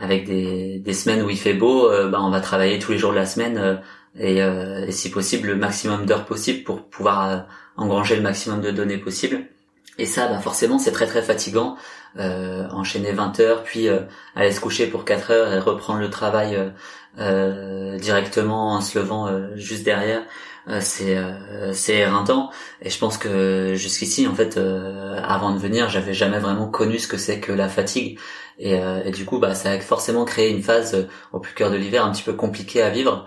avec 0.00 0.26
des, 0.26 0.78
des 0.78 0.92
semaines 0.92 1.22
où 1.22 1.30
il 1.30 1.38
fait 1.38 1.54
beau. 1.54 1.88
ben 1.90 2.20
on 2.20 2.30
va 2.30 2.40
travailler 2.40 2.78
tous 2.78 2.92
les 2.92 2.98
jours 2.98 3.10
de 3.10 3.16
la 3.16 3.26
semaine 3.26 3.80
euh, 4.20 4.86
et, 4.86 4.92
si 4.92 5.10
possible 5.10 5.48
le 5.48 5.56
maximum 5.56 6.06
d'heures 6.06 6.24
possible 6.24 6.64
pour 6.64 6.82
pouvoir 6.88 7.28
euh, 7.28 7.38
engranger 7.76 8.16
le 8.16 8.22
maximum 8.22 8.60
de 8.60 8.70
données 8.70 8.98
possible. 8.98 9.44
Et 9.98 10.06
ça, 10.06 10.28
bah 10.28 10.38
forcément, 10.38 10.78
c'est 10.78 10.92
très 10.92 11.06
très 11.06 11.22
fatigant. 11.22 11.76
Euh, 12.18 12.68
enchaîner 12.70 13.12
20 13.12 13.40
heures, 13.40 13.62
puis 13.64 13.88
euh, 13.88 14.00
aller 14.34 14.52
se 14.52 14.60
coucher 14.60 14.86
pour 14.86 15.04
4 15.04 15.30
heures 15.30 15.52
et 15.52 15.58
reprendre 15.58 16.00
le 16.00 16.10
travail 16.10 16.58
directement 17.98 18.74
en 18.74 18.80
se 18.80 18.96
levant 18.96 19.28
juste 19.56 19.84
derrière, 19.84 20.22
c'est 20.80 21.16
c'est 21.72 21.96
éreintant. 21.96 22.50
Et 22.82 22.90
je 22.90 22.98
pense 22.98 23.18
que 23.18 23.74
jusqu'ici, 23.74 24.26
en 24.26 24.34
fait, 24.34 24.58
avant 24.58 25.52
de 25.52 25.58
venir, 25.58 25.88
j'avais 25.88 26.14
jamais 26.14 26.38
vraiment 26.38 26.68
connu 26.68 26.98
ce 26.98 27.08
que 27.08 27.16
c'est 27.16 27.40
que 27.40 27.52
la 27.52 27.68
fatigue. 27.68 28.18
Et, 28.58 28.72
et, 29.04 29.10
du 29.12 29.24
coup, 29.24 29.38
bah, 29.38 29.54
ça 29.54 29.70
a 29.70 29.78
forcément 29.80 30.24
créé 30.24 30.50
une 30.50 30.62
phase 30.62 31.08
au 31.32 31.40
plus 31.40 31.54
cœur 31.54 31.70
de 31.70 31.76
l'hiver 31.76 32.04
un 32.04 32.10
petit 32.12 32.22
peu 32.24 32.32
compliquée 32.32 32.82
à 32.82 32.90
vivre 32.90 33.26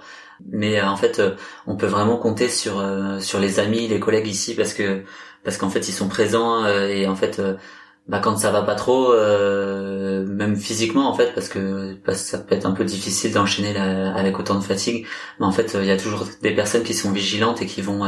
mais 0.49 0.79
euh, 0.79 0.87
en 0.87 0.97
fait 0.97 1.19
euh, 1.19 1.35
on 1.67 1.75
peut 1.75 1.87
vraiment 1.87 2.17
compter 2.17 2.47
sur 2.49 2.79
euh, 2.79 3.19
sur 3.19 3.39
les 3.39 3.59
amis 3.59 3.87
les 3.87 3.99
collègues 3.99 4.27
ici 4.27 4.55
parce 4.55 4.73
que 4.73 5.03
parce 5.43 5.57
qu'en 5.57 5.69
fait 5.69 5.87
ils 5.87 5.93
sont 5.93 6.07
présents 6.07 6.65
et 6.67 7.07
en 7.07 7.15
fait 7.15 7.41
bah 8.07 8.19
quand 8.19 8.35
ça 8.35 8.51
va 8.51 8.63
pas 8.63 8.75
trop 8.75 9.13
même 9.15 10.55
physiquement 10.55 11.07
en 11.07 11.13
fait 11.13 11.33
parce 11.33 11.47
que 11.47 11.95
ça 12.13 12.39
peut 12.39 12.55
être 12.55 12.65
un 12.65 12.71
peu 12.71 12.83
difficile 12.83 13.31
d'enchaîner 13.31 13.77
avec 13.77 14.39
autant 14.39 14.55
de 14.55 14.63
fatigue 14.63 15.05
mais 15.39 15.45
en 15.45 15.51
fait 15.51 15.77
il 15.79 15.85
y 15.85 15.91
a 15.91 15.97
toujours 15.97 16.25
des 16.41 16.51
personnes 16.51 16.83
qui 16.83 16.93
sont 16.93 17.11
vigilantes 17.11 17.61
et 17.61 17.67
qui 17.67 17.81
vont 17.81 18.03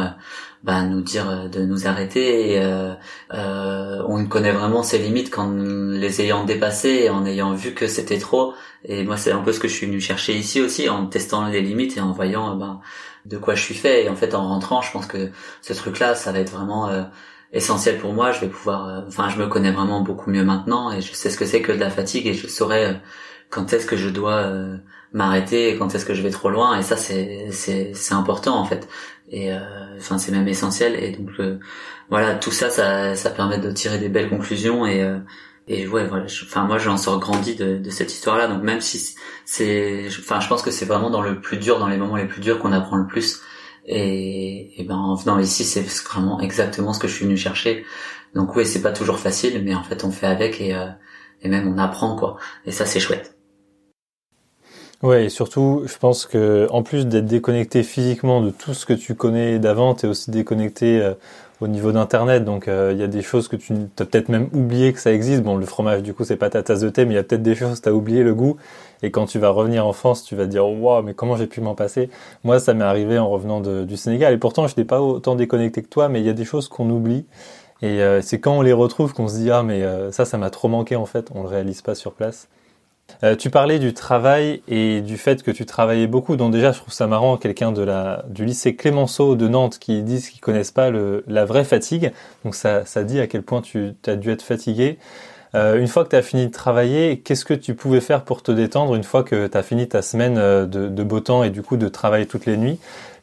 bah, 0.64 0.82
nous 0.82 1.02
dire 1.02 1.48
de 1.50 1.64
nous 1.64 1.88
arrêter 1.88 2.56
et 2.56 2.94
on 3.32 4.26
connaît 4.26 4.52
vraiment 4.52 4.84
ses 4.84 4.98
limites 4.98 5.30
quand 5.30 5.52
les 5.52 6.22
ayant 6.22 6.44
dépassées 6.44 7.10
en 7.10 7.26
ayant 7.26 7.54
vu 7.54 7.74
que 7.74 7.88
c'était 7.88 8.18
trop 8.18 8.56
et 8.86 9.04
moi, 9.04 9.18
c'est 9.18 9.32
un 9.32 9.40
peu 9.40 9.54
ce 9.54 9.60
que 9.60 9.68
je 9.68 9.74
suis 9.74 9.86
venu 9.86 10.02
chercher 10.02 10.36
ici 10.36 10.62
aussi, 10.62 10.90
en 10.90 11.06
testant 11.08 11.48
les 11.48 11.62
limites 11.62 11.98
et 11.98 12.02
en 12.02 12.12
voyant 12.12 12.56
ben, 12.56 12.82
de 13.26 13.38
quoi 13.38 13.56
je 13.56 13.64
suis 13.64 13.76
fait. 13.76 14.06
Et 14.06 14.10
en 14.10 14.16
fait, 14.16 14.36
en 14.36 14.48
rentrant, 14.48 14.82
je 14.82 14.92
pense 14.92 15.06
que 15.06 15.32
ce 15.62 15.74
truc-là, 15.74 16.16
ça 16.16 16.32
va 16.32 16.40
être 16.40 16.52
vraiment 16.52 16.90
euh, 16.90 17.04
essentiel 17.54 17.98
pour 17.98 18.14
moi. 18.14 18.32
Je 18.32 18.42
vais 18.42 18.48
pouvoir, 18.48 18.88
euh, 18.88 19.02
enfin, 19.08 19.30
je 19.30 19.38
me 19.38 19.48
connais 19.48 19.72
vraiment 19.72 20.02
beaucoup 20.02 20.30
mieux 20.30 20.44
maintenant 20.44 20.92
et 20.92 21.02
je 21.02 21.14
sais 21.14 21.30
ce 21.30 21.38
que 21.38 21.46
c'est 21.46 21.62
que 21.62 21.72
de 21.72 21.80
la 21.80 21.90
fatigue 21.90 22.28
et 22.28 22.34
je 22.34 22.48
saurai 22.48 22.98
quand 23.50 23.72
est-ce 23.74 23.86
que 23.86 23.98
je 23.98 24.10
dois 24.10 24.52
m'arrêter 25.14 25.70
et 25.70 25.78
quand 25.78 25.94
est-ce 25.94 26.06
que 26.06 26.14
je 26.16 26.24
vais 26.24 26.32
trop 26.32 26.50
loin. 26.50 26.78
Et 26.80 26.84
ça, 26.84 26.98
c'est 26.98 27.48
c'est 27.52 27.92
c'est 27.94 28.16
important 28.16 28.58
en 28.58 28.66
fait. 28.66 28.88
Et 29.30 29.52
enfin, 29.98 30.18
c'est 30.18 30.32
même 30.32 30.48
essentiel. 30.48 30.96
Et 30.96 31.12
donc 31.12 31.30
voilà, 32.10 32.36
tout 32.36 32.52
ça, 32.52 32.70
ça 32.72 33.16
ça 33.16 33.30
permet 33.30 33.60
de 33.60 33.72
tirer 33.72 34.00
des 34.00 34.10
belles 34.10 34.30
conclusions 34.30 34.88
et 34.88 35.08
et 35.68 35.88
ouais 35.88 36.06
voilà 36.06 36.26
enfin 36.26 36.66
moi 36.66 36.78
j'en 36.78 36.98
sors 36.98 37.20
grandi 37.20 37.56
de, 37.56 37.78
de 37.78 37.90
cette 37.90 38.12
histoire 38.12 38.38
là 38.38 38.48
donc 38.48 38.64
même 38.64 38.82
si 38.82 39.16
c'est 39.46 40.08
enfin 40.08 40.40
je 40.42 40.48
pense 40.50 40.62
que 40.62 40.72
c'est 40.72 40.86
vraiment 40.86 41.10
dans 41.10 41.22
le 41.22 41.40
plus 41.40 41.58
dur 41.58 41.80
dans 41.80 41.88
les 41.88 41.98
moments 41.98 42.18
les 42.18 42.28
plus 42.28 42.42
durs 42.42 42.60
qu'on 42.60 42.74
apprend 42.74 42.98
le 42.98 43.08
plus 43.08 43.42
et, 43.86 44.86
ben 44.88 44.96
en 44.96 45.16
venant 45.16 45.40
ici 45.40 45.64
c'est 45.64 45.82
vraiment 45.82 46.40
exactement 46.40 46.94
ce 46.94 47.00
que 47.00 47.08
je 47.08 47.16
suis 47.16 47.26
venu 47.26 47.38
chercher. 47.38 47.86
Donc 48.36 48.56
oui 48.56 48.66
c'est 48.66 48.82
pas 48.82 48.92
toujours 48.92 49.20
facile 49.20 49.64
mais 49.64 49.76
en 49.76 49.84
fait 49.84 50.04
on 50.04 50.12
fait 50.12 50.28
avec 50.28 50.62
et 50.62 50.76
euh, 50.76 50.88
et 51.42 51.50
même 51.50 51.68
on 51.68 51.78
apprend 51.78 52.16
quoi. 52.16 52.38
Et 52.66 52.72
ça 52.72 52.86
c'est 52.86 53.00
chouette. 53.00 53.38
Ouais, 55.04 55.26
et 55.26 55.30
surtout, 55.30 55.84
je 55.86 55.98
pense 55.98 56.26
que 56.26 56.66
en 56.72 56.82
plus 56.82 57.06
d'être 57.08 57.26
déconnecté 57.26 57.84
physiquement 57.84 58.42
de 58.42 58.52
tout 58.52 58.74
ce 58.74 58.86
que 58.86 58.94
tu 58.94 59.16
connais 59.16 59.60
d'avant, 59.60 59.96
t'es 59.96 60.08
aussi 60.08 60.32
déconnecté 60.32 61.02
euh, 61.02 61.14
au 61.64 61.68
niveau 61.68 61.92
d'internet. 61.92 62.44
Donc 62.44 62.68
euh, 62.68 62.92
il 62.94 63.00
y 63.00 63.04
a 63.04 63.08
des 63.08 63.22
choses 63.22 63.48
que 63.48 63.56
tu 63.56 63.74
as 63.74 64.06
peut-être 64.06 64.30
même 64.30 64.50
oublié 64.54 64.94
que 64.94 65.00
ça 65.00 65.12
existe. 65.12 65.42
Bon, 65.44 65.56
le 65.56 65.66
fromage, 65.66 66.04
du 66.04 66.14
coup, 66.14 66.24
c'est 66.24 66.36
pas 66.36 66.50
ta 66.50 66.62
tasse 66.62 66.82
de 66.82 66.90
thé, 66.90 67.06
mais 67.06 67.14
il 67.14 67.16
y 67.16 67.20
a 67.20 67.24
peut-être 67.24 67.44
des 67.44 67.56
choses 67.56 67.82
tu 67.82 67.90
as 67.90 67.94
oublié 67.94 68.24
le 68.24 68.34
goût. 68.34 68.58
Et 69.02 69.12
quand 69.12 69.26
tu 69.26 69.40
vas 69.40 69.50
revenir 69.50 69.86
en 69.86 69.94
France, 69.94 70.24
tu 70.24 70.36
vas 70.36 70.46
te 70.46 70.50
dire 70.50 70.68
waouh, 70.68 71.02
mais 71.02 71.14
comment 71.14 71.36
j'ai 71.36 71.48
pu 71.48 71.62
m'en 71.62 71.76
passer? 71.76 72.10
Moi, 72.44 72.60
ça 72.60 72.74
m'est 72.74 72.86
arrivé 72.86 73.18
en 73.20 73.30
revenant 73.30 73.60
du 73.60 73.98
Sénégal. 73.98 74.34
Et 74.34 74.38
pourtant, 74.38 74.68
je 74.68 74.74
n'étais 74.74 74.86
pas 74.86 75.02
autant 75.02 75.36
déconnecté 75.36 75.82
que 75.82 75.90
toi, 75.90 76.10
mais 76.10 76.20
il 76.22 76.26
y 76.26 76.30
a 76.30 76.34
des 76.34 76.46
choses 76.46 76.68
qu'on 76.68 76.90
oublie. 76.90 77.26
Et 77.82 78.02
euh, 78.02 78.22
c'est 78.22 78.40
quand 78.40 78.58
on 78.58 78.62
les 78.62 78.72
retrouve 78.72 79.14
qu'on 79.14 79.28
se 79.28 79.36
dit 79.36 79.52
ah 79.52 79.62
mais 79.62 79.84
euh, 79.84 80.12
ça, 80.14 80.24
ça 80.24 80.38
m'a 80.38 80.50
trop 80.50 80.70
manqué 80.70 80.96
en 80.96 81.06
fait. 81.06 81.30
On 81.36 81.44
le 81.44 81.50
réalise 81.50 81.82
pas 81.82 81.96
sur 81.96 82.14
place. 82.14 82.48
Euh, 83.24 83.36
tu 83.36 83.50
parlais 83.50 83.80
du 83.80 83.94
travail 83.94 84.62
et 84.68 85.02
du 85.02 85.18
fait 85.18 85.44
que 85.44 85.52
tu 85.52 85.66
travaillais 85.66 86.08
beaucoup. 86.08 86.36
Donc 86.36 86.52
déjà, 86.52 86.72
je 86.72 86.80
trouve 86.80 86.94
ça 86.94 87.08
marrant, 87.08 87.38
quelqu'un 87.38 87.72
de 87.72 87.82
la 87.82 88.26
du 88.28 88.44
lycée 88.44 88.76
Clémenceau 88.76 89.36
de 89.36 89.48
Nantes 89.48 89.80
qui 89.80 90.02
disent 90.02 90.30
qu'ils 90.30 90.42
connaissent 90.42 90.72
pas 90.72 90.90
le, 90.90 91.24
la 91.28 91.46
vraie 91.46 91.64
fatigue. 91.64 92.12
Donc 92.44 92.56
ça, 92.56 92.86
ça 92.86 93.04
dit 93.04 93.20
à 93.20 93.28
quel 93.28 93.44
point 93.44 93.62
tu 93.62 93.94
as 94.06 94.16
dû 94.16 94.30
être 94.32 94.42
fatigué. 94.42 94.98
Euh, 95.56 95.80
une 95.80 95.88
fois 95.88 96.04
que 96.04 96.10
tu 96.10 96.16
as 96.16 96.22
fini 96.22 96.48
de 96.48 96.52
travailler, 96.52 97.20
qu'est-ce 97.20 97.46
que 97.46 97.54
tu 97.54 97.76
pouvais 97.76 98.02
faire 98.02 98.24
pour 98.24 98.42
te 98.42 98.52
détendre 98.52 98.96
une 98.96 99.04
fois 99.04 99.24
que 99.24 99.48
tu 99.48 99.58
as 99.58 99.64
fini 99.64 99.88
ta 99.88 100.02
semaine 100.02 100.38
euh, 100.38 100.66
de, 100.66 101.04
beau 101.04 101.20
temps 101.20 101.44
et 101.44 101.50
du 101.50 101.62
coup 101.62 101.78
de 101.78 101.88
travailler 101.88 102.26
toutes 102.26 102.46
les 102.46 102.58
nuits? 102.58 102.80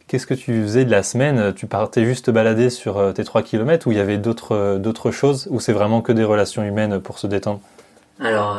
Qu'est-ce 0.06 0.26
que 0.26 0.34
tu 0.34 0.62
faisais 0.62 0.84
de 0.84 0.90
la 0.90 1.02
semaine? 1.02 1.52
Tu 1.54 1.66
partais 1.66 2.04
juste 2.04 2.26
te 2.26 2.30
balader 2.30 2.70
sur 2.70 3.12
tes 3.14 3.22
3 3.22 3.42
km 3.42 3.86
ou 3.86 3.92
il 3.92 3.98
y 3.98 4.00
avait 4.00 4.18
d'autres 4.18 4.76
d'autres 4.78 5.12
choses 5.12 5.46
ou 5.50 5.60
c'est 5.60 5.72
vraiment 5.72 6.02
que 6.02 6.10
des 6.10 6.24
relations 6.24 6.64
humaines 6.64 6.98
pour 6.98 7.20
se 7.20 7.28
détendre? 7.28 7.60
Alors, 8.18 8.58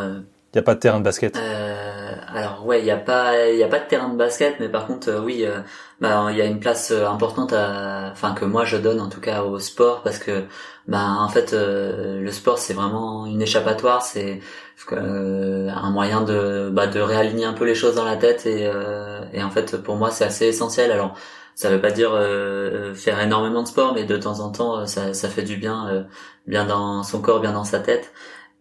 il 0.53 0.57
n'y 0.57 0.59
a 0.59 0.63
pas 0.63 0.75
de 0.75 0.79
terrain 0.79 0.99
de 0.99 1.03
basket. 1.05 1.37
Euh, 1.37 1.91
alors 2.33 2.65
ouais, 2.65 2.79
il 2.79 2.83
n'y 2.83 2.91
a 2.91 2.97
pas, 2.97 3.47
il 3.49 3.61
a 3.63 3.67
pas 3.67 3.79
de 3.79 3.87
terrain 3.87 4.09
de 4.09 4.17
basket, 4.17 4.59
mais 4.59 4.69
par 4.69 4.87
contre, 4.87 5.09
euh, 5.09 5.21
oui, 5.21 5.45
euh, 5.45 5.59
bah 5.99 6.27
il 6.31 6.37
y 6.37 6.41
a 6.41 6.45
une 6.45 6.59
place 6.59 6.91
euh, 6.91 7.07
importante 7.07 7.53
enfin 7.53 8.33
que 8.33 8.45
moi 8.45 8.65
je 8.65 8.77
donne 8.77 8.99
en 8.99 9.09
tout 9.09 9.21
cas 9.21 9.43
au 9.43 9.59
sport 9.59 10.01
parce 10.03 10.17
que, 10.17 10.43
bah 10.87 11.05
en 11.19 11.29
fait, 11.29 11.53
le 11.53 12.31
sport 12.31 12.57
c'est 12.57 12.73
vraiment 12.73 13.25
une 13.25 13.41
échappatoire, 13.41 14.01
c'est 14.01 14.41
un 14.91 15.89
moyen 15.91 16.21
de, 16.21 16.69
bah, 16.71 16.87
de 16.87 16.99
réaligner 16.99 17.45
un 17.45 17.53
peu 17.53 17.65
les 17.65 17.75
choses 17.75 17.95
dans 17.95 18.05
la 18.05 18.17
tête 18.17 18.45
et, 18.45 18.69
et 19.33 19.43
en 19.43 19.49
fait 19.51 19.77
pour 19.77 19.95
moi 19.95 20.11
c'est 20.11 20.25
assez 20.25 20.47
essentiel. 20.47 20.91
Alors 20.91 21.15
ça 21.55 21.69
veut 21.69 21.81
pas 21.81 21.91
dire 21.91 22.11
faire 22.95 23.19
énormément 23.19 23.63
de 23.63 23.67
sport, 23.67 23.93
mais 23.93 24.05
de 24.05 24.17
temps 24.17 24.39
en 24.39 24.51
temps 24.51 24.85
ça, 24.87 25.13
ça 25.13 25.29
fait 25.29 25.43
du 25.43 25.57
bien, 25.57 26.05
bien 26.47 26.65
dans 26.65 27.03
son 27.03 27.21
corps, 27.21 27.39
bien 27.41 27.53
dans 27.53 27.63
sa 27.63 27.79
tête. 27.79 28.11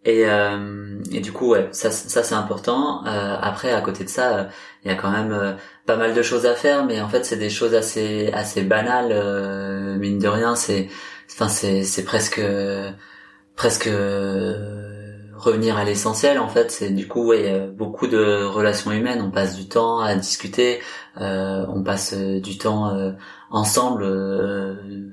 Et, 0.03 0.25
euh, 0.25 0.97
du 1.03 1.31
coup, 1.31 1.49
ouais, 1.51 1.69
ça, 1.71 1.91
ça 1.91 2.23
c'est 2.23 2.33
important. 2.35 3.05
Euh, 3.05 3.37
après, 3.39 3.71
à 3.71 3.81
côté 3.81 4.03
de 4.03 4.09
ça, 4.09 4.37
euh, 4.37 4.43
il 4.83 4.89
y 4.89 4.93
a 4.93 4.95
quand 4.95 5.11
même 5.11 5.31
euh, 5.31 5.53
pas 5.85 5.95
mal 5.95 6.13
de 6.15 6.21
choses 6.23 6.45
à 6.47 6.55
faire, 6.55 6.85
mais 6.85 7.01
en 7.01 7.09
fait, 7.09 7.23
c'est 7.23 7.37
des 7.37 7.51
choses 7.51 7.75
assez 7.75 8.31
assez 8.33 8.63
banales, 8.63 9.11
euh, 9.11 9.95
mine 9.97 10.17
de 10.17 10.27
rien. 10.27 10.55
C'est, 10.55 10.89
enfin, 11.31 11.47
c'est 11.49 11.83
c'est 11.83 12.03
presque 12.03 12.41
presque 13.55 13.89
revenir 15.35 15.77
à 15.77 15.83
l'essentiel. 15.83 16.39
En 16.39 16.47
fait, 16.47 16.71
c'est 16.71 16.89
du 16.89 17.07
coup, 17.07 17.27
ouais, 17.27 17.67
beaucoup 17.67 18.07
de 18.07 18.43
relations 18.43 18.91
humaines. 18.91 19.21
On 19.21 19.31
passe 19.31 19.55
du 19.55 19.67
temps 19.67 19.99
à 19.99 20.15
discuter, 20.15 20.79
on 21.17 21.83
passe 21.83 22.13
du 22.15 22.57
temps 22.57 23.13
ensemble 23.51 24.05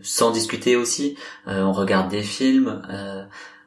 sans 0.02 0.30
discuter 0.30 0.76
aussi. 0.76 1.16
on 1.46 1.72
regarde 1.72 2.08
des 2.10 2.22
films 2.22 2.82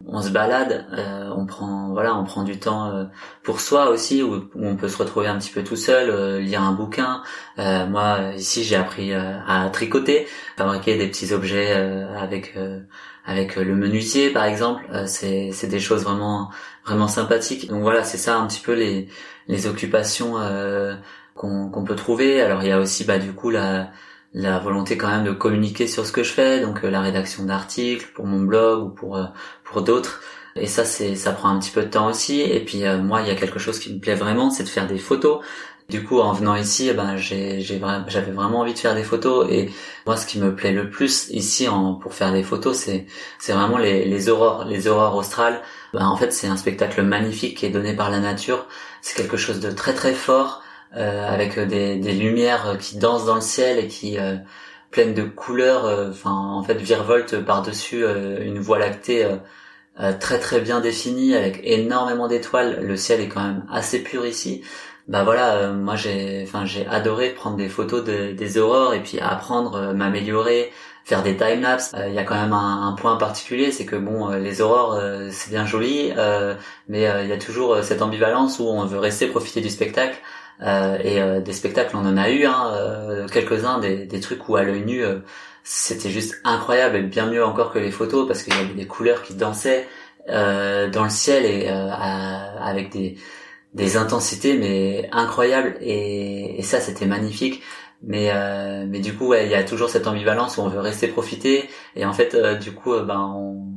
on 0.08 0.22
se 0.22 0.30
balade, 0.30 0.86
euh, 0.93 1.30
on 1.36 1.45
prend 1.45 1.91
voilà, 1.91 2.16
on 2.16 2.24
prend 2.24 2.43
du 2.43 2.60
temps 2.60 2.88
euh, 2.88 3.06
pour 3.43 3.60
soi 3.60 3.89
aussi, 3.89 4.24
où, 4.24 4.49
on 4.56 4.76
peut 4.76 4.88
se 4.88 4.97
retrouver 4.97 5.28
un 5.28 5.38
petit 5.38 5.52
peu 5.52 5.64
tout 5.64 5.76
seul, 5.76 6.10
euh, 6.10 6.39
lire 6.39 6.62
un 6.62 6.72
bouquin. 6.74 7.24
moi 7.58 8.34
ici 8.36 8.64
j'ai 8.64 8.76
appris 8.76 9.14
à 9.14 9.70
tricoter, 9.72 10.28
fabriquer 10.58 10.97
des 10.97 11.08
petits 11.08 11.34
objets 11.34 11.74
avec 12.18 12.58
avec 13.26 13.56
le 13.56 13.76
menuisier 13.76 14.32
par 14.32 14.45
exemple. 14.45 14.84
c'est 15.06 15.52
c'est 15.52 15.68
des 15.68 15.80
choses 15.80 16.04
vraiment 16.04 16.49
vraiment 16.86 17.08
sympathiques. 17.08 17.68
Donc 17.70 17.82
voilà, 17.82 18.04
c'est 18.04 18.18
ça 18.18 18.38
un 18.38 18.47
petit 18.47 18.62
peu 18.62 18.74
les 18.74 19.08
les 19.47 19.68
occupations 19.68 20.36
qu'on 21.36 21.70
qu'on 21.70 21.84
peut 21.84 21.95
trouver. 21.95 22.41
Alors 22.41 22.64
il 22.64 22.70
y 22.70 22.72
a 22.72 22.80
aussi 22.80 23.06
bah 23.06 23.20
du 23.20 23.34
coup 23.34 23.49
la 23.49 23.91
la 24.34 24.60
volonté 24.60 24.98
quand 24.98 25.10
même 25.10 25.26
de 25.26 25.32
communiquer 25.32 25.88
sur 25.88 26.06
ce 26.06 26.12
que 26.12 26.24
je 26.24 26.32
fais, 26.32 26.62
donc 26.62 26.84
la 26.84 27.02
rédaction 27.02 27.46
d'articles 27.46 28.08
pour 28.14 28.26
mon 28.26 28.42
blog 28.42 28.84
ou 28.84 28.90
pour 28.90 29.20
pour 29.64 29.82
d'autres. 29.82 30.22
Et 30.56 30.68
ça, 30.68 30.86
c'est, 30.86 31.16
ça 31.16 31.32
prend 31.32 31.50
un 31.50 31.60
petit 31.60 31.72
peu 31.72 31.84
de 31.84 31.90
temps 31.90 32.08
aussi. 32.10 32.42
Et 32.42 32.64
puis 32.64 32.86
euh, 32.86 32.98
moi, 32.98 33.22
il 33.22 33.28
y 33.28 33.32
a 33.32 33.36
quelque 33.36 33.60
chose 33.60 33.80
qui 33.80 33.94
me 33.94 34.00
plaît 34.00 34.16
vraiment, 34.16 34.50
c'est 34.50 34.64
de 34.64 34.70
faire 34.70 34.88
des 34.88 34.98
photos. 34.98 35.40
Du 35.90 36.04
coup, 36.06 36.20
en 36.20 36.32
venant 36.32 36.56
ici, 36.56 36.88
eh 36.90 36.94
ben, 36.94 37.18
j'avais 37.18 38.32
vraiment 38.32 38.60
envie 38.62 38.74
de 38.74 38.80
faire 38.80 38.96
des 38.96 39.04
photos. 39.04 39.48
Et 39.50 39.70
moi, 40.06 40.16
ce 40.16 40.26
qui 40.26 40.40
me 40.40 40.56
plaît 40.56 40.72
le 40.72 40.90
plus 40.90 41.30
ici 41.32 41.68
en, 41.68 41.96
pour 41.96 42.14
faire 42.14 42.32
des 42.32 42.44
photos, 42.44 42.78
c'est, 42.78 43.08
c'est 43.40 43.52
vraiment 43.54 43.78
les, 43.78 44.06
les 44.06 44.30
aurores, 44.30 44.66
les 44.66 44.88
aurores 44.88 45.16
australes. 45.16 45.62
Ben, 45.94 46.06
en 46.06 46.16
fait, 46.16 46.32
c'est 46.32 46.48
un 46.48 46.58
spectacle 46.58 47.02
magnifique 47.02 47.58
qui 47.58 47.66
est 47.66 47.70
donné 47.70 47.94
par 47.94 48.10
la 48.10 48.20
nature. 48.20 48.68
C'est 49.02 49.18
quelque 49.18 49.38
chose 49.38 49.60
de 49.60 49.72
très 49.72 49.94
très 49.94 50.14
fort, 50.14 50.64
euh, 50.64 50.71
avec 50.94 51.58
des, 51.60 51.98
des 51.98 52.14
lumières 52.14 52.78
qui 52.80 52.98
dansent 52.98 53.26
dans 53.26 53.36
le 53.36 53.42
ciel 53.42 53.80
et 53.80 53.88
qui 53.88 54.20
euh, 54.20 54.36
pleines 54.92 55.14
de 55.14 55.24
couleurs. 55.24 55.86
Euh, 55.86 56.10
enfin, 56.10 56.32
en 56.32 56.64
fait, 56.64 56.76
virevoltent 56.76 57.44
par-dessus 57.46 58.04
euh, 58.04 58.44
une 58.44 58.60
voie 58.60 58.80
lactée. 58.80 59.28
très 60.20 60.39
très 60.39 60.62
bien 60.62 60.82
définie 60.82 61.36
avec 61.36 61.62
énormément 61.64 62.28
d'étoiles. 62.28 62.80
Le 62.82 62.98
ciel 62.98 63.22
est 63.22 63.28
quand 63.28 63.44
même 63.44 63.66
assez 63.70 64.00
pur 64.04 64.26
ici 64.26 64.64
bah 65.08 65.24
voilà, 65.24 65.56
euh, 65.56 65.74
moi 65.74 65.96
j'ai, 65.96 66.44
enfin 66.48 66.66
j'ai 66.66 66.88
adoré 66.88 67.32
prendre 67.32 67.58
des 67.58 67.70
photos 67.70 68.04
des 68.04 68.58
aurores 68.58 68.94
et 68.94 69.02
puis 69.02 69.20
apprendre, 69.20 69.76
euh, 69.76 69.94
m'améliorer, 69.94 70.72
faire 71.04 71.24
des 71.24 71.36
time 71.36 71.62
lapse. 71.62 71.92
Euh, 71.96 72.08
il 72.08 72.14
y 72.14 72.20
a 72.20 72.24
quand 72.24 72.39
même 72.39 72.54
un, 72.54 72.94
point 72.98 73.18
particulier, 73.18 73.72
c'est 73.72 73.86
que 73.86 73.96
bon, 73.96 74.30
les 74.30 74.62
aurores 74.62 75.02
c'est 75.32 75.50
bien 75.50 75.66
joli, 75.66 76.14
mais 76.88 77.02
il 77.24 77.30
y 77.30 77.34
a 77.34 77.38
toujours 77.38 77.84
cette 77.84 78.02
ambivalence 78.02 78.60
où 78.60 78.64
on 78.64 78.86
veut 78.86 79.00
rester 79.00 79.28
profiter 79.28 79.62
du 79.62 79.70
spectacle. 79.70 80.18
Et 80.62 81.20
des 81.43 81.53
spectacles, 81.53 81.95
on 81.95 82.05
en 82.05 82.18
a 82.18 82.30
eu 82.30 82.45
hein, 82.45 83.26
quelques-uns, 83.32 83.80
des, 83.80 84.05
des 84.05 84.20
trucs 84.20 84.47
où 84.47 84.55
à 84.55 84.64
l'œil 84.64 84.84
nu 84.86 85.03
c'était 85.64 86.09
juste 86.09 86.39
incroyable 86.43 86.97
et 86.97 87.01
bien 87.01 87.28
mieux 87.28 87.43
encore 87.43 87.72
que 87.72 87.80
les 87.80 87.91
photos 87.91 88.28
parce 88.28 88.43
qu'il 88.43 88.53
y 88.53 88.57
avait 88.57 88.74
des 88.74 88.88
couleurs 88.88 89.24
qui 89.24 89.34
dansaient 89.34 89.88
dans 90.28 91.03
le 91.03 91.09
ciel 91.09 91.45
et 91.45 91.68
avec 91.68 92.91
des 92.91 93.18
des 93.74 93.97
intensités 93.97 94.57
mais 94.57 95.09
incroyables 95.12 95.78
et, 95.82 96.59
et 96.59 96.64
ça 96.64 96.80
c'était 96.80 97.05
magnifique. 97.05 97.62
Mais 98.03 98.32
euh, 98.34 98.86
mais 98.89 98.99
du 98.99 99.14
coup 99.14 99.34
il 99.36 99.47
y 99.47 99.53
a 99.53 99.64
toujours 99.64 99.89
cette 99.89 100.07
ambivalence 100.07 100.57
où 100.57 100.62
on 100.62 100.68
veut 100.68 100.80
rester 100.80 101.07
profiter 101.07 101.70
et 101.95 102.03
en 102.03 102.14
fait 102.14 102.34
euh, 102.34 102.55
du 102.55 102.72
coup 102.72 102.93
euh, 102.93 103.03
ben 103.03 103.20
on 103.20 103.71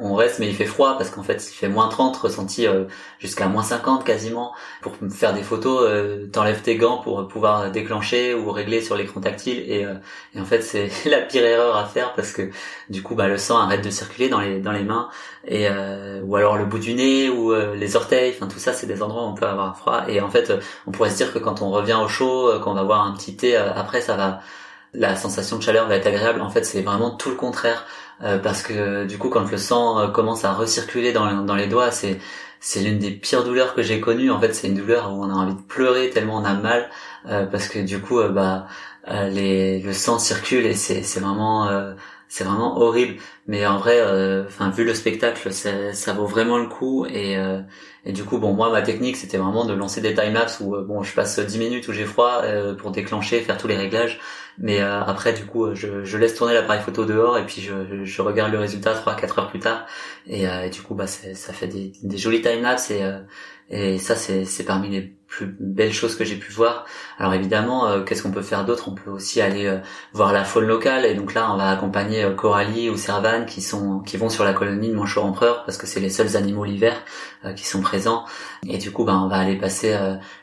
on 0.00 0.14
reste 0.14 0.38
mais 0.38 0.48
il 0.48 0.54
fait 0.54 0.66
froid 0.66 0.96
parce 0.98 1.10
qu'en 1.10 1.22
fait 1.22 1.48
il 1.50 1.54
fait 1.54 1.68
moins 1.68 1.88
30 1.88 2.16
ressenti 2.16 2.66
euh, 2.66 2.84
jusqu'à 3.18 3.48
moins 3.48 3.62
50 3.62 4.04
quasiment. 4.04 4.52
Pour 4.82 4.94
faire 5.10 5.32
des 5.32 5.42
photos 5.42 5.82
euh, 5.84 6.26
t'enlèves 6.26 6.62
tes 6.62 6.76
gants 6.76 6.98
pour 6.98 7.26
pouvoir 7.28 7.70
déclencher 7.70 8.34
ou 8.34 8.50
régler 8.50 8.80
sur 8.80 8.96
l'écran 8.96 9.20
tactile 9.20 9.64
et, 9.70 9.84
euh, 9.84 9.94
en 10.38 10.44
fait 10.44 10.62
c'est 10.62 10.90
la 11.06 11.20
pire 11.20 11.44
erreur 11.44 11.76
à 11.76 11.86
faire 11.86 12.12
parce 12.14 12.32
que 12.32 12.50
du 12.90 13.02
coup 13.02 13.14
bah 13.14 13.28
le 13.28 13.38
sang 13.38 13.58
arrête 13.58 13.84
de 13.84 13.90
circuler 13.90 14.28
dans 14.28 14.40
les 14.40 14.60
dans 14.60 14.72
les 14.72 14.84
mains 14.84 15.08
et 15.46 15.68
ou 16.24 16.36
alors 16.36 16.56
le 16.56 16.64
bout 16.64 16.80
du 16.80 16.94
nez 16.94 17.30
ou 17.30 17.54
les 17.54 17.94
orteils 17.94 18.34
enfin 18.36 18.48
tout 18.48 18.58
ça 18.58 18.72
c'est 18.72 18.86
des 18.86 19.02
endroits 19.02 19.22
où 19.22 19.28
on 19.28 19.34
peut 19.34 19.46
avoir 19.46 19.78
froid 19.78 20.02
et 20.08 20.20
en 20.20 20.28
fait 20.28 20.52
on 20.86 20.90
pourrait 20.90 21.10
se 21.10 21.16
dire 21.16 21.32
que 21.32 21.38
quand 21.38 21.62
on 21.62 21.70
revient 21.70 21.98
au 22.02 22.08
chaud 22.08 22.50
quand 22.62 22.72
on 22.72 22.74
va 22.74 22.84
boire 22.84 23.06
un 23.06 23.12
petit 23.12 23.36
thé 23.36 23.56
après 23.56 24.00
ça 24.00 24.16
va 24.16 24.40
la 24.96 25.14
sensation 25.14 25.58
de 25.58 25.62
chaleur 25.62 25.86
va 25.88 25.96
être 25.96 26.06
agréable. 26.06 26.40
En 26.40 26.50
fait 26.50 26.64
c'est 26.64 26.82
vraiment 26.82 27.10
tout 27.10 27.30
le 27.30 27.36
contraire 27.36 27.86
euh, 28.22 28.38
parce 28.38 28.62
que 28.62 29.04
du 29.04 29.18
coup 29.18 29.28
quand 29.28 29.50
le 29.50 29.58
sang 29.58 29.98
euh, 29.98 30.08
commence 30.08 30.44
à 30.44 30.54
recirculer 30.54 31.12
dans, 31.12 31.54
les 31.54 31.66
doigts 31.66 31.90
c'est 31.90 32.18
c'est 32.60 32.80
l'une 32.80 32.98
des 32.98 33.10
pires 33.10 33.44
douleurs 33.44 33.74
que 33.74 33.82
j'ai 33.82 34.00
connues. 34.00 34.30
En 34.30 34.40
fait 34.40 34.54
c'est 34.54 34.68
une 34.68 34.74
douleur 34.74 35.12
où 35.12 35.22
on 35.22 35.30
a 35.30 35.34
envie 35.34 35.54
de 35.54 35.60
pleurer 35.60 36.10
tellement 36.10 36.38
on 36.38 36.44
a 36.44 36.54
mal 36.54 36.88
euh, 37.28 37.44
parce 37.46 37.68
que 37.68 37.78
du 37.78 38.00
coup 38.00 38.20
bah 38.30 38.66
les 39.30 39.80
le 39.80 39.92
sang 39.92 40.18
circule 40.18 40.66
et 40.66 40.74
c'est 40.74 41.02
vraiment 41.20 41.68
c'est 42.28 42.44
vraiment 42.44 42.78
horrible. 42.78 43.16
Mais 43.46 43.66
en 43.66 43.78
vrai 43.78 44.00
enfin 44.46 44.70
vu 44.70 44.84
le 44.84 44.94
spectacle 44.94 45.52
ça, 45.52 46.12
vaut 46.14 46.26
vraiment 46.26 46.58
le 46.58 46.66
coup 46.68 47.06
et 47.06 47.36
et 48.04 48.12
du 48.12 48.24
coup 48.24 48.38
bon 48.38 48.52
moi 48.54 48.70
ma 48.70 48.82
technique 48.82 49.16
c'était 49.16 49.36
vraiment 49.38 49.64
de 49.64 49.74
lancer 49.74 50.00
des 50.00 50.14
time 50.14 50.32
lapse 50.32 50.60
où 50.60 50.76
bon 50.82 51.02
je 51.02 51.14
passe 51.14 51.38
10 51.38 51.58
minutes 51.58 51.88
où 51.88 51.92
j'ai 51.92 52.04
froid 52.06 52.42
pour 52.78 52.90
déclencher 52.90 53.40
faire 53.40 53.58
tous 53.58 53.68
les 53.68 53.76
réglages 53.76 54.18
mais 54.58 54.80
euh, 54.80 55.02
après, 55.02 55.32
du 55.32 55.44
coup, 55.44 55.74
je, 55.74 56.16
laisse 56.16 56.34
tourner 56.34 56.54
l'appareil 56.54 56.80
photo 56.82 57.04
dehors 57.04 57.38
et 57.38 57.44
puis 57.46 57.60
je, 57.60 58.22
regarde 58.22 58.52
le 58.52 58.58
résultat 58.58 58.94
3-4 58.94 59.40
heures 59.40 59.50
plus 59.50 59.60
tard. 59.60 59.86
Et, 60.26 60.48
euh, 60.48 60.68
du 60.68 60.82
coup, 60.82 60.94
bah, 60.94 61.06
ça 61.06 61.52
fait 61.52 61.68
des, 61.68 61.92
des 62.02 62.18
jolis 62.18 62.42
time-lapse 62.42 62.90
et, 62.90 63.02
euh, 63.02 63.20
et 63.68 63.98
ça, 63.98 64.14
c'est 64.16 64.64
parmi 64.64 64.88
les 64.88 65.15
plus 65.26 65.56
belles 65.58 65.92
choses 65.92 66.16
que 66.16 66.24
j'ai 66.24 66.36
pu 66.36 66.52
voir. 66.52 66.86
Alors 67.18 67.34
évidemment, 67.34 67.88
euh, 67.88 68.02
qu'est-ce 68.02 68.22
qu'on 68.22 68.30
peut 68.30 68.42
faire 68.42 68.64
d'autre? 68.64 68.88
On 68.88 68.94
peut 68.94 69.10
aussi 69.10 69.40
aller 69.40 69.66
euh, 69.66 69.78
voir 70.12 70.32
la 70.32 70.44
faune 70.44 70.66
locale 70.66 71.04
et 71.04 71.14
donc 71.14 71.34
là, 71.34 71.52
on 71.52 71.56
va 71.56 71.70
accompagner 71.70 72.24
euh, 72.24 72.32
Coralie 72.32 72.90
ou 72.90 72.96
Servane 72.96 73.46
qui 73.46 73.60
sont 73.60 74.00
qui 74.00 74.16
vont 74.16 74.28
sur 74.28 74.44
la 74.44 74.52
colonie 74.52 74.88
de 74.88 74.94
Manchot 74.94 75.22
Empereur 75.22 75.64
parce 75.64 75.78
que 75.78 75.86
c'est 75.86 76.00
les 76.00 76.10
seuls 76.10 76.36
animaux 76.36 76.64
l'hiver 76.64 76.94
qui 77.54 77.64
sont 77.64 77.80
présents. 77.80 78.24
Et 78.68 78.78
du 78.78 78.90
coup, 78.90 79.04
ben, 79.04 79.20
on 79.24 79.28
va 79.28 79.36
aller 79.36 79.56
passer 79.56 79.96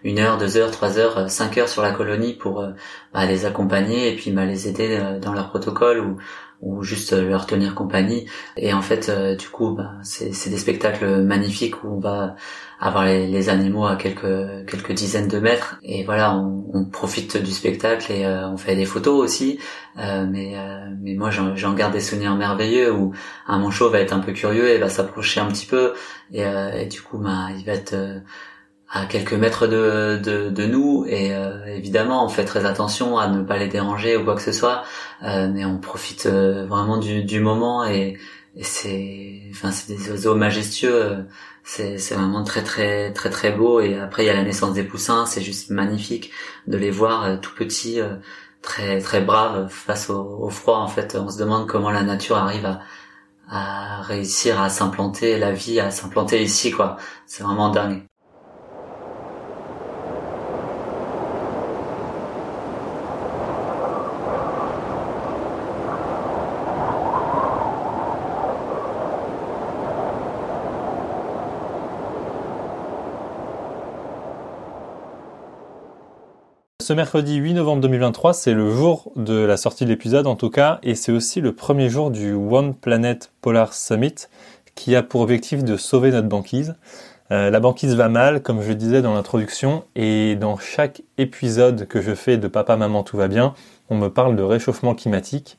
une 0.05 0.19
heure, 0.19 0.38
deux 0.38 0.55
heures, 0.55 0.71
trois 0.71 0.97
heures, 0.97 1.29
cinq 1.29 1.57
heures 1.57 1.67
sur 1.67 1.81
la 1.81 1.91
colonie 1.91 2.34
pour 2.34 2.65
bah, 3.13 3.25
les 3.25 3.45
accompagner 3.45 4.09
et 4.09 4.15
puis 4.15 4.31
bah, 4.31 4.45
les 4.45 4.69
aider 4.69 5.17
dans 5.21 5.34
leur 5.34 5.49
protocole 5.49 5.99
ou 5.99 6.17
ou 6.64 6.84
juste 6.84 7.14
leur 7.14 7.45
tenir 7.45 7.76
compagnie. 7.76 8.26
Et 8.57 8.74
en 8.74 8.82
fait, 8.82 9.11
du 9.38 9.49
coup, 9.49 9.72
bah, 9.72 9.91
c'est 10.03 10.49
des 10.49 10.57
spectacles 10.57 11.22
magnifiques 11.24 11.84
où 11.84 11.95
on 11.95 11.99
va 11.99 12.36
avoir 12.84 13.05
les, 13.05 13.28
les, 13.28 13.49
animaux 13.49 13.86
à 13.86 13.95
quelques 13.95 14.66
quelques 14.68 14.91
dizaines 14.91 15.30
de 15.30 15.39
mètres. 15.39 15.78
Et 15.84 16.03
voilà 16.03 16.36
on, 16.36 16.66
on 16.74 16.86
profite 16.86 17.38
du 17.38 17.51
spectacle 17.51 18.11
et 18.11 18.26
euh, 18.26 18.47
on 18.49 18.57
fait 18.57 18.76
des 18.76 18.86
photos 18.86 19.24
aussi. 19.24 19.59
Euh, 19.97 20.26
mais 20.30 20.57
euh, 20.57 20.89
mais 21.01 21.14
moi 21.14 21.30
j'en 21.30 21.74
garde 21.74 21.93
des 21.93 22.01
souvenirs 22.01 22.36
merveilleux 22.36 22.91
où 22.91 23.14
un 23.47 23.59
manchot 23.59 23.89
va 23.89 23.99
être 23.99 24.11
un 24.14 24.20
peu 24.20 24.34
curieux 24.34 24.70
et 24.70 24.80
va 24.80 24.89
s'approcher 24.89 25.39
un 25.39 25.47
petit 25.47 25.66
peu. 25.66 25.93
Et, 26.34 26.41
et, 26.41 26.86
du 26.88 27.01
coup 27.01 27.20
bah, 27.20 27.47
il 27.57 27.64
va 27.66 27.74
être 27.74 27.95
à 28.95 29.05
quelques 29.07 29.33
mètres 29.33 29.65
de, 29.67 30.21
de, 30.23 30.49
de 30.49 30.65
nous 30.65 31.05
et 31.07 31.31
évidemment 31.67 32.23
on 32.23 32.29
fait 32.29 32.45
très 32.45 32.63
attention 32.65 33.17
à 33.17 33.27
ne 33.27 33.41
pas 33.41 33.57
les 33.57 33.67
déranger 33.67 34.17
ou 34.17 34.23
quoi 34.23 34.35
que 34.35 34.41
ce 34.41 34.51
soit 34.51 34.83
mais 35.23 35.65
on 35.65 35.79
profite 35.79 36.27
vraiment 36.27 36.97
du, 36.97 37.23
du 37.23 37.39
moment 37.39 37.83
et, 37.85 38.19
et 38.55 38.63
c'est 38.63 39.41
enfin 39.51 39.71
c'est 39.71 39.95
des 39.95 40.11
oiseaux 40.11 40.35
majestueux 40.35 41.25
c'est 41.63 41.97
c'est 41.97 42.15
vraiment 42.15 42.43
très 42.43 42.63
très 42.63 43.13
très 43.13 43.29
très 43.29 43.51
beau 43.51 43.79
et 43.79 43.97
après 43.99 44.23
il 44.23 44.27
y 44.27 44.29
a 44.29 44.33
la 44.33 44.43
naissance 44.43 44.73
des 44.73 44.83
poussins 44.83 45.25
c'est 45.25 45.41
juste 45.41 45.69
magnifique 45.69 46.31
de 46.67 46.77
les 46.77 46.91
voir 46.91 47.23
euh, 47.23 47.37
tout 47.37 47.53
petits 47.55 47.99
euh, 48.01 48.17
très 48.61 48.99
très 48.99 49.21
braves 49.21 49.69
face 49.69 50.09
au, 50.09 50.21
au, 50.41 50.49
froid 50.49 50.79
en 50.79 50.87
fait. 50.87 51.15
On 51.19 51.29
se 51.29 51.37
demande 51.37 51.67
comment 51.67 51.91
la 51.91 52.03
nature 52.03 52.37
arrive 52.37 52.65
à 52.65 52.81
à 53.49 54.01
réussir 54.01 54.61
à 54.61 54.69
s'implanter 54.69 55.37
la 55.37 55.51
vie 55.51 55.79
à 55.79 55.91
s'implanter 55.91 56.41
ici 56.43 56.71
quoi. 56.71 56.97
C'est 57.27 57.43
vraiment 57.43 57.69
dingue 57.69 58.03
Ce 76.84 76.91
mercredi 76.91 77.36
8 77.36 77.53
novembre 77.53 77.81
2023, 77.84 78.34
c'est 78.34 78.53
le 78.53 78.69
jour 78.69 79.13
de 79.15 79.36
la 79.36 79.55
sortie 79.55 79.86
de 79.86 79.89
l'épisode 79.89 80.27
en 80.27 80.36
tout 80.36 80.49
cas, 80.49 80.79
et 80.84 80.95
c'est 80.95 81.13
aussi 81.13 81.39
le 81.39 81.55
premier 81.55 81.89
jour 81.89 82.11
du 82.11 82.34
One 82.34 82.75
Planet 82.75 83.31
Polar 83.39 83.73
Summit 83.73 84.27
qui 84.75 84.93
a 84.97 85.01
pour 85.01 85.21
objectif 85.21 85.63
de 85.63 85.77
sauver 85.77 86.11
notre 86.11 86.27
banquise. 86.27 86.75
Euh, 87.31 87.49
la 87.49 87.61
banquise 87.61 87.95
va 87.95 88.09
mal, 88.09 88.41
comme 88.41 88.61
je 88.61 88.73
disais 88.73 89.01
dans 89.01 89.13
l'introduction, 89.13 89.86
et 89.95 90.36
dans 90.36 90.57
chaque 90.57 91.03
épisode 91.17 91.88
que 91.88 92.01
je 92.01 92.13
fais 92.13 92.36
de 92.36 92.49
Papa 92.49 92.75
Maman 92.75 93.03
Tout 93.03 93.15
va 93.15 93.29
bien, 93.29 93.53
on 93.89 93.95
me 93.95 94.09
parle 94.09 94.36
de 94.36 94.43
réchauffement 94.43 94.93
climatique. 94.93 95.57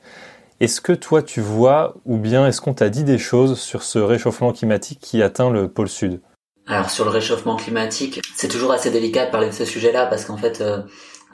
Est-ce 0.61 0.83
que 0.83 0.93
toi 0.93 1.23
tu 1.23 1.41
vois, 1.41 1.95
ou 2.05 2.19
bien 2.19 2.47
est-ce 2.47 2.61
qu'on 2.61 2.75
t'a 2.75 2.91
dit 2.91 3.03
des 3.03 3.17
choses 3.17 3.59
sur 3.59 3.83
ce 3.83 3.99
réchauffement 3.99 4.53
climatique 4.53 4.99
qui 5.01 5.23
atteint 5.23 5.49
le 5.49 5.69
pôle 5.69 5.89
sud? 5.89 6.21
Alors 6.67 6.89
sur 6.89 7.05
le 7.05 7.11
réchauffement 7.11 7.57
climatique, 7.57 8.23
c'est 8.35 8.49
toujours 8.49 8.73
assez 8.73 8.91
délicat 8.91 9.27
de 9.27 9.31
parler 9.31 9.49
de 9.49 9.53
ce 9.53 9.67
sujet-là 9.67 10.07
parce 10.07 10.25
qu'en 10.25 10.39
fait, 10.39 10.63
euh, 10.63 10.81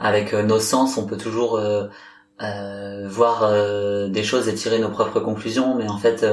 avec 0.00 0.32
euh, 0.34 0.42
nos 0.42 0.58
sens, 0.58 0.96
on 0.96 1.06
peut 1.06 1.18
toujours 1.18 1.56
euh, 1.56 1.86
euh, 2.42 3.06
voir 3.08 3.50
des 4.08 4.24
choses 4.24 4.48
et 4.48 4.54
tirer 4.54 4.78
nos 4.78 4.88
propres 4.88 5.20
conclusions, 5.20 5.74
mais 5.76 5.88
en 5.88 5.98
fait, 5.98 6.26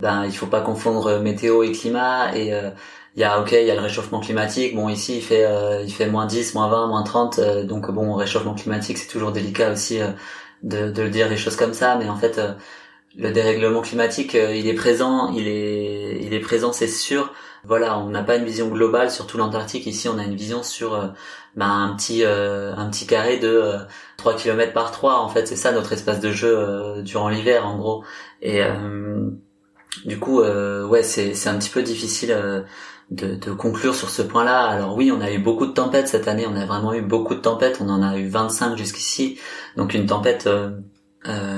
ben 0.00 0.24
il 0.24 0.32
faut 0.32 0.46
pas 0.46 0.62
confondre 0.62 1.20
météo 1.20 1.62
et 1.62 1.72
climat 1.72 2.36
et 2.36 2.48
il 3.16 3.20
y 3.20 3.24
a 3.24 3.40
ok 3.40 3.52
il 3.52 3.66
y 3.66 3.70
a 3.70 3.74
le 3.74 3.80
réchauffement 3.80 4.20
climatique 4.20 4.74
bon 4.74 4.88
ici 4.88 5.18
il 5.18 5.22
fait 5.22 5.46
il 5.84 5.92
fait 5.92 6.06
moins 6.08 6.26
10 6.26 6.54
moins 6.54 6.68
20 6.68 6.86
moins 6.88 7.02
30 7.04 7.40
donc 7.64 7.90
bon 7.92 8.14
réchauffement 8.14 8.54
climatique 8.54 8.98
c'est 8.98 9.06
toujours 9.06 9.30
délicat 9.32 9.70
aussi 9.70 10.00
de, 10.62 10.90
de 10.90 11.08
dire 11.08 11.28
des 11.28 11.36
choses 11.36 11.56
comme 11.56 11.74
ça 11.74 11.96
mais 11.96 12.08
en 12.08 12.16
fait 12.16 12.40
le 13.16 13.30
dérèglement 13.30 13.82
climatique 13.82 14.34
il 14.34 14.66
est 14.66 14.74
présent 14.74 15.30
il 15.32 15.46
est 15.46 16.18
il 16.22 16.34
est 16.34 16.40
présent 16.40 16.72
c'est 16.72 16.88
sûr 16.88 17.32
voilà, 17.64 17.98
on 17.98 18.10
n'a 18.10 18.22
pas 18.22 18.36
une 18.36 18.44
vision 18.44 18.68
globale 18.68 19.10
sur 19.10 19.26
tout 19.26 19.38
l'Antarctique. 19.38 19.86
Ici, 19.86 20.08
on 20.08 20.18
a 20.18 20.24
une 20.24 20.36
vision 20.36 20.62
sur 20.62 20.94
euh, 20.94 21.08
bah, 21.56 21.66
un 21.66 21.94
petit 21.94 22.24
euh, 22.24 22.74
un 22.74 22.90
petit 22.90 23.06
carré 23.06 23.38
de 23.38 23.76
3 24.16 24.32
euh, 24.32 24.36
km 24.36 24.72
par 24.72 24.90
3. 24.90 25.20
En 25.20 25.28
fait, 25.28 25.46
c'est 25.46 25.56
ça 25.56 25.72
notre 25.72 25.92
espace 25.92 26.20
de 26.20 26.30
jeu 26.32 27.02
durant 27.02 27.28
l'hiver, 27.28 27.66
en 27.66 27.76
gros. 27.76 28.04
Et 28.42 28.60
du 30.04 30.18
coup, 30.18 30.40
ouais, 30.40 31.02
c'est 31.02 31.34
c'est 31.34 31.48
un 31.48 31.58
petit 31.58 31.70
peu 31.70 31.82
difficile 31.82 32.64
de, 33.10 33.34
de 33.36 33.52
conclure 33.52 33.94
sur 33.94 34.10
ce 34.10 34.22
point-là. 34.22 34.64
Alors 34.66 34.96
oui, 34.96 35.12
on 35.12 35.20
a 35.20 35.30
eu 35.30 35.38
beaucoup 35.38 35.66
de 35.66 35.72
tempêtes 35.72 36.08
cette 36.08 36.28
année. 36.28 36.46
On 36.48 36.56
a 36.56 36.66
vraiment 36.66 36.94
eu 36.94 37.02
beaucoup 37.02 37.34
de 37.34 37.40
tempêtes. 37.40 37.78
On 37.80 37.88
en 37.88 38.02
a 38.02 38.18
eu 38.18 38.28
25 38.28 38.76
jusqu'ici. 38.76 39.38
Donc 39.76 39.94
une 39.94 40.06
tempête 40.06 40.48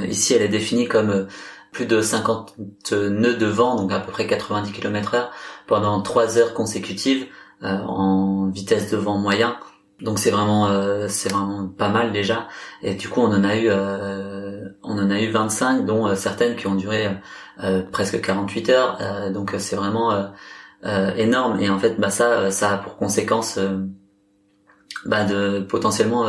ici, 0.09 0.35
elle 0.35 0.43
est 0.43 0.49
définie 0.49 0.89
comme 0.89 1.27
plus 1.73 1.87
de 1.87 2.01
50 2.01 2.57
nœuds 2.93 3.37
de 3.37 3.47
vent, 3.47 3.77
donc 3.77 3.93
à 3.93 4.01
peu 4.01 4.13
près 4.13 4.27
90 4.27 4.73
km 4.73 5.15
heure, 5.15 5.31
pendant 5.67 6.01
3 6.03 6.39
heures 6.39 6.55
consécutives 6.55 7.27
en 7.63 8.49
vitesse 8.49 8.91
de 8.91 8.97
vent 8.97 9.19
moyen. 9.19 9.57
Donc 10.01 10.19
c'est 10.19 10.31
vraiment 10.31 10.67
euh, 10.69 11.09
c'est 11.09 11.33
vraiment 11.33 11.67
pas 11.67 11.89
mal 11.89 12.13
déjà. 12.13 12.49
Et 12.83 12.95
du 12.95 13.09
coup 13.09 13.21
on 13.21 13.33
en 13.33 13.45
a 13.45 13.57
eu 13.57 13.69
euh, 13.69 14.69
on 14.83 14.99
en 14.99 15.11
a 15.11 15.21
eu 15.21 15.31
25 15.31 15.87
dont 15.87 16.07
euh, 16.07 16.15
certaines 16.15 16.57
qui 16.57 16.67
ont 16.67 16.75
duré 16.75 17.09
presque 17.93 18.21
48 18.21 18.69
heures. 18.71 19.33
Donc 19.33 19.55
c'est 19.59 19.77
vraiment 19.77 20.33
énorme. 21.17 21.61
Et 21.61 21.71
en 21.71 21.79
fait 21.79 21.99
bah 21.99 22.11
ça 22.11 22.51
ça 22.51 22.73
a 22.73 22.79
pour 22.79 22.97
conséquence 22.97 23.59
bah 25.07 25.25
de 25.25 25.61
potentiellement 25.61 26.27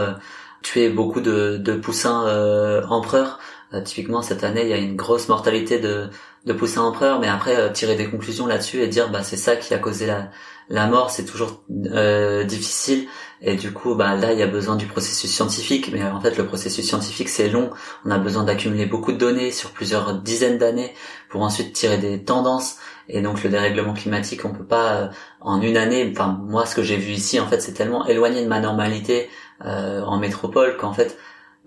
tuer 0.63 0.89
beaucoup 0.89 1.19
de, 1.19 1.57
de 1.57 1.73
poussins 1.73 2.83
empereurs 2.89 3.39
typiquement 3.83 4.21
cette 4.21 4.43
année 4.43 4.61
il 4.63 4.69
y 4.69 4.73
a 4.73 4.77
une 4.77 4.95
grosse 4.95 5.27
mortalité 5.27 5.79
de 5.79 6.09
de 6.45 6.53
poussins 6.53 6.81
empereurs 6.81 7.19
mais 7.19 7.27
après 7.27 7.73
tirer 7.73 7.95
des 7.95 8.09
conclusions 8.09 8.47
là-dessus 8.47 8.81
et 8.81 8.87
dire 8.87 9.09
bah 9.09 9.23
c'est 9.23 9.37
ça 9.37 9.55
qui 9.55 9.73
a 9.73 9.77
causé 9.77 10.05
la 10.05 10.29
la 10.69 10.87
mort 10.87 11.11
c'est 11.11 11.25
toujours 11.25 11.63
difficile 11.67 13.07
et 13.41 13.55
du 13.55 13.71
coup, 13.71 13.93
bah 13.93 14.15
là, 14.15 14.33
il 14.33 14.39
y 14.39 14.41
a 14.41 14.47
besoin 14.47 14.75
du 14.75 14.87
processus 14.87 15.29
scientifique, 15.29 15.91
mais 15.93 16.03
en 16.03 16.19
fait, 16.19 16.37
le 16.37 16.45
processus 16.45 16.85
scientifique 16.85 17.29
c'est 17.29 17.49
long. 17.49 17.69
On 18.03 18.09
a 18.09 18.17
besoin 18.17 18.43
d'accumuler 18.43 18.87
beaucoup 18.87 19.11
de 19.11 19.17
données 19.17 19.51
sur 19.51 19.71
plusieurs 19.71 20.15
dizaines 20.21 20.57
d'années 20.57 20.93
pour 21.29 21.43
ensuite 21.43 21.73
tirer 21.73 21.97
des 21.97 22.23
tendances. 22.23 22.77
Et 23.09 23.21
donc, 23.21 23.43
le 23.43 23.49
dérèglement 23.49 23.93
climatique, 23.93 24.43
on 24.43 24.53
peut 24.53 24.65
pas 24.65 24.93
euh, 24.93 25.07
en 25.39 25.61
une 25.61 25.77
année. 25.77 26.11
Enfin, 26.11 26.39
moi, 26.47 26.65
ce 26.65 26.75
que 26.75 26.81
j'ai 26.81 26.97
vu 26.97 27.11
ici, 27.11 27.39
en 27.39 27.47
fait, 27.47 27.61
c'est 27.61 27.73
tellement 27.73 28.07
éloigné 28.07 28.43
de 28.43 28.47
ma 28.49 28.59
normalité 28.59 29.29
euh, 29.63 30.01
en 30.01 30.17
métropole 30.17 30.75
qu'en 30.77 30.93
fait, 30.93 31.17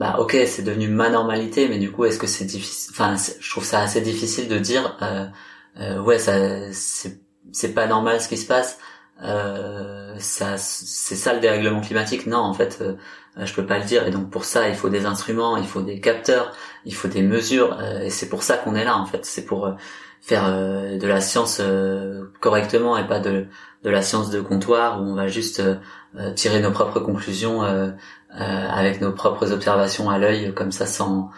bah 0.01 0.17
ok, 0.19 0.37
c'est 0.47 0.63
devenu 0.63 0.89
ma 0.89 1.11
normalité, 1.11 1.69
mais 1.69 1.79
du 1.79 1.93
coup, 1.93 2.05
est-ce 2.07 2.19
que 2.19 2.27
c'est 2.27 2.47
difficile 2.47 2.93
Enfin, 2.93 3.15
je 3.41 3.51
trouve 3.51 3.65
ça 3.65 3.81
assez 3.81 4.01
difficile 4.01 4.49
de 4.49 4.59
dire, 4.59 4.97
euh, 5.03 5.27
euh 5.81 6.01
ouais, 6.03 6.19
ça, 6.19 6.73
c'est 6.73 7.21
c'est 7.53 7.75
pas 7.75 7.87
normal 7.87 8.21
ce 8.21 8.29
qui 8.29 8.37
se 8.37 8.47
passe 8.47 8.79
euh, 9.23 10.15
ça, 10.19 10.57
c'est 10.57 11.17
ça 11.17 11.35
le 11.35 11.41
dérèglement 11.41 11.81
climatique 11.81 12.27
Non, 12.27 12.39
en 12.39 12.55
fait, 12.55 12.79
euh, 12.81 12.95
je 13.37 13.53
peux 13.55 13.67
pas 13.67 13.79
le 13.79 13.85
dire. 13.85 14.07
Et 14.07 14.11
donc 14.11 14.31
pour 14.31 14.45
ça, 14.45 14.69
il 14.69 14.75
faut 14.75 14.89
des 14.89 15.07
instruments, 15.07 15.57
il 15.57 15.67
faut 15.67 15.83
des 15.83 16.01
capteurs, 16.01 16.53
il 16.85 16.95
faut 16.95 17.09
des 17.09 17.23
mesures. 17.23 17.79
Euh, 17.81 18.01
et 18.01 18.11
c'est 18.11 18.29
pour 18.29 18.43
ça 18.43 18.57
qu'on 18.57 18.75
est 18.75 18.85
là, 18.85 18.97
en 18.97 19.07
fait. 19.07 19.25
C'est 19.25 19.45
pour 19.45 19.75
faire 20.23 20.51
de 20.51 21.07
la 21.07 21.21
science 21.23 21.63
correctement 22.41 22.99
et 22.99 23.07
pas 23.07 23.21
de, 23.21 23.47
de 23.85 23.91
la 23.91 24.03
science 24.03 24.29
de 24.29 24.41
comptoir 24.43 25.01
où 25.01 25.05
on 25.05 25.15
va 25.15 25.29
juste 25.29 25.63
tirer 26.37 26.61
nos 26.61 26.73
propres 26.73 27.01
conclusions 27.01 27.63
avec 28.33 29.01
nos 29.01 29.13
propres 29.13 29.53
observations 29.53 30.09
à 30.11 30.19
l'œil, 30.19 30.55
comme 30.55 30.73
ça, 30.73 30.87
sans 30.87 31.31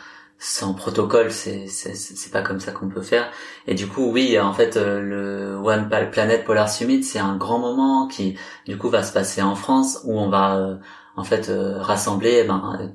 sans 0.44 0.74
protocole, 0.74 1.30
c'est 1.30 1.68
c'est 1.68 2.32
pas 2.32 2.42
comme 2.42 2.58
ça 2.58 2.72
qu'on 2.72 2.88
peut 2.88 3.00
faire. 3.00 3.30
Et 3.68 3.74
du 3.74 3.86
coup, 3.86 4.10
oui, 4.10 4.38
en 4.40 4.52
fait, 4.52 4.76
euh, 4.76 5.00
le 5.00 5.56
One 5.56 5.88
Planet 5.88 6.44
Polar 6.44 6.68
Summit, 6.68 7.04
c'est 7.04 7.20
un 7.20 7.36
grand 7.36 7.60
moment 7.60 8.08
qui, 8.08 8.36
du 8.66 8.76
coup, 8.76 8.88
va 8.88 9.04
se 9.04 9.12
passer 9.12 9.40
en 9.40 9.54
France, 9.54 10.00
où 10.04 10.18
on 10.18 10.28
va 10.30 10.56
euh, 10.56 10.76
en 11.16 11.22
fait 11.22 11.48
euh, 11.48 11.80
rassembler 11.80 12.40
eh 12.42 12.44
ben, 12.44 12.92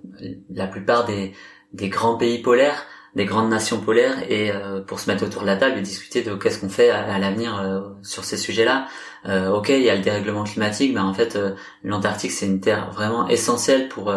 la 0.49 0.67
plupart 0.67 1.05
des 1.05 1.33
des 1.71 1.87
grands 1.87 2.17
pays 2.17 2.41
polaires, 2.41 2.85
des 3.15 3.25
grandes 3.25 3.49
nations 3.49 3.79
polaires, 3.79 4.17
et 4.29 4.51
pour 4.85 4.99
se 4.99 5.09
mettre 5.09 5.25
autour 5.25 5.41
de 5.41 5.47
la 5.47 5.55
table 5.55 5.77
et 5.77 5.81
discuter 5.81 6.21
de 6.21 6.35
qu'est-ce 6.35 6.59
qu'on 6.59 6.69
fait 6.69 6.91
à, 6.91 7.17
l'avenir 7.17 7.95
sur 8.03 8.23
ces 8.23 8.37
sujets-là. 8.37 8.87
ok, 9.25 9.69
il 9.69 9.81
y 9.81 9.89
a 9.89 9.95
le 9.95 10.01
dérèglement 10.01 10.43
climatique, 10.43 10.93
mais 10.93 10.99
en 10.99 11.13
fait, 11.13 11.37
l'Antarctique, 11.83 12.31
c'est 12.31 12.45
une 12.45 12.59
terre 12.59 12.91
vraiment 12.91 13.27
essentielle 13.27 13.87
pour 13.89 14.13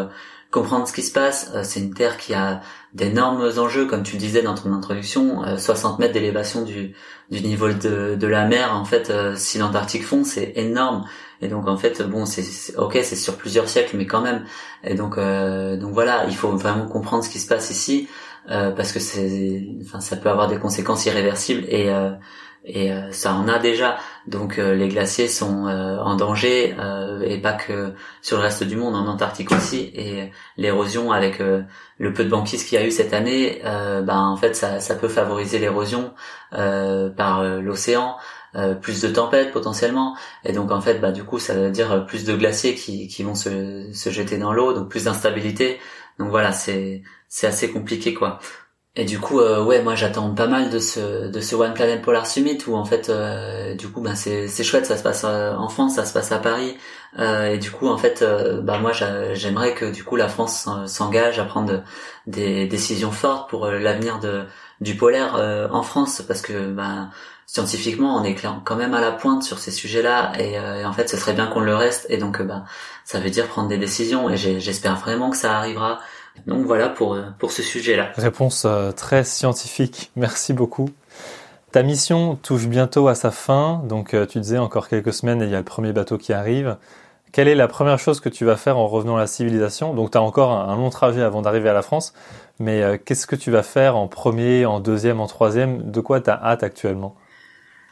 comprendre 0.50 0.86
ce 0.86 0.92
qui 0.92 1.02
se 1.02 1.12
passe. 1.12 1.50
Euh, 1.54 1.62
c'est 1.62 1.80
une 1.80 1.94
Terre 1.94 2.16
qui 2.16 2.34
a 2.34 2.60
d'énormes 2.92 3.48
enjeux, 3.56 3.86
comme 3.86 4.02
tu 4.02 4.16
disais 4.16 4.42
dans 4.42 4.54
ton 4.54 4.72
introduction, 4.72 5.42
60 5.56 5.94
euh, 5.94 6.02
mètres 6.02 6.12
d'élévation 6.12 6.62
du, 6.62 6.94
du 7.30 7.40
niveau 7.40 7.68
de, 7.68 8.16
de 8.16 8.26
la 8.26 8.46
mer. 8.46 8.74
En 8.74 8.84
fait, 8.84 9.10
euh, 9.10 9.34
si 9.36 9.58
l'Antarctique 9.58 10.04
fond, 10.04 10.24
c'est 10.24 10.52
énorme. 10.56 11.04
Et 11.40 11.48
donc 11.48 11.68
en 11.68 11.76
fait, 11.76 12.02
bon, 12.02 12.26
c'est 12.26 12.76
ok, 12.76 12.98
c'est 13.02 13.16
sur 13.16 13.36
plusieurs 13.36 13.68
siècles, 13.68 13.96
mais 13.96 14.06
quand 14.06 14.20
même. 14.20 14.44
Et 14.84 14.94
donc, 14.94 15.16
donc 15.16 15.94
voilà, 15.94 16.26
il 16.28 16.36
faut 16.36 16.50
vraiment 16.50 16.86
comprendre 16.86 17.24
ce 17.24 17.30
qui 17.30 17.38
se 17.38 17.46
passe 17.46 17.70
ici, 17.70 18.08
parce 18.50 18.92
que 18.92 18.98
c'est, 18.98 19.64
enfin, 19.82 20.00
ça 20.00 20.16
peut 20.16 20.28
avoir 20.28 20.48
des 20.48 20.58
conséquences 20.58 21.06
irréversibles. 21.06 21.64
Et 21.68 21.88
et 22.64 22.92
euh, 22.92 23.10
ça 23.10 23.34
en 23.34 23.48
a 23.48 23.58
déjà. 23.58 23.96
Donc 24.26 24.58
euh, 24.58 24.74
les 24.74 24.88
glaciers 24.88 25.28
sont 25.28 25.66
euh, 25.66 25.98
en 25.98 26.14
danger 26.14 26.76
et 27.24 27.38
pas 27.38 27.54
que 27.54 27.94
sur 28.22 28.36
le 28.36 28.42
reste 28.42 28.64
du 28.64 28.76
monde, 28.76 28.94
en 28.94 29.06
Antarctique 29.06 29.50
aussi. 29.52 29.90
Et 29.94 30.30
l'érosion 30.56 31.12
avec 31.12 31.38
le 31.38 32.12
peu 32.12 32.24
de 32.24 32.30
banquise 32.30 32.64
qu'il 32.64 32.78
y 32.78 32.82
a 32.82 32.86
eu 32.86 32.90
cette 32.90 33.12
année, 33.12 33.60
ben 33.64 34.18
en 34.18 34.36
fait 34.36 34.54
ça, 34.54 34.80
ça 34.80 34.94
peut 34.94 35.08
favoriser 35.08 35.58
l'érosion 35.58 36.14
par 36.50 37.44
l'océan. 37.60 38.16
plus 38.80 39.02
de 39.02 39.08
tempêtes 39.08 39.52
potentiellement 39.52 40.16
et 40.44 40.52
donc 40.52 40.72
en 40.72 40.80
fait 40.80 40.94
bah 40.94 41.12
du 41.12 41.22
coup 41.24 41.38
ça 41.38 41.54
veut 41.54 41.70
dire 41.70 42.04
plus 42.06 42.24
de 42.24 42.34
glaciers 42.34 42.74
qui, 42.74 43.06
qui 43.06 43.22
vont 43.22 43.36
se, 43.36 43.92
se 43.92 44.10
jeter 44.10 44.38
dans 44.38 44.52
l'eau 44.52 44.72
donc 44.72 44.88
plus 44.88 45.04
d'instabilité 45.04 45.78
donc 46.20 46.30
voilà 46.30 46.52
c'est 46.52 47.02
c'est 47.28 47.46
assez 47.48 47.70
compliqué 47.70 48.14
quoi. 48.14 48.38
Et 48.96 49.04
du 49.04 49.20
coup, 49.20 49.38
euh, 49.40 49.64
ouais, 49.64 49.82
moi 49.82 49.94
j'attends 49.94 50.34
pas 50.34 50.48
mal 50.48 50.68
de 50.68 50.80
ce 50.80 51.28
de 51.28 51.40
ce 51.40 51.54
One 51.54 51.74
Planet 51.74 52.02
Polar 52.02 52.26
Summit 52.26 52.58
où 52.66 52.74
en 52.74 52.84
fait, 52.84 53.08
euh, 53.08 53.74
du 53.74 53.88
coup, 53.88 54.00
ben 54.00 54.16
c'est 54.16 54.48
c'est 54.48 54.64
chouette, 54.64 54.84
ça 54.84 54.96
se 54.96 55.02
passe 55.04 55.22
euh, 55.24 55.54
en 55.54 55.68
France, 55.68 55.94
ça 55.94 56.04
se 56.04 56.12
passe 56.12 56.32
à 56.32 56.38
Paris, 56.38 56.76
et 57.18 57.58
du 57.58 57.70
coup, 57.70 57.88
en 57.88 57.98
fait, 57.98 58.24
bah 58.62 58.78
moi 58.78 58.92
j'aimerais 58.92 59.74
que 59.74 59.84
du 59.86 60.04
coup 60.04 60.16
la 60.16 60.28
France 60.28 60.68
s'engage 60.86 61.38
à 61.38 61.44
prendre 61.44 61.82
des 62.26 62.66
décisions 62.66 63.12
fortes 63.12 63.48
pour 63.50 63.66
l'avenir 63.66 64.20
de 64.20 64.44
du 64.80 64.96
polaire 64.96 65.34
en 65.72 65.82
France 65.82 66.22
parce 66.26 66.42
que 66.42 66.70
ben 66.70 67.10
scientifiquement 67.52 68.16
on 68.16 68.22
est 68.22 68.36
quand 68.64 68.76
même 68.76 68.94
à 68.94 69.00
la 69.00 69.10
pointe 69.10 69.42
sur 69.42 69.58
ces 69.58 69.72
sujets-là 69.72 70.32
et, 70.38 70.56
en 70.86 70.92
fait 70.92 71.08
ce 71.08 71.16
serait 71.16 71.32
bien 71.32 71.48
qu'on 71.48 71.60
le 71.60 71.74
reste 71.74 72.06
et 72.08 72.16
donc 72.16 72.40
bah 72.42 72.64
ça 73.04 73.18
veut 73.18 73.30
dire 73.30 73.48
prendre 73.48 73.68
des 73.68 73.78
décisions 73.78 74.30
et 74.30 74.36
j'espère 74.36 74.96
vraiment 74.96 75.30
que 75.30 75.36
ça 75.36 75.56
arrivera. 75.56 75.98
Donc 76.46 76.64
voilà 76.64 76.88
pour, 76.88 77.14
euh, 77.14 77.24
pour 77.38 77.52
ce 77.52 77.62
sujet-là. 77.62 78.10
Réponse 78.16 78.64
euh, 78.66 78.92
très 78.92 79.24
scientifique, 79.24 80.10
merci 80.16 80.52
beaucoup. 80.52 80.88
Ta 81.72 81.82
mission 81.82 82.36
touche 82.36 82.66
bientôt 82.66 83.08
à 83.08 83.14
sa 83.14 83.30
fin, 83.30 83.82
donc 83.84 84.14
euh, 84.14 84.26
tu 84.26 84.40
disais 84.40 84.58
encore 84.58 84.88
quelques 84.88 85.12
semaines 85.12 85.42
et 85.42 85.46
il 85.46 85.50
y 85.50 85.54
a 85.54 85.58
le 85.58 85.64
premier 85.64 85.92
bateau 85.92 86.18
qui 86.18 86.32
arrive. 86.32 86.76
Quelle 87.32 87.46
est 87.46 87.54
la 87.54 87.68
première 87.68 87.98
chose 87.98 88.20
que 88.20 88.28
tu 88.28 88.44
vas 88.44 88.56
faire 88.56 88.76
en 88.76 88.88
revenant 88.88 89.16
à 89.16 89.20
la 89.20 89.26
civilisation? 89.28 89.94
Donc 89.94 90.10
tu 90.12 90.18
as 90.18 90.22
encore 90.22 90.52
un, 90.52 90.74
long 90.74 90.90
trajet 90.90 91.22
avant 91.22 91.42
d'arriver 91.42 91.68
à 91.68 91.72
la 91.72 91.82
France, 91.82 92.12
mais 92.58 93.00
qu'est-ce 93.04 93.28
que 93.28 93.36
tu 93.36 93.52
vas 93.52 93.62
faire 93.62 93.96
en 93.96 94.08
premier, 94.08 94.66
en 94.66 94.80
deuxième, 94.80 95.20
en 95.20 95.28
troisième? 95.28 95.92
De 95.92 96.00
quoi 96.00 96.20
tu 96.20 96.28
as 96.28 96.40
hâte 96.42 96.64
actuellement? 96.64 97.14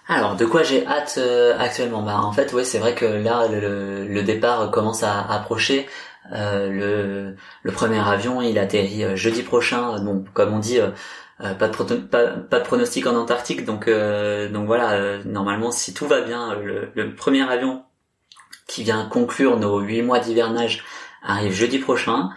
Alors, 0.08 0.36
de 0.36 0.46
quoi 0.46 0.62
j'ai 0.62 0.86
hâte 0.86 1.18
actuellement? 1.58 2.02
Bah, 2.02 2.18
en 2.20 2.32
fait, 2.32 2.52
oui, 2.54 2.64
c'est 2.64 2.78
vrai 2.78 2.94
que 2.94 3.04
là, 3.04 3.46
le, 3.48 4.22
départ 4.22 4.70
commence 4.70 5.02
à 5.02 5.20
approcher. 5.20 5.86
Euh, 6.32 7.34
le, 7.62 7.72
premier 7.72 7.98
avion, 7.98 8.42
il 8.42 8.58
atterrit 8.58 9.04
euh, 9.04 9.16
jeudi 9.16 9.42
prochain. 9.42 10.00
Bon, 10.00 10.24
comme 10.34 10.52
on 10.54 10.58
dit, 10.58 10.80
euh, 10.80 11.54
pas, 11.54 11.68
de 11.68 11.94
pas, 11.96 12.26
pas, 12.26 12.60
de 12.60 12.64
pronostic 12.64 13.06
en 13.06 13.16
Antarctique, 13.16 13.64
donc 13.64 13.88
donc 13.88 14.66
voilà. 14.66 15.18
normalement, 15.24 15.70
si 15.70 15.94
tout 15.94 16.06
va 16.06 16.20
bien, 16.20 16.54
le, 16.56 16.90
le, 16.94 17.14
premier 17.14 17.42
avion 17.48 17.84
qui 18.66 18.82
vient 18.82 19.06
conclure 19.06 19.58
nos 19.58 19.80
huit 19.80 20.02
mois 20.02 20.18
d'hivernage 20.18 20.84
arrive 21.22 21.52
jeudi 21.52 21.78
prochain. 21.78 22.30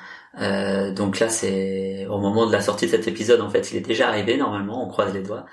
donc 0.95 1.19
là, 1.19 1.29
c'est 1.29 2.05
au 2.09 2.19
moment 2.19 2.45
de 2.47 2.51
la 2.51 2.61
sortie 2.61 2.85
de 2.85 2.91
cet 2.91 3.07
épisode, 3.07 3.41
en 3.41 3.49
fait, 3.49 3.71
il 3.71 3.77
est 3.77 3.81
déjà 3.81 4.07
arrivé. 4.07 4.37
Normalement, 4.37 4.85
on 4.85 4.87
croise 4.87 5.13
les 5.13 5.21
doigts. 5.23 5.45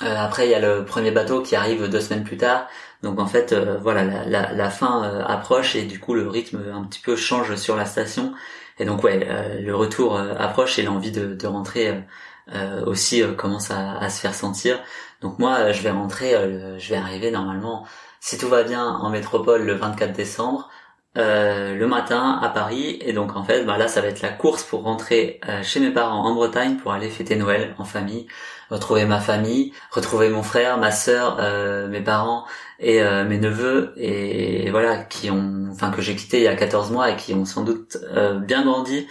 Après, 0.00 0.46
il 0.46 0.50
y 0.50 0.54
a 0.54 0.60
le 0.60 0.84
premier 0.84 1.10
bateau 1.10 1.42
qui 1.42 1.56
arrive 1.56 1.88
deux 1.88 2.00
semaines 2.00 2.24
plus 2.24 2.36
tard. 2.36 2.68
Donc 3.02 3.20
en 3.20 3.26
fait, 3.26 3.52
euh, 3.52 3.78
voilà, 3.80 4.04
la, 4.04 4.70
fin 4.70 5.04
euh, 5.04 5.24
approche 5.24 5.76
et 5.76 5.82
du 5.82 6.00
coup 6.00 6.14
le 6.14 6.28
rythme 6.28 6.60
un 6.74 6.82
petit 6.84 7.00
peu 7.00 7.16
change 7.16 7.54
sur 7.56 7.76
la 7.76 7.84
station. 7.86 8.34
Et 8.78 8.84
donc 8.84 9.04
ouais, 9.04 9.26
euh, 9.28 9.60
le 9.60 9.74
retour 9.74 10.18
approche 10.18 10.78
et 10.78 10.82
l'envie 10.82 11.12
de, 11.12 11.46
rentrer 11.46 12.04
aussi 12.86 13.22
commence 13.36 13.70
à, 13.70 14.08
se 14.08 14.20
faire 14.20 14.34
sentir. 14.34 14.80
Donc 15.20 15.38
moi, 15.38 15.72
je 15.72 15.82
vais 15.82 15.90
rentrer, 15.90 16.32
je 16.78 16.88
vais 16.88 16.96
arriver 16.96 17.30
normalement, 17.30 17.86
si 18.20 18.38
tout 18.38 18.48
va 18.48 18.62
bien, 18.62 18.86
en 18.86 19.10
métropole 19.10 19.64
le 19.64 19.74
24 19.74 20.12
décembre. 20.12 20.70
Le 21.18 21.86
matin 21.86 22.38
à 22.40 22.48
Paris 22.48 22.98
et 23.00 23.12
donc 23.12 23.36
en 23.36 23.44
fait 23.44 23.64
bah 23.64 23.76
là 23.76 23.88
ça 23.88 24.00
va 24.00 24.08
être 24.08 24.22
la 24.22 24.28
course 24.30 24.62
pour 24.62 24.82
rentrer 24.84 25.40
chez 25.62 25.80
mes 25.80 25.90
parents 25.90 26.24
en 26.24 26.34
Bretagne 26.34 26.76
pour 26.76 26.92
aller 26.92 27.10
fêter 27.10 27.36
Noël 27.36 27.74
en 27.78 27.84
famille 27.84 28.26
retrouver 28.70 29.04
ma 29.04 29.18
famille 29.18 29.72
retrouver 29.90 30.28
mon 30.28 30.42
frère 30.42 30.78
ma 30.78 30.90
sœur 30.92 31.38
mes 31.88 32.00
parents 32.00 32.46
et 32.78 33.02
euh, 33.02 33.24
mes 33.24 33.38
neveux 33.38 33.92
et, 33.96 34.70
voilà 34.70 34.98
qui 34.98 35.30
ont 35.30 35.68
enfin 35.70 35.90
que 35.90 36.02
j'ai 36.02 36.14
quitté 36.14 36.38
il 36.38 36.44
y 36.44 36.48
a 36.48 36.56
14 36.56 36.90
mois 36.90 37.10
et 37.10 37.16
qui 37.16 37.34
ont 37.34 37.44
sans 37.44 37.64
doute 37.64 37.98
euh, 38.14 38.38
bien 38.38 38.64
grandi 38.64 39.06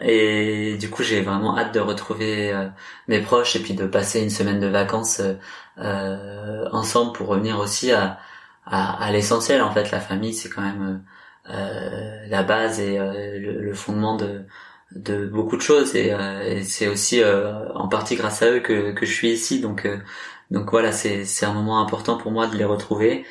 et 0.00 0.76
du 0.78 0.90
coup 0.90 1.02
j'ai 1.02 1.20
vraiment 1.22 1.56
hâte 1.56 1.72
de 1.74 1.80
retrouver 1.80 2.52
euh, 2.52 2.68
mes 3.08 3.20
proches 3.20 3.56
et 3.56 3.60
puis 3.60 3.74
de 3.74 3.86
passer 3.86 4.20
une 4.20 4.30
semaine 4.30 4.60
de 4.60 4.66
vacances 4.66 5.22
ensemble 6.72 7.12
pour 7.12 7.28
revenir 7.28 7.58
aussi 7.58 7.92
à 7.92 8.18
à, 8.66 9.10
l'essentiel 9.10 9.62
en 9.62 9.70
fait. 9.70 9.90
La 9.90 10.00
famille, 10.00 10.34
c'est 10.34 10.48
quand 10.48 10.62
même 10.62 10.82
euh, 10.82 10.98
la 11.46 12.42
base 12.42 12.80
et 12.80 12.98
le, 12.98 13.72
fondement 13.74 14.16
de 14.16 14.42
de 14.94 15.26
beaucoup 15.26 15.56
de 15.56 15.62
choses 15.62 15.96
et, 15.96 16.14
c'est 16.64 16.86
aussi 16.88 17.22
en 17.74 17.88
partie 17.88 18.16
grâce 18.16 18.42
à 18.42 18.50
eux 18.50 18.60
que, 18.60 18.92
que 18.92 19.06
je 19.06 19.12
suis 19.12 19.30
ici. 19.30 19.60
Donc 19.60 19.88
donc 20.50 20.70
voilà 20.70 20.92
c'est 20.92 21.24
c'est 21.24 21.46
un 21.46 21.52
moment 21.52 21.80
important 21.80 22.16
pour 22.16 22.30
moi 22.32 22.46
de 22.46 22.56
les 22.56 22.64
retrouver. 22.64 23.24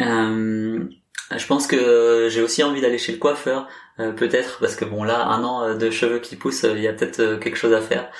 Je 0.00 1.46
pense 1.46 1.66
que 1.66 2.28
j'ai 2.30 2.42
aussi 2.42 2.62
envie 2.62 2.80
d'aller 2.80 2.98
chez 2.98 3.12
le 3.12 3.18
coiffeur 3.18 3.68
peut-être 3.96 4.58
parce 4.60 4.76
que 4.76 4.84
bon 4.84 5.04
là 5.04 5.26
un 5.26 5.44
an 5.44 5.74
de 5.74 5.90
cheveux 5.90 6.18
qui 6.20 6.36
poussent 6.36 6.64
il 6.64 6.80
y 6.80 6.88
a 6.88 6.92
peut-être 6.92 7.36
quelque 7.36 7.56
chose 7.56 7.74
à 7.74 7.80
faire. 7.80 8.10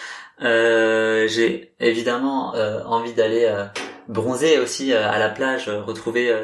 Euh, 0.40 1.28
j'ai 1.28 1.72
évidemment 1.78 2.54
euh, 2.54 2.82
envie 2.84 3.12
d'aller 3.12 3.44
euh, 3.44 3.66
bronzer 4.08 4.58
aussi 4.58 4.92
à 4.92 5.18
la 5.18 5.28
plage, 5.28 5.68
retrouver 5.68 6.34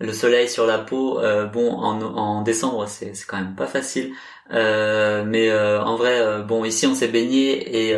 le 0.00 0.12
soleil 0.12 0.48
sur 0.48 0.66
la 0.66 0.78
peau. 0.78 1.20
bon, 1.52 1.72
en, 1.72 2.00
en 2.00 2.42
décembre, 2.42 2.86
c'est 2.88 3.12
quand 3.26 3.36
même 3.36 3.54
pas 3.54 3.66
facile. 3.66 4.12
mais 4.50 5.52
en 5.52 5.96
vrai, 5.96 6.42
bon, 6.42 6.64
ici 6.64 6.86
on 6.86 6.94
s'est 6.94 7.08
baigné 7.08 7.88
et 7.90 7.96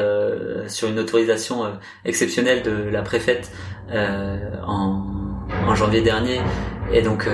sur 0.69 0.89
une 0.89 0.99
autorisation 0.99 1.65
exceptionnelle 2.05 2.63
de 2.63 2.73
la 2.73 3.03
préfète 3.03 3.53
en, 3.93 5.05
en, 5.67 5.75
janvier 5.75 6.03
dernier. 6.03 6.41
Et 6.93 7.03
donc, 7.03 7.29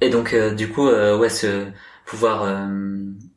et 0.00 0.10
donc, 0.10 0.34
du 0.54 0.68
coup, 0.68 0.86
ouais, 0.86 1.30
ce 1.30 1.66
pouvoir 2.04 2.44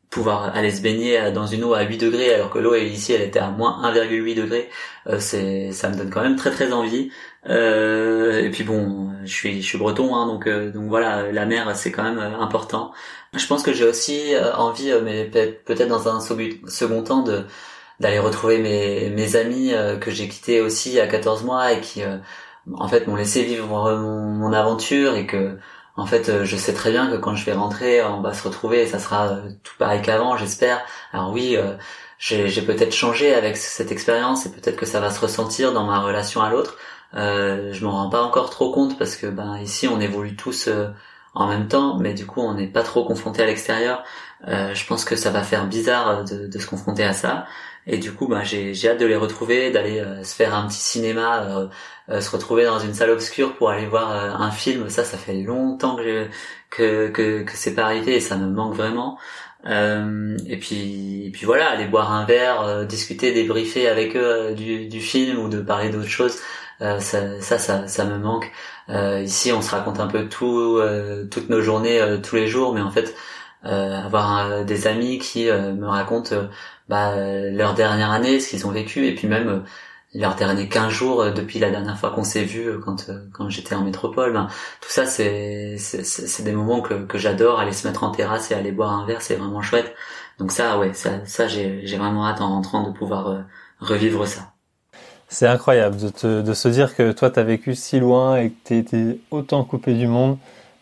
pouvoir 0.09 0.55
aller 0.55 0.71
se 0.71 0.81
baigner 0.81 1.31
dans 1.31 1.45
une 1.45 1.63
eau 1.63 1.73
à 1.73 1.83
8 1.83 1.97
degrés 1.97 2.33
alors 2.33 2.49
que 2.49 2.59
l'eau 2.59 2.75
ici 2.75 3.13
elle 3.13 3.21
était 3.21 3.39
à 3.39 3.49
moins 3.49 3.81
1,8 3.91 4.35
degrés 4.35 4.69
euh, 5.07 5.19
c'est 5.19 5.71
ça 5.73 5.89
me 5.89 5.95
donne 5.95 6.09
quand 6.09 6.21
même 6.21 6.37
très 6.37 6.51
très 6.51 6.71
envie 6.71 7.11
euh, 7.49 8.41
et 8.41 8.49
puis 8.49 8.63
bon 8.63 9.11
je 9.23 9.31
suis 9.31 9.61
je 9.61 9.67
suis 9.67 9.77
breton 9.77 10.15
hein, 10.15 10.27
donc 10.27 10.47
euh, 10.47 10.71
donc 10.71 10.87
voilà 10.89 11.31
la 11.31 11.45
mer 11.45 11.75
c'est 11.75 11.91
quand 11.91 12.03
même 12.03 12.19
important 12.19 12.91
je 13.33 13.45
pense 13.47 13.63
que 13.63 13.73
j'ai 13.73 13.85
aussi 13.85 14.33
envie 14.55 14.91
mais 15.03 15.25
peut-être 15.25 15.87
dans 15.87 16.07
un 16.07 16.19
second 16.19 17.03
temps 17.03 17.23
de 17.23 17.45
d'aller 17.99 18.19
retrouver 18.19 18.59
mes 18.59 19.09
mes 19.09 19.35
amis 19.35 19.73
que 20.01 20.11
j'ai 20.11 20.27
quittés 20.27 20.61
aussi 20.61 20.99
à 20.99 21.07
14 21.07 21.43
mois 21.43 21.73
et 21.73 21.81
qui 21.81 22.03
en 22.73 22.87
fait 22.87 23.07
m'ont 23.07 23.15
laissé 23.15 23.43
vivre 23.43 23.67
mon, 23.67 24.21
mon 24.21 24.53
aventure 24.53 25.15
et 25.15 25.25
que 25.25 25.57
en 25.97 26.05
fait, 26.05 26.29
euh, 26.29 26.45
je 26.45 26.55
sais 26.55 26.73
très 26.73 26.91
bien 26.91 27.09
que 27.09 27.17
quand 27.17 27.35
je 27.35 27.43
vais 27.43 27.53
rentrer, 27.53 28.03
on 28.03 28.21
va 28.21 28.33
se 28.33 28.43
retrouver 28.47 28.81
et 28.83 28.87
ça 28.87 28.99
sera 28.99 29.29
euh, 29.29 29.49
tout 29.63 29.73
pareil 29.79 30.01
qu'avant, 30.03 30.37
j'espère. 30.37 30.85
Alors 31.11 31.31
oui, 31.33 31.57
euh, 31.57 31.73
j'ai 32.19 32.61
peut-être 32.61 32.93
changé 32.93 33.33
avec 33.33 33.57
cette 33.57 33.91
expérience 33.91 34.45
et 34.45 34.51
peut-être 34.51 34.77
que 34.77 34.85
ça 34.85 34.99
va 34.99 35.09
se 35.09 35.19
ressentir 35.19 35.73
dans 35.73 35.85
ma 35.85 35.99
relation 35.99 36.41
à 36.41 36.51
l'autre. 36.51 36.77
Euh, 37.13 37.71
je 37.73 37.85
m'en 37.85 37.91
rends 37.91 38.09
pas 38.09 38.21
encore 38.21 38.49
trop 38.49 38.71
compte 38.71 38.97
parce 38.97 39.15
que 39.15 39.27
ben 39.27 39.57
ici 39.59 39.87
on 39.87 39.99
évolue 39.99 40.35
tous 40.35 40.69
en 41.33 41.47
même 41.47 41.67
temps, 41.67 41.97
mais 41.97 42.13
du 42.13 42.25
coup 42.25 42.41
on 42.41 42.53
n'est 42.53 42.67
pas 42.67 42.83
trop 42.83 43.05
confronté 43.05 43.43
à 43.43 43.45
l'extérieur. 43.45 44.03
je 44.45 44.85
pense 44.87 45.05
que 45.05 45.15
ça 45.15 45.31
va 45.31 45.43
faire 45.43 45.67
bizarre 45.67 46.23
de, 46.25 46.47
de 46.47 46.59
se 46.59 46.67
confronter 46.67 47.03
à 47.03 47.13
ça. 47.13 47.45
Et 47.87 47.97
du 47.97 48.11
coup, 48.13 48.27
bah, 48.27 48.43
j'ai, 48.43 48.73
hâte 48.87 48.99
de 48.99 49.05
les 49.05 49.15
retrouver, 49.15 49.71
d'aller 49.71 49.99
euh, 49.99 50.23
se 50.23 50.35
faire 50.35 50.53
un 50.53 50.67
petit 50.67 50.79
cinéma, 50.79 51.43
euh, 51.43 51.67
euh, 52.09 52.21
se 52.21 52.29
retrouver 52.29 52.65
dans 52.65 52.79
une 52.79 52.93
salle 52.93 53.11
obscure 53.11 53.55
pour 53.55 53.69
aller 53.69 53.85
voir 53.87 54.11
un 54.41 54.51
film. 54.51 54.89
Ça, 54.89 55.05
ça 55.05 55.17
fait 55.17 55.41
longtemps 55.41 55.95
que 55.95 56.27
que, 56.69 57.07
que, 57.09 57.43
que 57.43 57.51
c'est 57.53 57.73
pas 57.75 57.83
arrivé 57.85 58.17
et 58.17 58.19
ça 58.19 58.35
me 58.35 58.47
manque 58.49 58.75
vraiment. 58.75 59.17
et 59.65 60.57
puis, 60.59 61.27
et 61.27 61.31
puis 61.31 61.45
voilà, 61.45 61.69
aller 61.71 61.85
boire 61.85 62.11
un 62.11 62.25
verre, 62.25 62.85
discuter, 62.85 63.33
débriefer 63.33 63.87
avec 63.87 64.15
eux 64.17 64.53
du, 64.55 64.87
du 64.87 65.01
film 65.01 65.39
ou 65.39 65.49
de 65.49 65.61
parler 65.61 65.89
d'autres 65.89 66.09
choses. 66.09 66.39
Ça, 66.79 66.99
ça, 66.99 67.57
ça, 67.59 67.87
ça, 67.87 68.05
me 68.05 68.17
manque. 68.17 68.51
ici, 69.23 69.51
on 69.51 69.61
se 69.61 69.71
raconte 69.71 69.99
un 69.99 70.07
peu 70.07 70.29
tout, 70.29 70.79
toutes 71.31 71.49
nos 71.49 71.61
journées, 71.61 72.19
tous 72.23 72.35
les 72.35 72.47
jours, 72.47 72.73
mais 72.73 72.81
en 72.81 72.91
fait, 72.91 73.15
avoir 73.63 74.63
des 74.65 74.87
amis 74.87 75.19
qui 75.19 75.45
me 75.45 75.87
racontent 75.87 76.35
bah, 76.89 77.15
leur 77.51 77.73
dernière 77.73 78.11
année, 78.11 78.39
ce 78.39 78.49
qu'ils 78.49 78.65
ont 78.67 78.71
vécu, 78.71 79.07
et 79.07 79.15
puis 79.15 79.27
même 79.27 79.47
euh, 79.49 79.59
leurs 80.13 80.35
derniers 80.35 80.69
15 80.69 80.89
jours 80.91 81.21
euh, 81.21 81.31
depuis 81.31 81.59
la 81.59 81.69
dernière 81.69 81.97
fois 81.97 82.11
qu'on 82.11 82.23
s'est 82.23 82.43
vu 82.43 82.67
euh, 82.67 82.79
quand 82.79 83.11
quand 83.33 83.49
j'étais 83.49 83.75
en 83.75 83.83
métropole. 83.83 84.33
Ben, 84.33 84.47
tout 84.81 84.89
ça, 84.89 85.05
c'est 85.05 85.77
des 86.43 86.51
moments 86.53 86.81
que, 86.81 86.93
que 87.05 87.17
j'adore. 87.17 87.59
Aller 87.59 87.73
se 87.73 87.87
mettre 87.87 88.03
en 88.03 88.11
terrasse 88.11 88.51
et 88.51 88.55
aller 88.55 88.71
boire 88.71 88.93
un 88.93 89.05
verre, 89.05 89.21
c'est 89.21 89.35
vraiment 89.35 89.61
chouette. 89.61 89.93
Donc 90.39 90.51
ça, 90.51 90.77
ouais, 90.79 90.93
ça, 90.93 91.25
ça 91.25 91.47
j'ai 91.47 91.97
vraiment 91.97 92.27
hâte 92.27 92.41
en 92.41 92.49
rentrant 92.49 92.83
de 92.83 92.91
pouvoir 92.97 93.43
revivre 93.79 94.27
ça. 94.27 94.53
C'est 95.29 95.47
incroyable 95.47 95.97
de, 95.97 96.09
te, 96.09 96.41
de 96.41 96.53
se 96.53 96.67
dire 96.69 96.95
que 96.95 97.11
toi, 97.11 97.29
tu 97.29 97.39
as 97.39 97.43
vécu 97.43 97.75
si 97.75 97.99
loin 97.99 98.37
et 98.37 98.49
que 98.51 98.55
tu 98.65 98.77
été 98.77 99.19
autant 99.31 99.63
coupé 99.63 99.93
du 99.93 100.07
monde. 100.07 100.37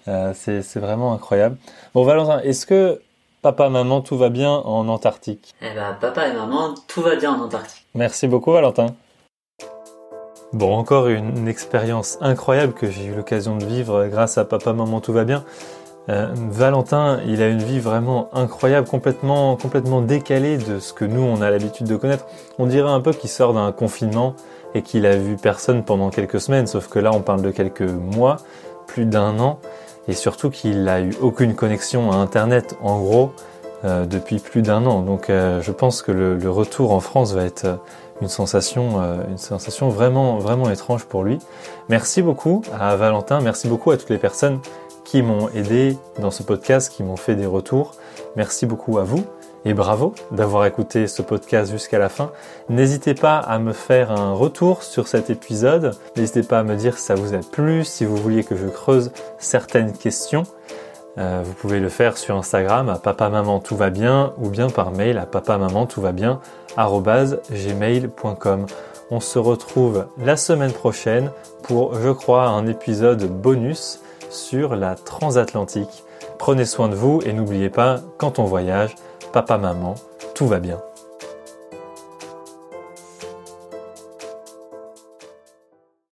Euh, 0.08 0.34
c'est 0.36 0.80
vraiment 0.80 1.14
incroyable. 1.14 1.58
Bon, 1.94 2.04
Valentin, 2.04 2.40
est-ce 2.42 2.66
que 2.66 3.02
Papa, 3.42 3.70
maman, 3.70 4.02
tout 4.02 4.18
va 4.18 4.30
bien 4.30 4.52
en 4.52 4.88
Antarctique? 4.88 5.54
Eh 5.62 5.76
ben, 5.76 5.96
papa 6.02 6.28
et 6.28 6.34
maman, 6.34 6.74
tout 6.88 7.02
va 7.02 7.16
bien 7.16 7.32
en 7.32 7.44
Antarctique. 7.44 7.86
Merci 7.94 8.28
beaucoup, 8.28 8.52
Valentin. 8.52 8.88
Bon, 10.52 10.76
encore 10.76 11.10
une, 11.10 11.48
expérience 11.48 12.18
incroyable 12.22 12.74
que 12.74 12.90
j'ai 12.90 13.06
eu 13.06 13.14
l'occasion 13.14 13.56
de 13.58 13.66
vivre 13.66 14.08
grâce 14.08 14.38
à 14.38 14.46
Papa, 14.46 14.74
maman, 14.74 15.00
tout 15.00 15.14
va 15.14 15.26
bien. 15.26 15.44
Euh, 16.10 16.28
Valentin, 16.34 17.20
il 17.26 17.42
a 17.42 17.48
une 17.48 17.64
vie 17.64 17.80
vraiment 17.80 18.30
incroyable, 18.34 18.88
complètement, 18.88 19.56
complètement 19.56 20.02
décalée 20.02 20.58
de 20.58 20.80
ce 20.80 20.94
que 20.94 21.06
nous 21.06 21.22
on 21.22 21.42
a 21.42 21.50
l'habitude 21.50 21.88
de 21.88 21.96
connaître. 21.96 22.26
On 22.60 22.68
dirait 22.68 22.90
un 22.90 23.02
peu 23.02 23.12
qu'il 23.12 23.30
sort 23.30 23.54
d'un 23.54 23.72
confinement 23.72 24.36
et 24.76 24.82
qu'il 24.82 25.06
a 25.06 25.16
vu 25.16 25.36
personne 25.36 25.84
pendant 25.84 26.10
quelques 26.10 26.40
semaines, 26.40 26.68
sauf 26.68 26.88
que 26.88 27.00
là 27.00 27.12
on 27.14 27.22
parle 27.22 27.42
de 27.42 27.50
quelques 27.50 27.82
mois, 27.82 28.38
plus 28.86 29.06
d'un 29.06 29.40
an 29.40 29.60
et 30.08 30.14
surtout 30.14 30.52
qu'il 30.52 30.84
n'a 30.84 31.02
eu 31.02 31.12
aucune 31.22 31.56
connexion 31.56 32.12
à 32.12 32.18
Internet 32.18 32.78
en 32.84 33.00
gros 33.00 33.32
euh, 33.84 34.06
depuis 34.06 34.38
plus 34.38 34.62
d'un 34.62 34.86
an. 34.86 35.02
Donc 35.02 35.32
euh, 35.32 35.60
je 35.62 35.72
pense 35.72 36.04
que 36.04 36.12
le, 36.12 36.52
retour 36.52 36.92
en 36.92 37.00
France 37.00 37.34
va 37.34 37.46
être 37.46 37.80
une 38.22 38.28
sensation, 38.28 39.02
une 39.30 39.38
sensation 39.38 39.90
vraiment, 39.90 40.38
vraiment 40.38 40.70
étrange 40.70 41.04
pour 41.04 41.24
lui. 41.24 41.40
Merci 41.90 42.22
beaucoup 42.22 42.62
à 42.80 42.96
Valentin, 42.96 43.42
merci 43.42 43.68
beaucoup 43.68 43.92
à 43.92 43.98
toutes 43.98 44.12
les 44.12 44.18
personnes 44.18 44.60
qui 45.06 45.22
m'ont 45.22 45.48
aidé 45.50 45.98
dans 46.20 46.32
ce 46.32 46.44
podcast, 46.44 46.92
qui 46.92 47.04
m'ont 47.04 47.16
fait 47.16 47.36
des 47.36 47.46
retours. 47.46 47.94
Merci 48.36 48.66
beaucoup 48.66 48.98
à 48.98 49.04
vous 49.04 49.24
et 49.64 49.74
bravo 49.74 50.14
d'avoir 50.32 50.66
écouté 50.66 51.08
ce 51.08 51.22
podcast 51.22 51.72
jusqu'à 51.72 51.98
la 52.00 52.10
fin. 52.10 52.32
N'hésitez 52.70 53.14
pas 53.14 53.38
à 53.38 53.58
me 53.60 53.74
faire 53.74 54.12
un 54.12 54.34
retour 54.34 54.84
sur 54.84 55.08
cet 55.08 55.30
épisode. 55.30 55.96
N'hésitez 56.18 56.44
pas 56.44 56.60
à 56.60 56.64
me 56.64 56.76
dire 56.76 56.98
si 56.98 57.06
ça 57.06 57.16
vous 57.16 57.34
a 57.34 57.40
plu, 57.40 57.84
si 57.84 58.06
vous 58.06 58.18
vouliez 58.18 58.44
que 58.44 58.56
je 58.56 58.68
creuse 58.68 59.12
certaines 59.40 59.94
questions. 59.94 60.44
Euh, 61.18 61.42
vous 61.46 61.54
pouvez 61.54 61.80
le 61.80 61.90
faire 61.90 62.18
sur 62.18 62.36
Instagram 62.36 62.90
à 62.90 63.00
papa 63.00 63.30
maman 63.30 63.60
tout 63.60 63.78
va 63.78 63.90
bien 63.90 64.34
ou 64.38 64.50
bien 64.50 64.70
par 64.70 64.92
mail 64.92 65.18
à 65.18 65.26
papa 65.26 65.58
maman 65.58 65.86
tout 65.86 66.02
va 66.02 66.12
bien 66.12 66.42
gmail.com. 66.78 68.66
On 69.12 69.20
se 69.20 69.40
retrouve 69.40 70.08
la 70.18 70.36
semaine 70.36 70.74
prochaine 70.74 71.32
pour, 71.64 71.96
je 71.96 72.10
crois, 72.10 72.48
un 72.48 72.68
épisode 72.68 73.24
bonus 73.24 74.02
sur 74.36 74.76
la 74.76 74.96
transatlantique. 74.96 76.04
Prenez 76.38 76.66
soin 76.66 76.90
de 76.90 76.96
vous 76.96 77.22
et 77.26 77.34
n'oubliez 77.34 77.70
pas, 77.70 78.02
quand 78.18 78.40
on 78.40 78.44
voyage, 78.44 78.96
papa, 79.32 79.58
maman, 79.58 79.96
tout 80.36 80.48
va 80.48 80.60
bien. 80.60 80.80